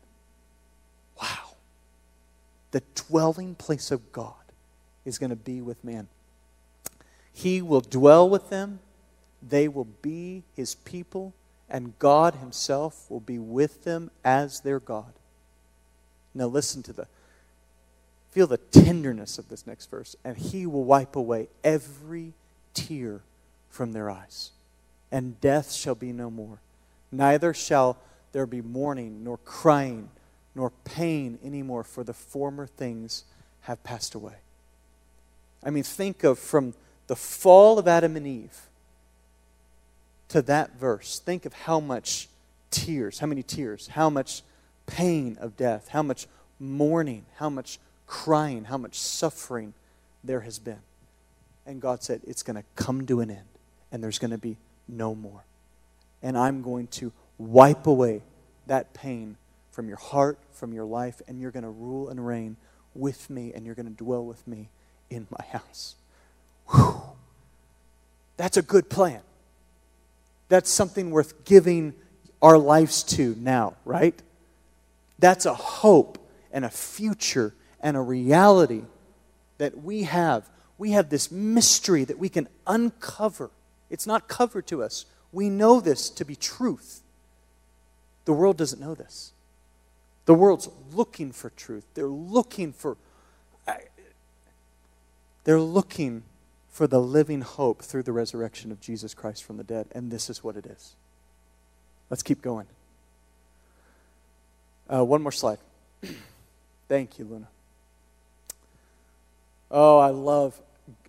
Wow. 1.20 1.54
The 2.72 2.82
dwelling 2.94 3.54
place 3.54 3.90
of 3.90 4.10
God 4.10 4.43
is 5.04 5.18
going 5.18 5.30
to 5.30 5.36
be 5.36 5.60
with 5.60 5.82
man. 5.84 6.08
He 7.32 7.60
will 7.62 7.80
dwell 7.80 8.28
with 8.28 8.50
them, 8.50 8.80
they 9.42 9.68
will 9.68 9.88
be 10.02 10.44
his 10.54 10.74
people, 10.76 11.34
and 11.68 11.98
God 11.98 12.36
himself 12.36 13.10
will 13.10 13.20
be 13.20 13.38
with 13.38 13.84
them 13.84 14.10
as 14.24 14.60
their 14.60 14.80
God. 14.80 15.12
Now 16.34 16.46
listen 16.46 16.82
to 16.84 16.92
the 16.92 17.06
feel 18.30 18.46
the 18.48 18.58
tenderness 18.58 19.38
of 19.38 19.48
this 19.48 19.64
next 19.64 19.88
verse 19.88 20.16
and 20.24 20.36
he 20.36 20.66
will 20.66 20.82
wipe 20.82 21.14
away 21.14 21.46
every 21.62 22.32
tear 22.74 23.20
from 23.70 23.92
their 23.92 24.10
eyes 24.10 24.50
and 25.12 25.40
death 25.40 25.70
shall 25.70 25.94
be 25.94 26.12
no 26.12 26.28
more 26.28 26.58
neither 27.12 27.54
shall 27.54 27.96
there 28.34 28.46
be 28.46 28.60
mourning, 28.60 29.22
nor 29.24 29.38
crying, 29.38 30.10
nor 30.54 30.70
pain 30.84 31.38
anymore, 31.42 31.84
for 31.84 32.04
the 32.04 32.12
former 32.12 32.66
things 32.66 33.24
have 33.62 33.82
passed 33.84 34.14
away. 34.14 34.34
I 35.64 35.70
mean, 35.70 35.82
think 35.82 36.24
of 36.24 36.38
from 36.38 36.74
the 37.06 37.16
fall 37.16 37.78
of 37.78 37.88
Adam 37.88 38.16
and 38.16 38.26
Eve 38.26 38.68
to 40.28 40.42
that 40.42 40.78
verse. 40.78 41.18
Think 41.18 41.46
of 41.46 41.52
how 41.52 41.80
much 41.80 42.28
tears, 42.70 43.20
how 43.20 43.26
many 43.26 43.42
tears, 43.42 43.88
how 43.88 44.10
much 44.10 44.42
pain 44.86 45.38
of 45.40 45.56
death, 45.56 45.88
how 45.88 46.02
much 46.02 46.26
mourning, 46.58 47.24
how 47.36 47.48
much 47.48 47.78
crying, 48.06 48.64
how 48.64 48.76
much 48.76 48.98
suffering 48.98 49.74
there 50.22 50.40
has 50.40 50.58
been. 50.58 50.80
And 51.66 51.80
God 51.80 52.02
said, 52.02 52.20
It's 52.26 52.42
going 52.42 52.56
to 52.56 52.64
come 52.76 53.06
to 53.06 53.20
an 53.20 53.30
end, 53.30 53.48
and 53.90 54.02
there's 54.02 54.18
going 54.18 54.32
to 54.32 54.38
be 54.38 54.56
no 54.88 55.14
more. 55.14 55.44
And 56.22 56.36
I'm 56.36 56.62
going 56.62 56.88
to 56.88 57.12
wipe 57.38 57.86
away 57.86 58.22
that 58.66 58.94
pain 58.94 59.36
from 59.70 59.88
your 59.88 59.96
heart, 59.96 60.38
from 60.52 60.72
your 60.72 60.84
life, 60.84 61.20
and 61.26 61.40
you're 61.40 61.50
going 61.50 61.64
to 61.64 61.70
rule 61.70 62.08
and 62.08 62.24
reign 62.24 62.56
with 62.94 63.28
me, 63.28 63.52
and 63.54 63.66
you're 63.66 63.74
going 63.74 63.86
to 63.86 64.04
dwell 64.04 64.24
with 64.24 64.46
me 64.46 64.68
in 65.14 65.26
my 65.30 65.44
house. 65.46 65.94
Whew. 66.70 67.00
That's 68.36 68.56
a 68.56 68.62
good 68.62 68.90
plan. 68.90 69.20
That's 70.48 70.70
something 70.70 71.10
worth 71.10 71.44
giving 71.44 71.94
our 72.42 72.58
lives 72.58 73.02
to 73.04 73.34
now, 73.38 73.74
right? 73.84 74.20
That's 75.18 75.46
a 75.46 75.54
hope 75.54 76.18
and 76.52 76.64
a 76.64 76.70
future 76.70 77.54
and 77.80 77.96
a 77.96 78.00
reality 78.00 78.82
that 79.58 79.82
we 79.82 80.02
have. 80.02 80.48
We 80.76 80.90
have 80.90 81.08
this 81.08 81.30
mystery 81.30 82.04
that 82.04 82.18
we 82.18 82.28
can 82.28 82.48
uncover. 82.66 83.50
It's 83.90 84.06
not 84.06 84.28
covered 84.28 84.66
to 84.68 84.82
us. 84.82 85.06
We 85.32 85.48
know 85.48 85.80
this 85.80 86.10
to 86.10 86.24
be 86.24 86.36
truth. 86.36 87.00
The 88.24 88.32
world 88.32 88.56
doesn't 88.56 88.80
know 88.80 88.94
this. 88.94 89.32
The 90.26 90.34
world's 90.34 90.68
looking 90.92 91.32
for 91.32 91.50
truth. 91.50 91.84
They're 91.94 92.06
looking 92.06 92.72
for 92.72 92.96
they're 95.44 95.60
looking 95.60 96.24
for 96.70 96.86
the 96.86 97.00
living 97.00 97.42
hope 97.42 97.82
through 97.82 98.02
the 98.02 98.12
resurrection 98.12 98.72
of 98.72 98.80
Jesus 98.80 99.14
Christ 99.14 99.44
from 99.44 99.56
the 99.56 99.64
dead, 99.64 99.86
and 99.92 100.10
this 100.10 100.28
is 100.28 100.42
what 100.42 100.56
it 100.56 100.66
is. 100.66 100.96
Let's 102.10 102.22
keep 102.22 102.42
going. 102.42 102.66
Uh, 104.92 105.04
one 105.04 105.22
more 105.22 105.32
slide. 105.32 105.58
Thank 106.88 107.18
you, 107.18 107.24
Luna. 107.24 107.48
Oh, 109.70 109.98
I 109.98 110.08
love. 110.10 110.60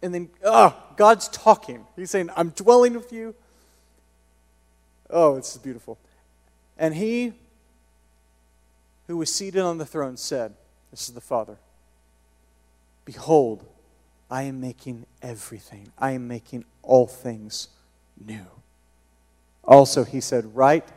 And 0.01 0.13
then, 0.13 0.29
oh, 0.43 0.75
God's 0.97 1.27
talking. 1.29 1.85
He's 1.95 2.11
saying, 2.11 2.29
I'm 2.35 2.49
dwelling 2.49 2.93
with 2.93 3.11
you. 3.11 3.35
Oh, 5.09 5.35
this 5.35 5.55
is 5.55 5.61
beautiful. 5.61 5.97
And 6.77 6.95
he 6.95 7.33
who 9.07 9.17
was 9.17 9.33
seated 9.33 9.61
on 9.61 9.77
the 9.77 9.85
throne 9.85 10.17
said, 10.17 10.53
This 10.91 11.07
is 11.07 11.13
the 11.13 11.21
Father, 11.21 11.57
Behold, 13.03 13.65
I 14.29 14.43
am 14.43 14.59
making 14.59 15.05
everything, 15.21 15.91
I 15.97 16.11
am 16.11 16.27
making 16.27 16.65
all 16.81 17.07
things 17.07 17.69
new. 18.23 18.45
Also, 19.63 20.03
he 20.03 20.21
said, 20.21 20.55
Write 20.55 20.87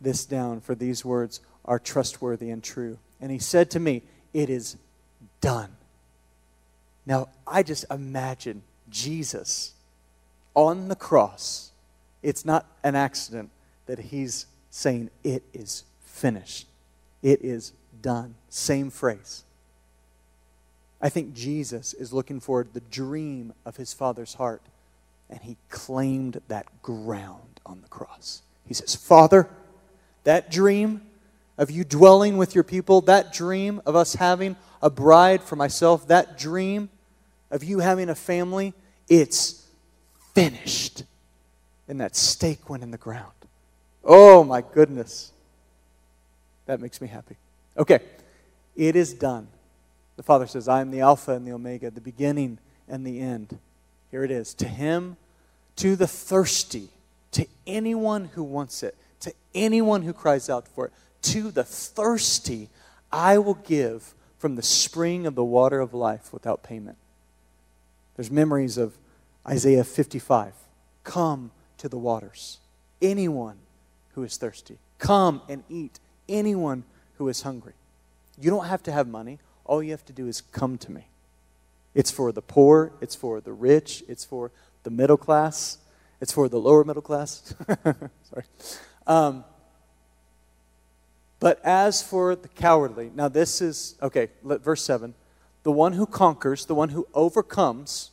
this 0.00 0.24
down, 0.24 0.60
for 0.60 0.74
these 0.74 1.04
words 1.04 1.40
are 1.64 1.78
trustworthy 1.78 2.50
and 2.50 2.62
true. 2.62 2.98
And 3.20 3.30
he 3.30 3.38
said 3.38 3.70
to 3.72 3.80
me, 3.80 4.02
It 4.32 4.50
is 4.50 4.76
done. 5.40 5.76
Now, 7.06 7.28
I 7.46 7.62
just 7.62 7.84
imagine 7.90 8.62
Jesus 8.90 9.72
on 10.54 10.88
the 10.88 10.96
cross. 10.96 11.70
It's 12.22 12.44
not 12.44 12.66
an 12.82 12.96
accident 12.96 13.50
that 13.86 13.98
he's 13.98 14.46
saying, 14.70 15.10
It 15.22 15.44
is 15.52 15.84
finished. 16.00 16.66
It 17.22 17.42
is 17.42 17.72
done. 18.02 18.34
Same 18.48 18.90
phrase. 18.90 19.44
I 21.00 21.08
think 21.08 21.34
Jesus 21.34 21.92
is 21.92 22.12
looking 22.12 22.40
for 22.40 22.64
the 22.64 22.80
dream 22.80 23.52
of 23.64 23.76
his 23.76 23.92
Father's 23.92 24.34
heart, 24.34 24.62
and 25.28 25.40
he 25.42 25.56
claimed 25.68 26.40
that 26.48 26.66
ground 26.82 27.60
on 27.66 27.80
the 27.82 27.88
cross. 27.88 28.42
He 28.66 28.74
says, 28.74 28.94
Father, 28.94 29.48
that 30.24 30.50
dream 30.50 31.02
of 31.58 31.70
you 31.70 31.84
dwelling 31.84 32.36
with 32.36 32.54
your 32.54 32.64
people, 32.64 33.00
that 33.02 33.32
dream 33.32 33.80
of 33.86 33.96
us 33.96 34.14
having 34.14 34.56
a 34.82 34.90
bride 34.90 35.42
for 35.42 35.56
myself, 35.56 36.08
that 36.08 36.38
dream 36.38 36.88
of 37.50 37.62
you 37.62 37.78
having 37.78 38.08
a 38.08 38.14
family, 38.14 38.74
it's 39.08 39.66
finished. 40.34 41.04
And 41.88 42.00
that 42.00 42.16
stake 42.16 42.68
went 42.68 42.82
in 42.82 42.90
the 42.90 42.98
ground. 42.98 43.32
Oh 44.04 44.44
my 44.44 44.62
goodness. 44.62 45.32
That 46.66 46.80
makes 46.80 47.00
me 47.00 47.08
happy. 47.08 47.36
Okay, 47.78 48.00
it 48.74 48.96
is 48.96 49.14
done. 49.14 49.48
The 50.16 50.22
Father 50.22 50.46
says, 50.46 50.66
I 50.66 50.80
am 50.80 50.90
the 50.90 51.00
Alpha 51.00 51.32
and 51.32 51.46
the 51.46 51.52
Omega, 51.52 51.90
the 51.90 52.00
beginning 52.00 52.58
and 52.88 53.06
the 53.06 53.20
end. 53.20 53.58
Here 54.10 54.24
it 54.24 54.30
is. 54.30 54.54
To 54.54 54.68
him, 54.68 55.16
to 55.76 55.94
the 55.94 56.06
thirsty, 56.06 56.88
to 57.32 57.46
anyone 57.66 58.30
who 58.34 58.42
wants 58.42 58.82
it, 58.82 58.96
to 59.20 59.32
anyone 59.54 60.02
who 60.02 60.12
cries 60.12 60.48
out 60.48 60.66
for 60.66 60.86
it, 60.86 60.92
to 61.22 61.50
the 61.50 61.64
thirsty, 61.64 62.70
I 63.12 63.38
will 63.38 63.54
give 63.54 64.14
from 64.38 64.56
the 64.56 64.62
spring 64.62 65.26
of 65.26 65.34
the 65.34 65.44
water 65.44 65.80
of 65.80 65.92
life 65.92 66.32
without 66.32 66.62
payment. 66.62 66.96
There's 68.14 68.30
memories 68.30 68.78
of 68.78 68.96
Isaiah 69.46 69.84
55. 69.84 70.54
Come 71.04 71.50
to 71.78 71.88
the 71.88 71.98
waters. 71.98 72.58
Anyone 73.02 73.58
who 74.14 74.22
is 74.22 74.36
thirsty, 74.36 74.78
come 74.98 75.42
and 75.48 75.62
eat. 75.68 76.00
Anyone 76.28 76.84
who 77.18 77.28
is 77.28 77.42
hungry. 77.42 77.74
You 78.40 78.50
don't 78.50 78.66
have 78.66 78.82
to 78.84 78.92
have 78.92 79.06
money. 79.06 79.38
All 79.66 79.82
you 79.82 79.90
have 79.90 80.04
to 80.06 80.12
do 80.12 80.26
is 80.26 80.40
come 80.40 80.78
to 80.78 80.90
me. 80.90 81.08
It's 81.94 82.10
for 82.10 82.30
the 82.32 82.42
poor, 82.42 82.92
it's 83.00 83.14
for 83.14 83.40
the 83.40 83.52
rich, 83.52 84.04
it's 84.08 84.24
for 84.24 84.50
the 84.82 84.90
middle 84.90 85.16
class, 85.16 85.78
it's 86.20 86.32
for 86.32 86.48
the 86.48 86.58
lower 86.58 86.84
middle 86.84 87.02
class. 87.02 87.54
Sorry. 87.84 88.44
Um, 89.06 89.44
but 91.40 91.60
as 91.64 92.02
for 92.02 92.34
the 92.34 92.48
cowardly, 92.48 93.10
now 93.14 93.28
this 93.28 93.60
is, 93.60 93.96
okay, 94.02 94.28
verse 94.42 94.82
7. 94.82 95.14
The 95.62 95.72
one 95.72 95.94
who 95.94 96.06
conquers, 96.06 96.66
the 96.66 96.74
one 96.74 96.90
who 96.90 97.06
overcomes, 97.12 98.10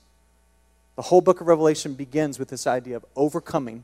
the 0.96 1.04
whole 1.04 1.22
book 1.22 1.40
of 1.42 1.48
Revelation 1.48 1.94
begins 1.94 2.40
with 2.40 2.50
this 2.50 2.68
idea 2.68 2.96
of 2.96 3.06
overcoming. 3.16 3.84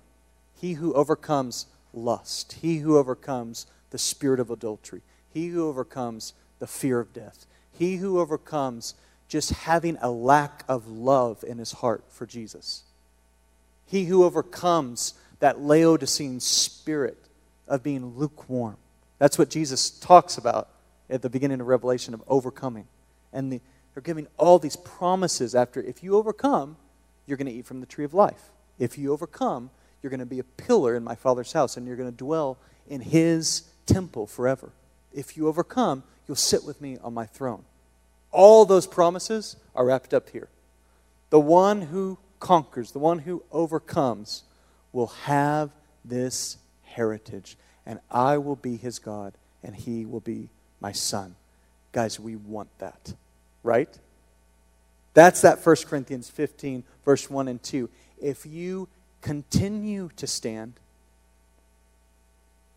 He 0.60 0.74
who 0.74 0.94
overcomes 0.94 1.68
lust, 1.94 2.54
he 2.62 2.78
who 2.78 2.98
overcomes 2.98 3.66
the 3.92 3.98
spirit 3.98 4.40
of 4.40 4.50
adultery, 4.50 5.02
he 5.34 5.48
who 5.48 5.68
overcomes 5.68 6.34
the 6.60 6.68
fear 6.68 7.00
of 7.00 7.14
death, 7.14 7.46
he 7.80 7.96
who 7.96 8.20
overcomes 8.20 8.94
just 9.30 9.52
having 9.52 9.98
a 10.02 10.12
lack 10.12 10.66
of 10.68 10.88
love 10.88 11.44
in 11.48 11.58
his 11.58 11.72
heart 11.72 12.04
for 12.10 12.26
Jesus, 12.26 12.84
he 13.86 14.06
who 14.06 14.26
overcomes 14.26 15.14
that 15.40 15.62
Laodicean 15.62 16.42
spirit 16.42 17.18
of 17.68 17.82
being 17.82 18.18
lukewarm. 18.18 18.76
That's 19.18 19.38
what 19.38 19.50
Jesus 19.50 19.90
talks 19.90 20.38
about 20.38 20.68
at 21.10 21.22
the 21.22 21.30
beginning 21.30 21.62
of 21.62 21.68
Revelation 21.68 22.14
of 22.14 22.22
overcoming. 22.28 22.86
And 23.32 23.54
the, 23.54 23.62
they're 23.94 24.04
giving 24.04 24.28
all 24.38 24.60
these 24.60 24.76
promises 24.76 25.56
after 25.56 25.82
if 25.82 26.04
you 26.04 26.18
overcome, 26.18 26.76
you're 27.26 27.38
going 27.38 27.48
to 27.48 27.54
eat 27.54 27.66
from 27.66 27.80
the 27.80 27.86
tree 27.86 28.06
of 28.06 28.14
life. 28.14 28.52
If 28.78 28.98
you 28.98 29.14
overcome, 29.14 29.70
you're 30.04 30.10
going 30.10 30.20
to 30.20 30.26
be 30.26 30.40
a 30.40 30.44
pillar 30.44 30.96
in 30.96 31.04
my 31.04 31.16
Father's 31.16 31.54
house 31.54 31.78
and 31.78 31.88
you're 31.88 31.96
going 31.96 32.12
to 32.12 32.18
dwell 32.18 32.58
in 32.90 33.00
his 33.00 33.64
temple 33.86 34.28
forever. 34.28 34.72
If 35.14 35.36
you 35.36 35.48
overcome, 35.48 36.04
you'll 36.28 36.36
sit 36.36 36.64
with 36.64 36.82
me 36.82 36.98
on 37.04 37.14
my 37.14 37.26
throne. 37.26 37.64
All 38.32 38.66
those 38.66 38.86
promises 38.86 39.56
are 39.76 39.86
wrapped 39.86 40.14
up 40.14 40.30
here. 40.30 40.50
The 41.30 41.40
one 41.40 41.84
who 41.84 42.18
conquers, 42.40 42.92
the 42.92 43.00
one 43.00 43.20
who 43.20 43.44
overcomes, 43.52 44.44
will 44.92 45.08
have 45.08 45.72
this 46.06 46.58
heritage, 46.84 47.58
and 47.86 48.00
I 48.10 48.38
will 48.38 48.56
be 48.56 48.78
his 48.78 49.00
God, 49.00 49.34
and 49.64 49.76
he 49.76 50.06
will 50.06 50.20
be 50.20 50.50
my 50.80 50.92
son. 50.92 51.36
Guys, 51.92 52.20
we 52.20 52.36
want 52.36 52.70
that, 52.80 53.14
right? 53.64 53.90
That's 55.14 55.42
that 55.42 55.66
1 55.66 55.76
Corinthians 55.88 56.30
15, 56.30 56.84
verse 57.04 57.30
1 57.30 57.48
and 57.48 57.62
2. 57.62 57.90
If 58.22 58.46
you 58.46 58.88
continue 59.22 60.10
to 60.16 60.28
stand, 60.28 60.74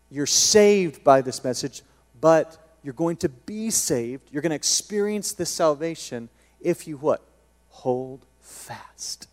you're 0.09 0.25
saved 0.25 1.03
by 1.03 1.21
this 1.21 1.43
message, 1.43 1.83
but 2.23 2.77
you're 2.83 2.93
going 2.93 3.17
to 3.17 3.27
be 3.27 3.69
saved. 3.69 4.29
You're 4.31 4.41
going 4.41 4.51
to 4.51 4.55
experience 4.55 5.33
this 5.33 5.49
salvation 5.49 6.29
if 6.61 6.87
you 6.87 6.95
what? 6.95 7.21
Hold 7.67 8.25
fast. 8.39 9.27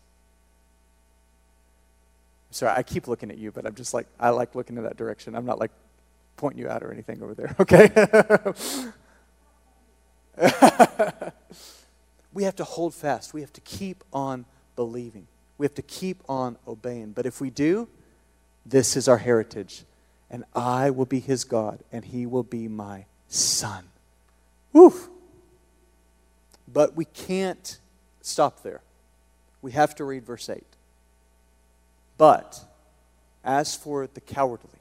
Sorry, 2.49 2.73
I 2.75 2.83
keep 2.83 3.07
looking 3.07 3.31
at 3.31 3.37
you, 3.37 3.49
but 3.49 3.65
I'm 3.65 3.75
just 3.75 3.93
like, 3.93 4.07
I 4.19 4.31
like 4.31 4.55
looking 4.55 4.75
in 4.75 4.83
that 4.83 4.97
direction. 4.97 5.37
I'm 5.37 5.45
not 5.45 5.57
like 5.57 5.71
pointing 6.35 6.59
you 6.59 6.67
out 6.67 6.83
or 6.83 6.91
anything 6.91 7.23
over 7.23 7.33
there, 7.33 7.55
okay? 7.61 7.87
we 12.33 12.43
have 12.43 12.57
to 12.57 12.65
hold 12.65 12.93
fast. 12.93 13.33
We 13.33 13.39
have 13.39 13.53
to 13.53 13.61
keep 13.61 14.03
on 14.11 14.43
believing. 14.75 15.27
We 15.57 15.65
have 15.65 15.75
to 15.75 15.81
keep 15.81 16.21
on 16.27 16.57
obeying. 16.67 17.13
But 17.13 17.25
if 17.25 17.39
we 17.39 17.51
do, 17.51 17.87
this 18.65 18.97
is 18.97 19.07
our 19.07 19.19
heritage 19.19 19.85
and 20.31 20.45
I 20.55 20.89
will 20.89 21.05
be 21.05 21.19
his 21.19 21.43
God, 21.43 21.79
and 21.91 22.05
he 22.05 22.25
will 22.25 22.41
be 22.43 22.69
my 22.69 23.05
son. 23.27 23.83
Woo! 24.71 24.93
But 26.65 26.95
we 26.95 27.03
can't 27.03 27.77
stop 28.21 28.63
there. 28.63 28.79
We 29.61 29.73
have 29.73 29.93
to 29.95 30.05
read 30.05 30.25
verse 30.25 30.49
8. 30.49 30.63
But 32.17 32.61
as 33.43 33.75
for 33.75 34.07
the 34.07 34.21
cowardly, 34.21 34.79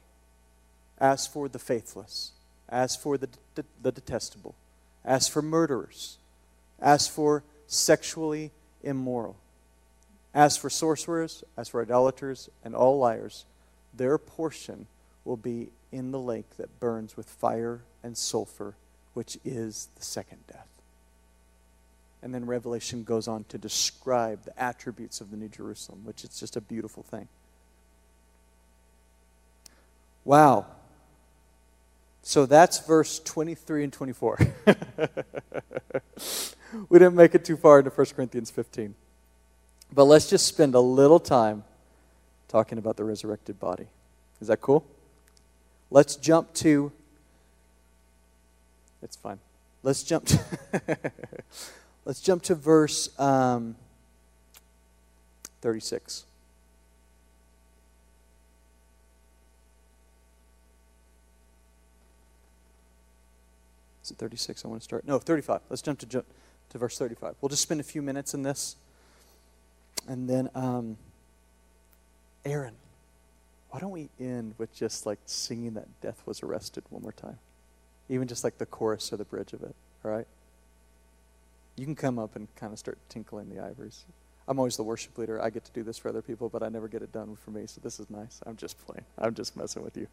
as 0.99 1.27
for 1.27 1.49
the 1.49 1.59
faithless, 1.59 2.31
as 2.69 2.95
for 2.95 3.19
the, 3.19 3.29
the, 3.57 3.65
the 3.83 3.91
detestable, 3.91 4.55
as 5.05 5.27
for 5.27 5.43
murderers, 5.43 6.19
as 6.79 7.09
for 7.09 7.43
sexually 7.67 8.53
immoral, 8.85 9.35
as 10.33 10.57
for 10.57 10.71
sorcerers, 10.71 11.43
as 11.57 11.69
for 11.69 11.83
idolaters, 11.83 12.49
and 12.65 12.77
all 12.77 12.99
liars, 12.99 13.47
their 13.93 14.17
portion 14.17 14.87
will 15.31 15.37
be 15.37 15.71
in 15.93 16.11
the 16.11 16.19
lake 16.19 16.57
that 16.57 16.81
burns 16.81 17.17
with 17.17 17.31
fire 17.31 17.83
and 18.03 18.19
sulfur, 18.19 18.75
which 19.15 19.39
is 19.45 19.87
the 19.95 20.05
second 20.05 20.39
death. 20.49 20.67
And 22.21 22.35
then 22.35 22.47
Revelation 22.47 23.05
goes 23.05 23.29
on 23.29 23.45
to 23.45 23.57
describe 23.57 24.43
the 24.45 24.61
attributes 24.61 25.21
of 25.21 25.31
the 25.31 25.37
New 25.37 25.47
Jerusalem, 25.47 26.01
which 26.05 26.25
is 26.25 26.31
just 26.41 26.57
a 26.57 26.61
beautiful 26.61 27.05
thing. 27.05 27.29
Wow. 30.25 30.67
So 32.23 32.45
that's 32.45 32.81
verse 32.81 33.21
23 33.21 33.85
and 33.85 33.93
24. 33.93 34.39
we 36.89 36.99
didn't 36.99 37.15
make 37.15 37.37
it 37.37 37.45
too 37.45 37.57
far 37.57 37.79
into 37.79 37.91
1 37.91 38.07
Corinthians 38.17 38.51
15. 38.51 38.97
But 39.93 40.05
let's 40.05 40.29
just 40.29 40.47
spend 40.47 40.75
a 40.75 40.81
little 40.81 41.21
time 41.21 41.63
talking 42.49 42.79
about 42.79 42.97
the 42.97 43.05
resurrected 43.05 43.61
body. 43.61 43.87
Is 44.41 44.49
that 44.49 44.61
cool? 44.61 44.85
Let's 45.91 46.17
jump 46.17 46.55
to. 46.55 46.93
It's 49.03 49.17
fine. 49.17 49.39
Let's 49.83 50.03
jump 50.03 50.27
to. 50.27 50.41
let's 52.05 52.21
jump 52.21 52.43
to 52.45 52.55
verse 52.55 53.19
um, 53.19 53.77
36. 55.63 56.25
Is 64.05 64.11
it 64.11 64.19
36? 64.19 64.65
I 64.65 64.69
want 64.69 64.81
to 64.81 64.85
start. 64.85 65.07
No, 65.07 65.19
35. 65.19 65.61
Let's 65.69 65.83
jump 65.83 65.99
to, 66.01 66.07
to 66.07 66.79
verse 66.79 66.99
35. 66.99 67.37
We'll 67.41 67.49
just 67.49 67.63
spend 67.63 67.81
a 67.81 67.85
few 67.85 68.03
minutes 68.03 68.35
in 68.35 68.43
this. 68.43 68.77
And 70.09 70.29
then, 70.29 70.51
um, 70.55 70.97
Aaron, 72.45 72.75
why 73.71 73.79
don't 73.81 73.93
we 73.93 74.09
end 74.19 74.55
with 74.59 74.75
just 74.75 75.07
like 75.07 75.19
singing 75.27 75.75
that 75.75 76.01
death 76.01 76.23
was 76.27 76.43
arrested 76.43 76.85
one 76.91 77.03
more 77.03 77.13
time? 77.13 77.39
Even 78.09 78.27
just 78.27 78.43
like 78.43 78.59
the 78.59 78.67
chorus 78.67 79.13
or 79.13 79.17
the 79.17 79.25
bridge 79.25 79.53
of 79.53 79.63
it, 79.63 79.75
all 80.05 80.11
right? 80.11 80.27
You 81.77 81.85
can 81.85 81.95
come 81.95 82.19
up 82.19 82.35
and 82.37 82.49
kind 82.57 82.73
of 82.73 82.79
start 82.79 82.99
tinkling 83.09 83.49
the 83.49 83.63
ivories. 83.63 84.05
I'm 84.49 84.59
always 84.59 84.77
the 84.77 84.83
worship 84.83 85.17
leader. 85.17 85.41
I 85.41 85.51
get 85.51 85.65
to 85.65 85.73
do 85.73 85.85
this 85.85 85.97
for 85.97 86.09
other 86.09 86.23
people, 86.23 86.49
but 86.49 86.65
I 86.65 86.69
never 86.69 86.89
get 86.89 87.03
it 87.03 87.13
done 87.13 87.37
for 87.37 87.53
me, 87.53 87.67
so 87.67 87.81
this 87.83 88.01
is 88.01 88.11
nice. 88.11 88.41
I'm 88.45 88.57
just 88.57 88.85
playing. 88.85 89.05
I'm 89.17 89.35
just 89.35 89.57
messing 89.57 89.85
with 89.85 89.97
you. 89.97 90.09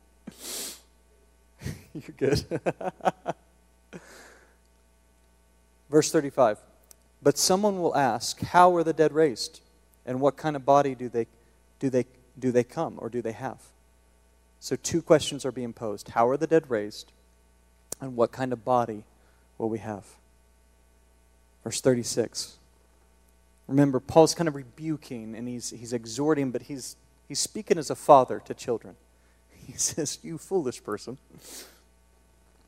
You're 1.93 2.15
good. 2.15 2.45
Verse 5.89 6.11
35 6.11 6.59
But 7.23 7.39
someone 7.39 7.81
will 7.81 7.95
ask, 7.95 8.39
How 8.41 8.75
are 8.75 8.83
the 8.83 8.93
dead 8.93 9.11
raised? 9.11 9.61
And 10.05 10.21
what 10.21 10.37
kind 10.37 10.55
of 10.55 10.63
body 10.63 10.93
do 10.93 11.09
they, 11.09 11.25
do 11.79 11.89
they, 11.89 12.05
do 12.37 12.51
they 12.51 12.63
come 12.63 12.95
or 12.97 13.09
do 13.09 13.21
they 13.21 13.31
have? 13.31 13.61
So, 14.59 14.75
two 14.75 15.01
questions 15.01 15.45
are 15.45 15.51
being 15.51 15.73
posed 15.73 16.09
How 16.09 16.27
are 16.27 16.37
the 16.37 16.47
dead 16.47 16.69
raised? 16.69 17.11
And 17.99 18.15
what 18.15 18.31
kind 18.31 18.53
of 18.53 18.63
body 18.63 19.05
will 19.57 19.69
we 19.69 19.79
have? 19.79 20.05
Verse 21.63 21.81
36. 21.81 22.57
Remember, 23.67 23.99
Paul's 23.99 24.33
kind 24.33 24.47
of 24.47 24.55
rebuking 24.55 25.35
and 25.35 25.47
he's, 25.47 25.71
he's 25.71 25.93
exhorting, 25.93 26.51
but 26.51 26.63
he's, 26.63 26.95
he's 27.27 27.39
speaking 27.39 27.77
as 27.77 27.89
a 27.89 27.95
father 27.95 28.41
to 28.45 28.53
children. 28.53 28.95
He 29.67 29.73
says, 29.73 30.19
You 30.23 30.37
foolish 30.37 30.81
person, 30.81 31.17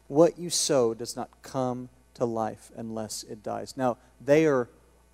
what 0.09 0.37
you 0.37 0.49
sow 0.49 0.93
does 0.93 1.15
not 1.15 1.29
come 1.41 1.87
to 2.15 2.25
life 2.25 2.71
unless 2.75 3.23
it 3.23 3.41
dies. 3.41 3.77
Now, 3.77 3.97
they 4.19 4.45
are 4.45 4.67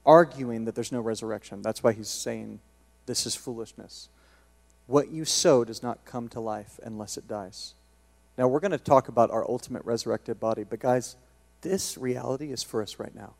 arguing 0.03 0.65
that 0.65 0.73
there's 0.73 0.91
no 0.91 1.01
resurrection. 1.01 1.61
That's 1.61 1.83
why 1.83 1.93
he's 1.93 2.07
saying 2.07 2.59
this 3.05 3.27
is 3.27 3.35
foolishness. 3.35 4.09
What 4.87 5.11
you 5.11 5.25
sow 5.25 5.63
does 5.63 5.81
not 5.81 6.05
come 6.05 6.27
to 6.29 6.39
life 6.39 6.79
unless 6.83 7.17
it 7.17 7.27
dies. 7.27 7.73
Now, 8.37 8.47
we're 8.47 8.59
going 8.59 8.71
to 8.71 8.77
talk 8.77 9.07
about 9.07 9.31
our 9.31 9.49
ultimate 9.49 9.85
resurrected 9.85 10.39
body, 10.39 10.63
but 10.63 10.79
guys, 10.79 11.15
this 11.61 11.97
reality 11.97 12.51
is 12.51 12.61
for 12.61 12.81
us 12.81 12.99
right 12.99 13.15
now. 13.15 13.33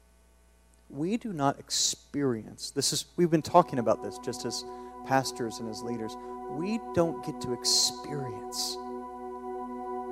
We 0.90 1.18
do 1.18 1.34
not 1.34 1.60
experience 1.60 2.72
this 2.72 2.94
is 2.94 3.06
we've 3.18 3.32
been 3.32 3.42
talking 3.42 3.80
about 3.80 4.04
this 4.04 4.18
just 4.20 4.46
as 4.46 4.64
pastors 5.06 5.60
and 5.60 5.70
as 5.70 5.82
leaders. 5.82 6.16
We 6.52 6.80
don't 6.94 7.26
get 7.26 7.42
to 7.42 7.54
experience 7.54 8.78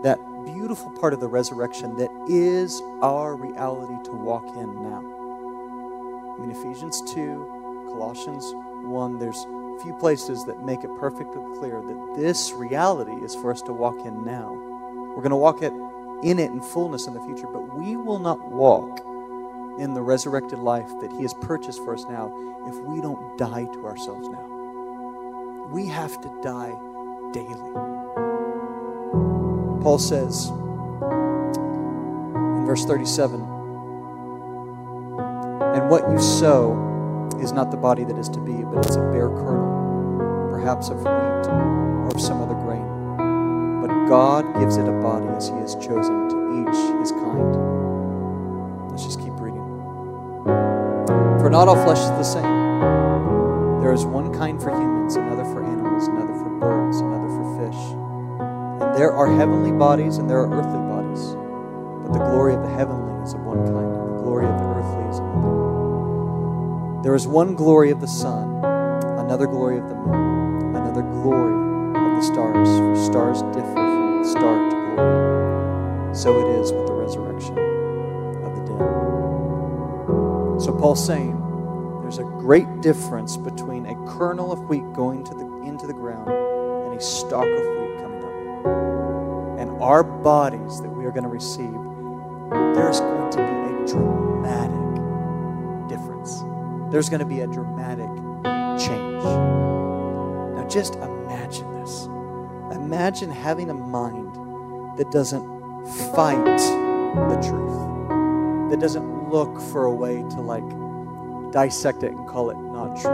that 0.03 0.17
beautiful 0.45 0.91
part 0.99 1.13
of 1.13 1.21
the 1.21 1.27
resurrection 1.27 1.95
that 1.95 2.09
is 2.29 2.81
our 3.01 3.35
reality 3.35 4.03
to 4.03 4.11
walk 4.11 4.45
in 4.57 4.83
now. 4.83 5.01
I 6.35 6.41
mean, 6.41 6.51
Ephesians 6.51 7.01
2, 7.13 7.87
Colossians 7.89 8.51
1, 8.83 9.19
there's 9.19 9.45
few 9.81 9.93
places 9.93 10.45
that 10.45 10.63
make 10.63 10.83
it 10.83 10.89
perfectly 10.99 11.41
clear 11.57 11.81
that 11.81 12.13
this 12.15 12.51
reality 12.51 13.13
is 13.23 13.35
for 13.35 13.51
us 13.51 13.61
to 13.63 13.73
walk 13.73 14.05
in 14.05 14.23
now. 14.23 14.51
We're 15.15 15.21
going 15.21 15.31
to 15.31 15.35
walk 15.35 15.61
it 15.61 15.73
in 16.23 16.39
it 16.39 16.51
in 16.51 16.61
fullness 16.61 17.07
in 17.07 17.13
the 17.13 17.21
future, 17.21 17.47
but 17.47 17.75
we 17.75 17.95
will 17.95 18.19
not 18.19 18.51
walk 18.51 18.99
in 19.79 19.93
the 19.93 20.01
resurrected 20.01 20.59
life 20.59 20.89
that 21.01 21.11
He 21.11 21.23
has 21.23 21.33
purchased 21.35 21.79
for 21.79 21.93
us 21.93 22.05
now 22.05 22.31
if 22.67 22.75
we 22.85 23.01
don't 23.01 23.37
die 23.37 23.65
to 23.65 23.85
ourselves 23.85 24.27
now. 24.29 25.67
We 25.71 25.87
have 25.87 26.19
to 26.21 26.41
die 26.41 26.73
daily. 27.33 27.73
Paul 29.81 29.97
says 29.99 30.49
in 30.49 30.55
verse 32.65 32.85
37 32.85 33.41
And 35.75 35.89
what 35.89 36.09
you 36.09 36.19
sow 36.19 36.92
is 37.41 37.51
not 37.51 37.71
the 37.71 37.77
body 37.77 38.03
that 38.03 38.17
is 38.17 38.29
to 38.29 38.39
be, 38.39 38.63
but 38.63 38.85
it's 38.85 38.95
a 38.95 39.01
bare 39.11 39.29
kernel, 39.29 40.49
perhaps 40.51 40.89
of 40.89 40.99
wheat 40.99 41.07
or 41.07 42.07
of 42.13 42.21
some 42.21 42.41
other 42.41 42.55
grain. 42.55 42.85
But 43.81 44.07
God 44.07 44.59
gives 44.59 44.77
it 44.77 44.87
a 44.87 44.91
body 45.01 45.27
as 45.27 45.49
He 45.49 45.55
has 45.55 45.75
chosen 45.75 46.29
to 46.29 46.43
each 46.61 46.99
his 47.01 47.11
kind. 47.11 48.89
Let's 48.89 49.03
just 49.03 49.19
keep 49.19 49.33
reading. 49.39 49.65
For 51.39 51.49
not 51.49 51.67
all 51.67 51.75
flesh 51.83 51.99
is 51.99 52.11
the 52.11 52.23
same. 52.23 53.81
There 53.81 53.91
is 53.91 54.05
one 54.05 54.33
kind 54.33 54.61
for 54.61 54.69
humans, 54.69 55.15
another 55.15 55.43
for 55.45 55.63
animals, 55.63 56.07
another 56.07 56.33
for 56.33 56.49
birds, 56.59 56.97
another 56.99 57.27
for 57.27 57.45
fish. 57.57 57.81
And 58.81 58.95
there 58.95 59.11
are 59.11 59.27
heavenly 59.27 59.71
bodies 59.71 60.17
and 60.17 60.29
there 60.29 60.39
are 60.39 60.51
earthly 60.51 60.82
There 67.13 67.17
is 67.19 67.27
one 67.27 67.53
glory 67.53 67.91
of 67.91 68.01
the 68.01 68.07
sun, 68.07 68.65
another 69.19 69.45
glory 69.45 69.77
of 69.77 69.87
the 69.87 69.93
moon, 69.93 70.75
another 70.75 71.03
glory 71.03 71.53
of 71.95 72.15
the 72.17 72.23
stars, 72.23 72.67
for 72.67 72.95
stars 73.05 73.43
differ 73.55 73.71
from 73.71 74.23
star 74.25 74.71
to 74.71 74.75
glory. 74.95 76.15
So 76.15 76.39
it 76.39 76.59
is 76.59 76.71
with 76.71 76.87
the 76.87 76.93
resurrection 76.93 77.55
of 78.43 78.55
the 78.55 78.61
dead. 78.65 78.81
So 80.59 80.75
Paul's 80.75 81.05
saying 81.05 81.37
there's 82.01 82.17
a 82.17 82.23
great 82.23 82.81
difference 82.81 83.37
between 83.37 83.85
a 83.85 83.93
kernel 84.17 84.51
of 84.51 84.61
wheat 84.61 84.91
going 84.93 85.23
to 85.25 85.35
the, 85.35 85.45
into 85.61 85.85
the 85.85 85.93
ground 85.93 86.31
and 86.31 86.99
a 86.99 86.99
stalk 86.99 87.45
of 87.45 87.77
wheat 87.77 87.95
coming 88.01 88.23
up. 88.23 89.59
And 89.59 89.69
our 89.83 90.03
bodies 90.03 90.81
that 90.81 90.89
we 90.89 91.05
are 91.05 91.11
going 91.11 91.25
to 91.25 91.29
receive, 91.29 91.77
there's 92.73 93.01
going 93.01 93.29
to 93.33 93.37
be 93.37 93.43
a 93.43 93.85
dramatic. 93.85 94.22
There's 96.93 97.09
going 97.09 97.21
to 97.21 97.25
be 97.25 97.39
a 97.39 97.47
dramatic 97.47 98.05
change. 98.77 99.23
Now, 99.23 100.63
just 100.69 100.93
imagine 100.93 101.81
this. 101.81 102.05
Imagine 102.71 103.31
having 103.31 103.71
a 103.71 103.73
mind 103.73 104.31
that 104.99 105.09
doesn't 105.09 105.43
fight 106.13 106.45
the 106.45 107.41
truth, 107.41 108.69
that 108.69 108.79
doesn't 108.79 109.31
look 109.31 109.59
for 109.59 109.85
a 109.85 109.91
way 109.91 110.17
to 110.17 110.41
like 110.41 110.63
dissect 111.51 112.03
it 112.03 112.11
and 112.11 112.27
call 112.27 112.51
it 112.51 112.57
not 112.57 113.01
true. 113.01 113.09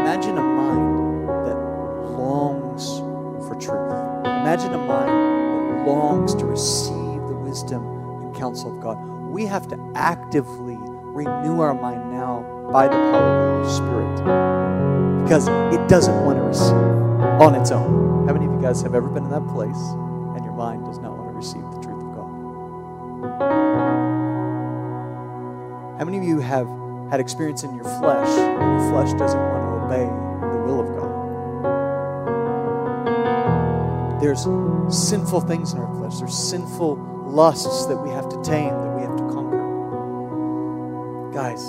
Imagine 0.00 0.36
a 0.36 0.42
mind 0.42 1.28
that 1.46 1.56
longs 2.18 2.98
for 3.46 3.54
truth. 3.54 3.92
Imagine 4.24 4.74
a 4.74 4.78
mind 4.78 5.08
that 5.08 5.86
longs 5.86 6.34
to 6.34 6.46
receive 6.46 7.22
the 7.28 7.36
wisdom 7.44 7.86
and 8.24 8.34
counsel 8.34 8.76
of 8.76 8.82
God. 8.82 8.98
We 9.28 9.46
have 9.46 9.68
to 9.68 9.92
actively 9.94 10.76
renew 10.80 11.60
our 11.60 11.74
mind 11.74 12.10
now 12.10 12.59
by 12.72 12.86
the 12.86 12.94
power 12.94 13.60
of 13.60 13.64
the 13.64 13.68
Holy 13.68 13.76
Spirit 13.76 14.50
because 15.24 15.48
it 15.74 15.88
doesn't 15.88 16.24
want 16.24 16.38
to 16.38 16.42
receive 16.42 16.72
on 17.40 17.54
its 17.54 17.70
own. 17.70 18.26
How 18.26 18.32
many 18.32 18.46
of 18.46 18.52
you 18.52 18.60
guys 18.60 18.82
have 18.82 18.94
ever 18.94 19.08
been 19.08 19.24
in 19.24 19.30
that 19.30 19.46
place 19.48 19.78
and 20.36 20.44
your 20.44 20.54
mind 20.54 20.84
does 20.84 20.98
not 20.98 21.16
want 21.16 21.30
to 21.30 21.34
receive 21.34 21.62
the 21.62 21.80
truth 21.80 22.02
of 22.02 22.14
God. 22.14 22.30
How 25.98 26.04
many 26.04 26.18
of 26.18 26.24
you 26.24 26.38
have 26.40 26.68
had 27.10 27.20
experience 27.20 27.62
in 27.64 27.74
your 27.74 27.84
flesh 27.84 28.28
and 28.28 28.80
your 28.80 28.90
flesh 28.90 29.12
doesn't 29.18 29.40
want 29.40 29.62
to 29.64 29.70
obey 29.84 30.06
the 30.52 30.58
will 30.64 30.80
of 30.80 30.88
God? 30.96 31.10
There's 34.20 34.46
sinful 34.96 35.40
things 35.42 35.72
in 35.72 35.80
our 35.80 35.92
flesh, 35.94 36.18
there's 36.18 36.36
sinful 36.36 36.96
lusts 37.26 37.86
that 37.86 37.96
we 37.96 38.10
have 38.10 38.28
to 38.28 38.40
tame, 38.42 38.70
that 38.70 38.96
we 38.96 39.02
have 39.02 39.16
to 39.16 39.22
conquer. 39.24 39.58
Guys, 41.32 41.62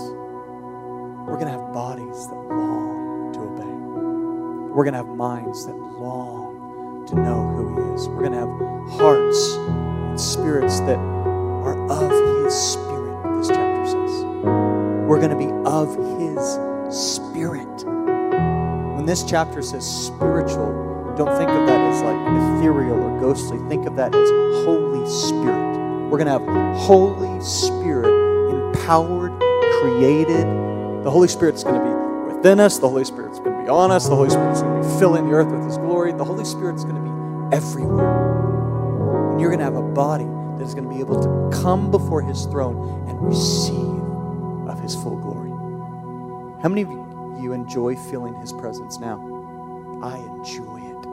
We're 4.74 4.86
going 4.86 4.94
to 4.94 5.00
have 5.00 5.08
minds 5.10 5.66
that 5.66 5.76
long 5.76 7.06
to 7.08 7.16
know 7.16 7.46
who 7.58 7.76
He 7.76 7.94
is. 7.94 8.08
We're 8.08 8.22
going 8.22 8.32
to 8.32 8.40
have 8.40 9.00
hearts 9.00 9.56
and 9.56 10.20
spirits 10.20 10.80
that 10.82 10.98
are 10.98 11.76
of 11.92 12.46
His 12.46 12.56
Spirit, 12.56 13.38
this 13.38 13.50
chapter 13.50 13.86
says. 13.86 14.24
We're 15.06 15.20
going 15.20 15.32
to 15.32 15.36
be 15.36 15.52
of 15.70 15.90
His 16.22 16.40
Spirit. 16.96 17.84
When 18.96 19.06
this 19.06 19.26
chapter 19.26 19.62
says 19.62 19.86
spiritual, 19.86 21.16
don't 21.18 21.38
think 21.38 21.50
of 21.50 21.68
that 21.68 21.80
as 21.92 22.02
like 22.04 22.60
ethereal 22.60 22.98
or 22.98 23.20
ghostly. 23.20 23.58
Think 23.68 23.86
of 23.88 23.98
that 23.98 24.16
as 24.16 24.30
Holy 24.64 25.06
Spirit. 25.10 26.08
We're 26.10 26.18
going 26.18 26.28
to 26.28 26.40
have 26.40 26.78
Holy 26.78 27.42
Spirit 27.42 28.08
empowered, 28.54 29.38
created. 29.82 30.48
The 31.04 31.12
Holy 31.12 31.28
Spirit's 31.28 31.66
going 31.66 31.76
to 31.76 31.86
be 31.86 32.34
within 32.34 32.62
us. 32.62 32.80
The 32.80 32.88
Holy 32.88 33.04
be 33.04 33.21
on 33.72 33.92
us. 33.92 34.08
The 34.08 34.16
Holy 34.16 34.30
Spirit's 34.30 34.62
going 34.62 34.82
to 34.82 34.88
be 34.88 35.00
filling 35.00 35.28
the 35.28 35.34
earth 35.34 35.52
with 35.52 35.66
His 35.66 35.78
glory. 35.78 36.12
The 36.14 36.24
Holy 36.24 36.46
Spirit's 36.46 36.84
going 36.84 36.96
to 36.96 37.02
be 37.02 37.56
everywhere. 37.56 39.32
And 39.32 39.42
you're 39.42 39.50
going 39.50 39.60
to 39.60 39.66
have 39.66 39.76
a 39.76 39.82
body 39.82 40.26
that 40.58 40.64
is 40.64 40.76
going 40.76 40.88
to 40.88 40.94
be 40.94 41.00
able 41.00 41.22
to 41.22 41.58
come 41.62 41.90
before 41.90 42.22
His 42.22 42.46
throne 42.46 43.08
and 43.08 43.20
receive 43.22 44.02
of 44.68 44.80
His 44.82 44.94
full 44.96 45.18
glory. 45.18 45.50
How 46.62 46.70
many 46.70 46.84
of 46.84 46.90
you 47.42 47.54
enjoy 47.54 47.96
feeling 47.96 48.36
His 48.36 48.54
presence 48.54 49.00
now? 49.00 49.20
I 50.04 50.18
enjoy 50.18 50.78
it. 50.78 51.06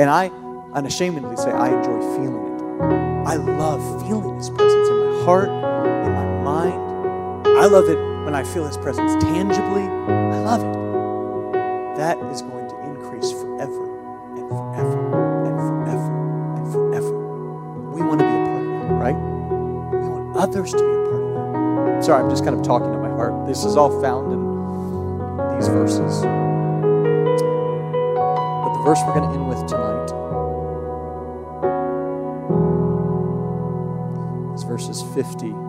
And 0.00 0.10
I 0.10 0.30
unashamedly 0.74 1.36
say, 1.36 1.52
I 1.52 1.68
enjoy 1.68 2.00
feeling 2.16 2.46
it. 2.46 2.62
I 3.26 3.36
love 3.36 3.80
feeling 4.06 4.36
His 4.36 4.50
presence 4.50 4.88
in 4.88 4.96
my 4.96 5.24
heart, 5.24 5.48
in 5.48 6.12
my 6.12 6.42
mind. 6.42 7.46
I 7.46 7.66
love 7.66 7.88
it 7.88 7.98
when 8.24 8.34
I 8.34 8.42
feel 8.42 8.66
His 8.66 8.76
presence 8.76 9.22
tangibly. 9.22 9.82
I 9.82 10.40
love 10.40 10.62
it. 10.62 10.83
That 11.96 12.18
is 12.32 12.42
going 12.42 12.68
to 12.68 12.76
increase 12.82 13.30
forever 13.30 13.84
and 14.34 14.48
forever 14.48 14.98
and 15.46 15.56
forever 15.60 16.10
and 16.56 16.72
forever. 16.72 17.14
We 17.90 18.02
want 18.02 18.18
to 18.18 18.26
be 18.26 18.32
a 18.34 18.44
part 18.44 18.62
of 18.62 18.68
that, 18.82 18.90
right? 18.98 19.14
We 19.14 20.08
want 20.08 20.36
others 20.36 20.72
to 20.72 20.78
be 20.78 20.82
a 20.82 20.86
part 21.08 21.22
of 21.22 21.34
that. 21.86 22.04
Sorry, 22.04 22.20
I'm 22.20 22.30
just 22.30 22.42
kind 22.44 22.56
of 22.56 22.62
talking 22.64 22.90
to 22.90 22.98
my 22.98 23.10
heart. 23.10 23.46
This 23.46 23.64
is 23.64 23.76
all 23.76 24.00
found 24.02 24.32
in 24.32 24.40
these 25.54 25.68
verses. 25.68 26.22
But 28.62 28.72
the 28.72 28.82
verse 28.84 28.98
we're 29.06 29.14
going 29.14 29.30
to 29.30 29.34
end 29.38 29.48
with 29.48 29.64
tonight 29.68 30.10
is 34.56 34.64
verses 34.64 35.00
50 35.14 35.63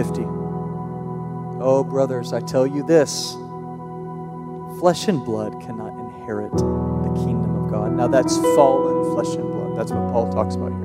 50. 0.00 0.22
Oh, 1.60 1.84
brothers, 1.86 2.32
I 2.32 2.40
tell 2.40 2.66
you 2.66 2.82
this 2.82 3.32
flesh 4.80 5.08
and 5.08 5.22
blood 5.22 5.60
cannot 5.60 5.92
inherit 5.92 6.52
the 6.52 7.12
kingdom 7.22 7.54
of 7.54 7.70
God. 7.70 7.92
Now, 7.92 8.08
that's 8.08 8.34
fallen 8.56 9.12
flesh 9.12 9.36
and 9.36 9.46
blood. 9.46 9.76
That's 9.76 9.92
what 9.92 10.10
Paul 10.10 10.32
talks 10.32 10.54
about 10.54 10.70
here. 10.70 10.80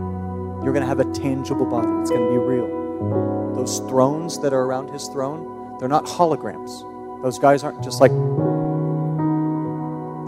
You're 0.65 0.73
going 0.73 0.81
to 0.81 0.85
have 0.85 0.99
a 0.99 1.09
tangible 1.13 1.65
body, 1.65 1.87
it's 2.01 2.09
going 2.09 2.25
to 2.25 2.29
be 2.29 2.37
real. 2.37 3.53
Those 3.55 3.79
thrones 3.87 4.37
that 4.41 4.51
are 4.51 4.63
around 4.63 4.89
his 4.89 5.07
throne, 5.07 5.77
they're 5.79 5.87
not 5.87 6.03
holograms. 6.03 7.23
Those 7.23 7.39
guys 7.39 7.63
aren't 7.63 7.81
just 7.81 8.01
like 8.01 8.11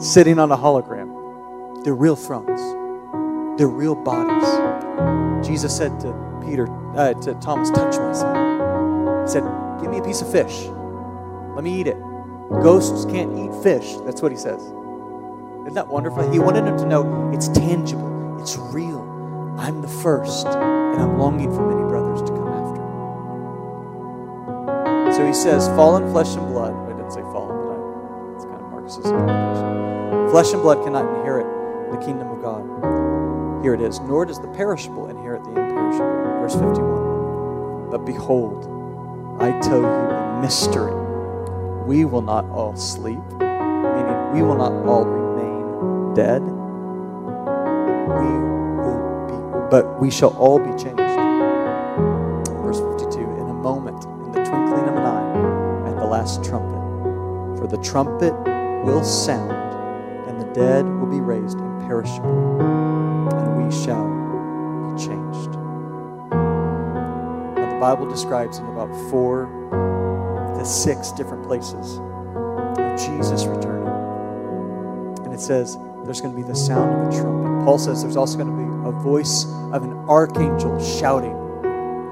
sitting 0.02 0.40
on 0.40 0.50
a 0.50 0.58
hologram. 0.58 1.84
They're 1.84 1.94
real 1.94 2.16
thrones. 2.16 2.62
They're 3.60 3.68
real 3.68 3.96
bodies. 3.96 5.46
Jesus 5.46 5.76
said 5.76 6.00
to 6.00 6.14
Peter, 6.46 6.70
uh, 6.96 7.16
to 7.16 7.34
Thomas, 7.42 7.70
"Touch 7.70 7.98
my 7.98 8.14
son." 8.14 8.57
Said, 9.28 9.44
"Give 9.82 9.92
me 9.92 9.98
a 10.00 10.04
piece 10.04 10.22
of 10.22 10.32
fish. 10.32 10.70
Let 11.56 11.64
me 11.64 11.80
eat 11.80 11.88
it." 11.88 11.98
Ghosts 12.64 13.06
can't 13.06 13.38
eat 13.38 13.54
fish. 13.62 13.98
That's 14.06 14.22
what 14.22 14.32
he 14.32 14.38
says. 14.38 14.62
Isn't 14.62 15.74
that 15.76 15.88
wonderful? 15.90 16.30
He 16.32 16.40
wanted 16.40 16.66
him 16.66 16.78
to 16.78 16.86
know 16.86 17.32
it's 17.34 17.50
tangible, 17.50 18.40
it's 18.40 18.58
real. 18.58 19.04
I'm 19.58 19.82
the 19.82 19.88
first, 19.88 20.48
and 20.48 21.02
I'm 21.02 21.18
longing 21.20 21.52
for 21.54 21.68
many 21.68 21.84
brothers 21.90 22.22
to 22.22 22.28
come 22.30 22.48
after. 22.48 22.82
So 25.14 25.26
he 25.26 25.34
says, 25.34 25.68
"Fallen 25.70 26.10
flesh 26.12 26.36
and 26.36 26.48
blood." 26.48 26.74
I 26.74 26.94
didn't 26.96 27.12
say 27.12 27.22
fallen, 27.22 27.58
but 27.58 27.76
I, 27.76 27.80
it's 28.36 28.46
kind 28.46 28.62
of 28.62 28.70
Marcus's 28.72 29.06
interpretation. 29.06 30.30
Flesh 30.30 30.54
and 30.54 30.62
blood 30.62 30.84
cannot 30.86 31.06
inherit 31.18 31.48
the 31.92 31.98
kingdom 31.98 32.30
of 32.30 32.42
God. 32.42 32.64
Here 33.64 33.74
it 33.74 33.82
is. 33.82 34.00
Nor 34.02 34.26
does 34.26 34.40
the 34.40 34.48
perishable 34.50 35.08
inherit 35.08 35.44
the 35.44 35.50
imperishable. 35.50 36.40
Verse 36.40 36.54
51. 36.54 37.90
But 37.90 38.06
behold, 38.06 38.68
I 39.40 39.52
tell 39.60 39.82
you 39.82 39.86
a 39.86 40.40
mystery. 40.42 40.94
We 41.86 42.06
will 42.06 42.24
not 42.24 42.46
all 42.46 42.76
sleep, 42.76 43.20
meaning 43.40 44.32
we 44.34 44.42
will 44.42 44.58
not 44.58 44.72
all 44.88 45.06
remain 45.06 46.16
dead. 46.16 46.42
We 48.18 48.32
will 48.82 49.02
be, 49.28 49.70
but 49.70 50.00
we 50.00 50.10
shall 50.10 50.36
all 50.38 50.58
be 50.58 50.72
changed. 50.72 50.98
Verse 52.64 52.80
52. 52.80 53.20
In 53.20 53.48
a 53.48 53.54
moment, 53.54 54.04
in 54.26 54.32
the 54.32 54.44
twinkling 54.44 54.90
of 54.90 54.96
an 54.96 55.06
eye, 55.06 55.88
at 55.88 55.96
the 55.98 56.06
last 56.06 56.44
trumpet. 56.44 56.82
For 57.60 57.68
the 57.68 57.78
trumpet 57.84 58.34
will 58.84 59.04
sound, 59.04 59.52
and 60.28 60.42
the 60.42 60.52
dead 60.54 60.86
will 60.86 61.06
be 61.06 61.22
raised 61.22 61.60
imperishable, 61.60 62.60
and 62.60 63.64
we 63.64 63.72
shall 63.72 64.17
the 67.78 67.82
Bible 67.82 68.10
describes 68.10 68.58
in 68.58 68.66
about 68.66 68.90
four 69.12 69.46
to 70.58 70.66
six 70.66 71.12
different 71.12 71.46
places 71.46 72.00
of 72.00 72.98
Jesus 72.98 73.46
returning. 73.46 73.88
And 75.24 75.32
it 75.32 75.40
says 75.40 75.78
there's 76.04 76.20
going 76.20 76.36
to 76.36 76.42
be 76.42 76.48
the 76.48 76.56
sound 76.56 76.92
of 76.92 77.08
a 77.08 77.22
trumpet. 77.22 77.66
Paul 77.66 77.78
says 77.78 78.02
there's 78.02 78.18
also 78.18 78.36
going 78.36 78.50
to 78.50 78.58
be 78.58 78.90
a 78.90 78.92
voice 79.04 79.46
of 79.74 79.84
an 79.84 79.94
archangel 80.10 80.84
shouting. 80.84 81.34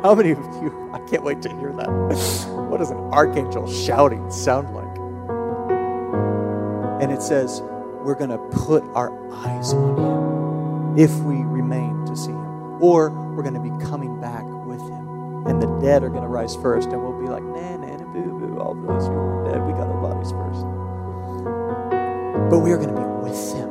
How 0.04 0.14
many 0.14 0.34
of 0.34 0.38
you, 0.62 0.92
I 0.94 1.00
can't 1.10 1.24
wait 1.24 1.42
to 1.42 1.50
hear 1.50 1.74
that. 1.74 1.90
what 2.70 2.78
does 2.78 2.92
an 2.92 3.00
archangel 3.12 3.68
shouting 3.68 4.30
sound 4.30 4.72
like? 4.76 4.86
And 7.02 7.12
it 7.12 7.24
says, 7.24 7.64
we're 8.04 8.14
going 8.14 8.30
to 8.30 8.38
put 8.38 8.84
our 8.94 9.10
eyes 9.34 9.74
on 9.74 9.98
him 9.98 11.00
if 11.00 11.12
we 11.22 11.38
remain 11.38 12.06
to 12.06 12.16
see 12.16 12.30
him. 12.30 12.84
Or 12.84 13.10
we're 13.10 13.42
going 13.42 13.56
to 13.56 13.60
be 13.60 13.72
coming 13.84 14.22
back. 14.22 14.45
And 15.46 15.62
the 15.62 15.68
dead 15.80 16.04
are 16.04 16.10
going 16.10 16.24
to 16.24 16.28
rise 16.28 16.56
first, 16.56 16.90
and 16.90 17.02
we'll 17.02 17.20
be 17.20 17.28
like, 17.28 17.44
nah, 17.44 17.78
nah, 17.78 17.98
nah, 17.98 18.06
boo, 18.12 18.40
boo, 18.40 18.60
all 18.60 18.74
those 18.74 19.06
who 19.06 19.14
are 19.14 19.46
dead, 19.46 19.64
we 19.66 19.74
got 19.74 19.88
our 19.88 20.02
bodies 20.02 20.32
first. 20.32 20.66
But 22.50 22.60
we 22.60 22.72
are 22.72 22.78
going 22.78 22.94
to 22.94 23.00
be 23.00 23.08
with 23.30 23.54
him. 23.54 23.70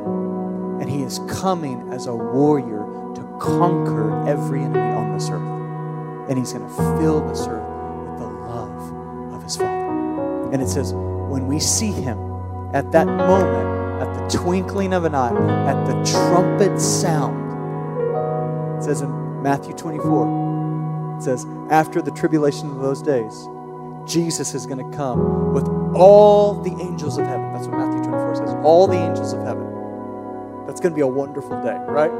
And 0.81 0.89
he 0.89 1.03
is 1.03 1.19
coming 1.27 1.91
as 1.91 2.07
a 2.07 2.15
warrior 2.15 2.85
to 3.15 3.37
conquer 3.39 4.25
every 4.27 4.61
enemy 4.61 4.79
on 4.79 5.13
this 5.13 5.29
earth. 5.29 6.29
And 6.29 6.37
he's 6.37 6.53
going 6.53 6.67
to 6.67 6.75
fill 6.99 7.27
this 7.27 7.45
earth 7.47 7.67
with 8.09 8.19
the 8.19 8.27
love 8.27 9.33
of 9.33 9.43
his 9.43 9.57
Father. 9.57 10.51
And 10.53 10.61
it 10.61 10.69
says, 10.69 10.93
when 10.93 11.47
we 11.47 11.59
see 11.59 11.91
him 11.91 12.17
at 12.73 12.91
that 12.93 13.07
moment, 13.07 14.01
at 14.01 14.13
the 14.13 14.37
twinkling 14.37 14.93
of 14.93 15.05
an 15.05 15.15
eye, 15.15 15.33
at 15.67 15.85
the 15.85 15.93
trumpet 16.09 16.79
sound, 16.79 17.35
it 18.77 18.83
says 18.83 19.01
in 19.01 19.41
Matthew 19.41 19.73
24, 19.73 20.34
it 21.17 21.23
says, 21.23 21.45
after 21.69 22.01
the 22.01 22.11
tribulation 22.11 22.69
of 22.69 22.79
those 22.79 23.01
days, 23.01 23.47
Jesus 24.05 24.53
is 24.53 24.65
going 24.65 24.91
to 24.91 24.97
come 24.97 25.53
with 25.53 25.67
all 25.95 26.61
the 26.61 26.71
angels 26.81 27.17
of 27.17 27.25
heaven. 27.25 27.53
That's 27.53 27.67
what 27.67 27.77
Matthew 27.77 28.03
24 28.03 28.35
says. 28.35 28.55
All 28.63 28.87
the 28.87 28.97
angels 28.97 29.33
of 29.33 29.41
heaven. 29.43 29.65
That's 30.67 30.79
going 30.79 30.91
to 30.93 30.95
be 30.95 31.01
a 31.01 31.07
wonderful 31.07 31.61
day, 31.63 31.77
right? 31.87 32.11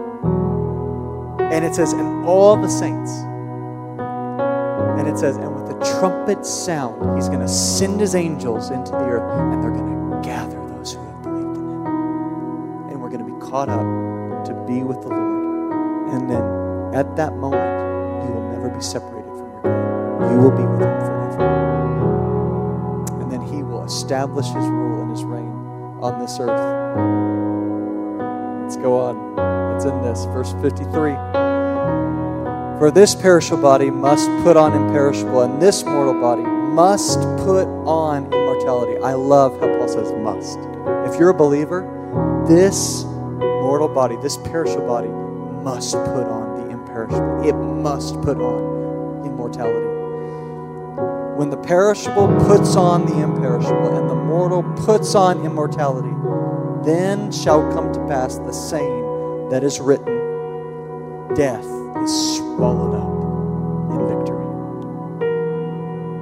And 1.52 1.64
it 1.64 1.76
says, 1.76 1.94
and 1.94 2.26
all 2.26 2.56
the 2.60 2.70
saints. 2.70 3.12
And 5.00 5.08
it 5.08 5.18
says, 5.20 5.36
and 5.38 5.54
with 5.54 5.68
the 5.68 5.86
trumpet 6.00 6.46
sound, 6.46 7.18
he's 7.18 7.28
going 7.28 7.42
to 7.42 7.48
send 7.48 8.00
his 8.00 8.16
angels 8.16 8.72
into 8.72 8.92
the 8.92 8.98
earth, 8.98 9.30
and 9.40 9.64
they're 9.64 9.72
going 9.72 10.12
to 10.12 10.22
gather 10.28 10.58
those 10.70 10.94
who 10.94 11.04
have 11.06 11.22
believed 11.22 11.58
in 11.58 11.66
him. 11.66 11.86
And 12.90 13.02
we're 13.02 13.10
going 13.10 13.26
to 13.26 13.32
be 13.32 13.40
caught 13.46 13.70
up 13.70 14.46
to 14.46 14.54
be 14.66 14.84
with 14.84 15.02
the 15.02 15.10
Lord. 15.10 16.14
And 16.14 16.30
then 16.30 16.96
at 16.96 17.16
that 17.18 17.36
moment, 17.36 17.75
never 18.66 18.78
be 18.78 18.84
separated 18.84 19.30
from 19.30 19.52
your 19.52 19.62
God. 19.62 20.32
You 20.32 20.38
will 20.40 20.52
be 20.52 20.64
with 20.64 20.82
him 20.82 21.00
forever. 21.02 21.46
And 23.22 23.32
then 23.32 23.42
he 23.42 23.64
will 23.64 23.84
establish 23.84 24.48
his 24.48 24.66
rule 24.66 25.02
and 25.02 25.12
his 25.12 25.24
reign 25.24 25.52
on 26.02 26.20
this 26.20 26.40
earth. 26.40 26.60
Let's 28.62 28.78
go 28.78 29.00
on. 29.00 29.76
It's 29.76 29.86
in 29.86 30.02
this, 30.02 30.26
verse 30.26 30.54
53. 30.62 31.14
For 32.80 32.92
this 32.92 33.16
perishable 33.16 33.62
body 33.62 33.90
must 33.90 34.28
put 34.44 34.58
on 34.58 34.74
imperishable, 34.74 35.42
and 35.44 35.62
this 35.62 35.86
mortal 35.86 36.20
body 36.20 36.44
must 36.44 37.20
put 37.46 37.68
on 37.86 38.26
immortality. 38.26 38.98
I 39.02 39.14
love 39.14 39.60
how 39.60 39.68
Paul 39.78 39.88
says 39.88 40.12
must. 40.14 40.60
If 41.10 41.20
you're 41.20 41.30
a 41.30 41.34
believer, 41.34 41.92
this 42.48 43.06
mortal 43.06 43.88
body, 43.88 44.18
this 44.22 44.38
perishable 44.38 44.88
body, 44.88 45.08
must 45.64 45.94
put 45.94 46.28
on 46.28 46.45
It 47.04 47.54
must 47.54 48.22
put 48.22 48.38
on 48.38 49.26
immortality. 49.26 49.86
When 51.38 51.50
the 51.50 51.58
perishable 51.58 52.28
puts 52.46 52.78
on 52.78 53.06
the 53.06 53.22
imperishable 53.22 53.98
and 53.98 54.10
the 54.10 54.16
mortal 54.16 54.64
puts 54.86 55.16
on 55.16 55.46
immortality, 55.46 56.16
then 56.86 57.32
shall 57.32 57.70
come 57.74 57.92
to 57.92 58.00
pass 58.08 58.38
the 58.38 58.54
saying 58.54 59.50
that 59.50 59.64
is 59.64 59.80
written 59.82 60.16
Death 61.36 61.66
is 62.04 62.38
swallowed 62.38 62.96
up 62.96 63.12
in 63.92 64.08
victory. 64.18 64.46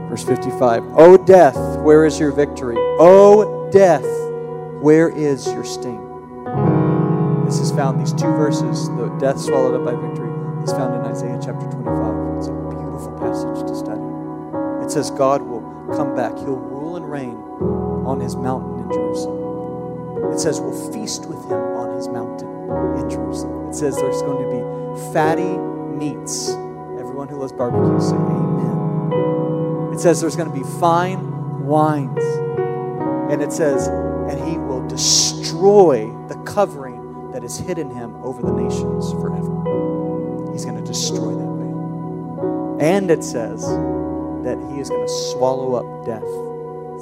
Verse 0.09 0.23
55 0.23 0.83
O 0.95 1.17
death, 1.17 1.55
where 1.81 2.05
is 2.05 2.19
your 2.19 2.31
victory? 2.31 2.77
O 2.79 3.69
death, 3.71 4.05
where 4.81 5.09
is 5.09 5.45
your 5.47 5.63
sting? 5.63 5.99
This 7.45 7.59
is 7.59 7.71
found, 7.71 8.01
these 8.01 8.13
two 8.13 8.31
verses, 8.31 8.89
the 8.97 9.15
death 9.19 9.39
swallowed 9.39 9.75
up 9.75 9.85
by 9.85 9.93
victory, 10.07 10.32
is 10.63 10.71
found 10.71 10.95
in 10.95 11.01
Isaiah 11.01 11.37
chapter 11.43 11.65
25. 11.69 12.37
It's 12.37 12.47
a 12.47 12.53
beautiful 12.53 13.17
passage 13.19 13.67
to 13.67 13.75
study. 13.75 14.01
It 14.83 14.89
says 14.89 15.11
God 15.11 15.41
will 15.41 15.61
come 15.95 16.15
back, 16.15 16.37
He'll 16.37 16.55
rule 16.55 16.95
and 16.95 17.09
reign 17.09 17.35
on 18.05 18.19
His 18.19 18.35
mountain 18.35 18.83
in 18.83 18.91
Jerusalem. 18.91 20.31
It 20.31 20.39
says 20.39 20.61
we'll 20.61 20.91
feast 20.93 21.25
with 21.25 21.43
Him 21.45 21.59
on 21.59 21.95
His 21.95 22.07
mountain 22.07 22.47
in 22.97 23.09
Jerusalem. 23.09 23.69
It 23.69 23.75
says 23.75 23.95
there's 23.97 24.21
going 24.21 24.41
to 24.41 24.49
be 24.55 25.13
fatty 25.13 25.57
meats. 25.97 26.49
Everyone 26.97 27.27
who 27.27 27.37
loves 27.37 27.51
barbecue 27.51 27.99
say 27.99 28.15
amen. 28.15 29.93
It 29.93 29.99
says 29.99 30.21
there's 30.21 30.37
going 30.37 30.49
to 30.49 30.57
be 30.57 30.63
fine 30.79 31.65
wines. 31.65 32.23
And 33.31 33.41
it 33.41 33.51
says, 33.51 33.87
and 33.87 34.39
he 34.47 34.57
will 34.57 34.87
destroy 34.87 36.09
the 36.27 36.35
covering 36.45 37.31
that 37.31 37.43
is 37.43 37.57
hidden 37.57 37.89
him 37.89 38.15
over 38.23 38.41
the 38.41 38.51
nations 38.51 39.11
forever. 39.13 39.62
He's 40.53 40.65
going 40.65 40.77
to 40.77 40.85
destroy 40.85 41.35
that 41.35 41.49
veil. 41.57 42.77
And 42.79 43.11
it 43.11 43.23
says 43.23 43.65
that 44.43 44.57
he 44.71 44.79
is 44.79 44.89
going 44.89 45.05
to 45.05 45.13
swallow 45.31 45.73
up 45.75 46.05
death 46.05 46.21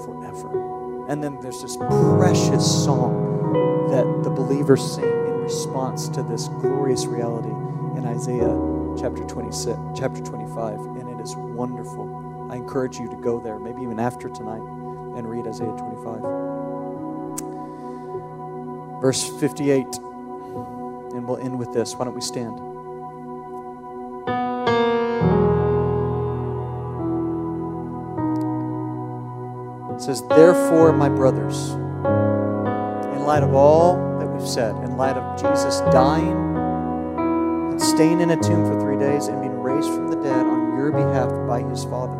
forever. 0.06 1.06
And 1.10 1.24
then 1.24 1.40
there's 1.42 1.62
this 1.62 1.76
precious 1.78 2.84
song 2.86 3.88
that 3.92 4.06
the 4.24 4.30
believers 4.30 4.96
sing 4.96 5.04
in 5.04 5.42
response 5.42 6.08
to 6.10 6.24
this 6.24 6.48
glorious 6.48 7.06
reality 7.06 7.52
in 7.98 8.06
Isaiah 8.06 8.58
chapter 8.98 9.24
26, 9.26 9.78
chapter 10.00 10.22
25, 10.22 10.80
and 10.80 11.10
it 11.10 11.22
is 11.22 11.36
wonderful. 11.36 12.48
I 12.52 12.56
encourage 12.56 12.98
you 12.98 13.10
to 13.10 13.16
go 13.18 13.40
there, 13.40 13.60
maybe 13.60 13.82
even 13.82 14.00
after 14.00 14.30
tonight, 14.30 14.62
and 15.18 15.30
read 15.30 15.46
Isaiah 15.48 15.76
25. 15.78 16.22
Verse 19.02 19.28
58, 19.40 19.86
and 21.14 21.28
we'll 21.28 21.38
end 21.38 21.58
with 21.60 21.74
this. 21.74 21.96
Why 21.96 22.06
don't 22.06 22.16
we 22.16 22.22
stand? 22.22 22.71
It 30.02 30.06
says, 30.06 30.24
Therefore, 30.30 30.94
my 30.94 31.10
brothers, 31.10 31.70
in 33.14 33.24
light 33.24 33.44
of 33.44 33.54
all 33.54 34.18
that 34.18 34.26
we've 34.26 34.48
said, 34.48 34.74
in 34.78 34.98
light 34.98 35.16
of 35.16 35.40
Jesus 35.40 35.82
dying 35.92 36.56
and 37.70 37.80
staying 37.80 38.20
in 38.20 38.32
a 38.32 38.36
tomb 38.36 38.66
for 38.66 38.82
three 38.82 38.98
days 38.98 39.28
and 39.28 39.40
being 39.40 39.60
raised 39.60 39.90
from 39.90 40.08
the 40.10 40.16
dead 40.16 40.44
on 40.44 40.76
your 40.76 40.92
behalf 40.92 41.30
by 41.48 41.62
his 41.62 41.84
Father, 41.84 42.20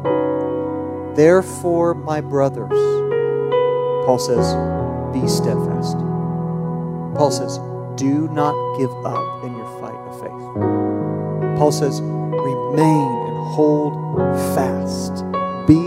therefore, 1.16 1.96
my 1.96 2.22
brothers, 2.22 2.70
Paul 4.06 4.20
says, 4.20 4.54
be 5.12 5.28
steadfast. 5.28 5.98
Paul 7.18 7.32
says, 7.32 7.58
do 7.96 8.28
not 8.28 8.54
give 8.78 8.94
up 9.04 9.44
in 9.44 9.58
your 9.58 9.80
fight 9.82 9.96
of 9.96 10.20
faith. 10.22 11.58
Paul 11.58 11.72
says, 11.72 12.00
remain 12.00 13.10
and 13.26 13.56
hold 13.56 13.96
fast. 14.54 15.26
Be 15.66 15.82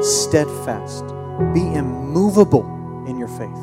steadfast. 0.00 1.09
Be 1.54 1.74
immovable 1.74 2.64
in 3.06 3.18
your 3.18 3.28
faith. 3.28 3.56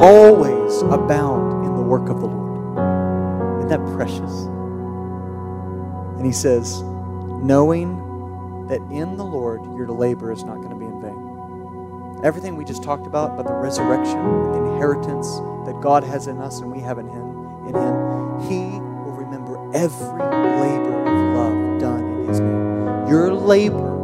Always 0.00 0.82
abound 0.82 1.66
in 1.66 1.74
the 1.76 1.82
work 1.82 2.08
of 2.08 2.20
the 2.20 2.26
Lord. 2.26 3.58
Isn't 3.58 3.68
that 3.68 3.84
precious? 3.96 4.46
And 6.16 6.24
he 6.24 6.32
says, 6.32 6.82
knowing 7.42 8.66
that 8.68 8.80
in 8.92 9.16
the 9.16 9.24
Lord 9.24 9.62
your 9.76 9.88
labor 9.88 10.30
is 10.30 10.44
not 10.44 10.56
going 10.56 10.70
to 10.70 10.76
be 10.76 10.86
in 10.86 11.00
vain. 11.00 12.20
Everything 12.24 12.56
we 12.56 12.64
just 12.64 12.82
talked 12.82 13.06
about, 13.06 13.32
about 13.32 13.46
the 13.46 13.54
resurrection 13.54 14.18
and 14.18 14.54
the 14.54 14.72
inheritance 14.72 15.28
that 15.66 15.80
God 15.82 16.04
has 16.04 16.26
in 16.26 16.38
us 16.38 16.60
and 16.60 16.70
we 16.70 16.80
have 16.80 16.98
in 16.98 17.08
Him, 17.08 17.66
in 17.66 17.74
Him, 17.74 18.40
He 18.48 18.78
will 18.78 19.16
remember 19.16 19.56
every 19.74 20.06
labor 20.06 21.02
of 21.04 21.34
love 21.34 21.80
done 21.80 22.20
in 22.20 22.28
His 22.28 22.40
name. 22.40 23.08
Your 23.08 23.32
labor 23.34 23.96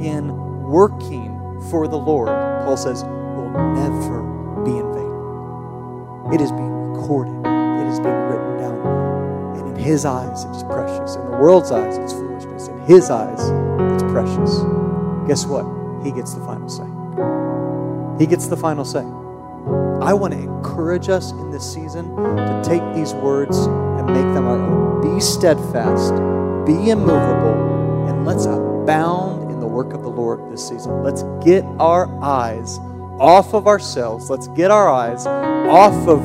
in 0.00 0.47
working 0.68 1.60
for 1.70 1.88
the 1.88 1.96
Lord, 1.96 2.28
Paul 2.28 2.76
says, 2.76 3.02
will 3.02 3.50
never 3.74 4.22
be 4.64 4.76
in 4.76 4.92
vain. 4.92 6.34
It 6.34 6.42
is 6.42 6.52
being 6.52 6.92
recorded, 6.92 7.34
it 7.40 7.86
is 7.88 7.98
being 7.98 8.14
written 8.28 8.58
down. 8.58 9.56
And 9.56 9.68
in 9.70 9.76
His 9.82 10.04
eyes, 10.04 10.44
it 10.44 10.50
is 10.50 10.62
precious. 10.64 11.16
In 11.16 11.24
the 11.24 11.38
world's 11.38 11.72
eyes, 11.72 11.96
it's 11.96 12.12
foolishness. 12.12 12.68
In 12.68 12.78
His 12.82 13.08
eyes, 13.08 13.40
it's 13.92 14.02
precious. 14.12 14.60
Guess 15.26 15.46
what? 15.46 15.64
He 16.04 16.12
gets 16.12 16.34
the 16.34 16.44
final 16.44 16.68
say. 16.68 16.86
He 18.22 18.26
gets 18.26 18.46
the 18.48 18.56
final 18.56 18.84
say. 18.84 19.04
I 20.04 20.12
want 20.12 20.34
to 20.34 20.38
encourage 20.38 21.08
us 21.08 21.32
in 21.32 21.50
this 21.50 21.64
season 21.64 22.14
to 22.14 22.62
take 22.62 22.82
these 22.94 23.14
words 23.14 23.58
and 23.66 24.06
make 24.06 24.34
them 24.34 24.46
our 24.46 24.58
own. 24.58 25.14
Be 25.14 25.20
steadfast, 25.20 26.12
be 26.66 26.90
immovable, 26.90 28.06
and 28.08 28.26
let's 28.26 28.44
abound 28.44 29.37
work 29.78 29.94
of 29.94 30.02
the 30.02 30.10
Lord 30.10 30.50
this 30.50 30.66
season. 30.66 31.04
Let's 31.04 31.22
get 31.46 31.62
our 31.78 32.08
eyes 32.20 32.78
off 33.20 33.54
of 33.54 33.68
ourselves. 33.68 34.28
Let's 34.28 34.48
get 34.48 34.72
our 34.72 34.90
eyes 34.90 35.24
off 35.24 36.08
of 36.08 36.20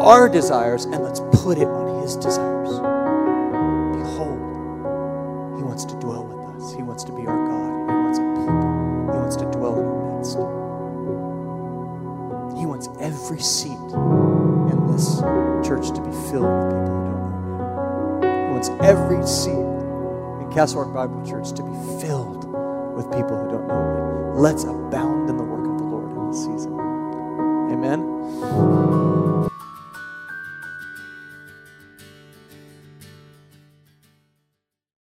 our 0.00 0.28
desires 0.28 0.84
and 0.84 1.04
let's 1.04 1.20
put 1.44 1.58
it 1.58 1.68
on 1.68 2.02
His 2.02 2.16
desires. 2.16 2.70
Behold, 4.02 4.40
He 5.58 5.62
wants 5.62 5.84
to 5.84 5.94
dwell 6.00 6.24
with 6.24 6.60
us, 6.60 6.74
He 6.74 6.82
wants 6.82 7.04
to 7.04 7.12
be 7.12 7.24
our 7.24 7.38
God, 7.46 7.70
He 7.88 7.94
wants 7.94 8.18
a 8.18 8.22
people, 8.34 9.14
He 9.14 9.18
wants 9.20 9.36
to 9.36 9.44
dwell 9.52 9.78
in 9.78 9.86
our 9.86 10.18
midst. 10.18 10.36
He 12.58 12.66
wants 12.66 12.88
every 12.98 13.40
seat 13.40 13.78
in 14.74 14.90
this 14.90 15.20
church 15.64 15.94
to 15.94 16.00
be 16.02 16.10
filled 16.26 16.50
with 16.50 16.66
people 16.66 16.82
who 16.82 17.14
don't 17.14 17.14
know 17.14 18.26
Him. 18.26 18.48
He 18.48 18.52
wants 18.54 18.70
every 18.82 19.24
seat 19.24 19.54
in 19.54 20.50
Castle 20.52 20.82
Rock 20.82 20.92
Bible 20.92 21.24
Church 21.24 21.52
to 21.52 21.62
be 21.62 21.79
people 23.12 23.36
who 23.36 23.50
don't 23.50 23.66
know 23.68 24.32
Him. 24.34 24.38
Let's 24.38 24.64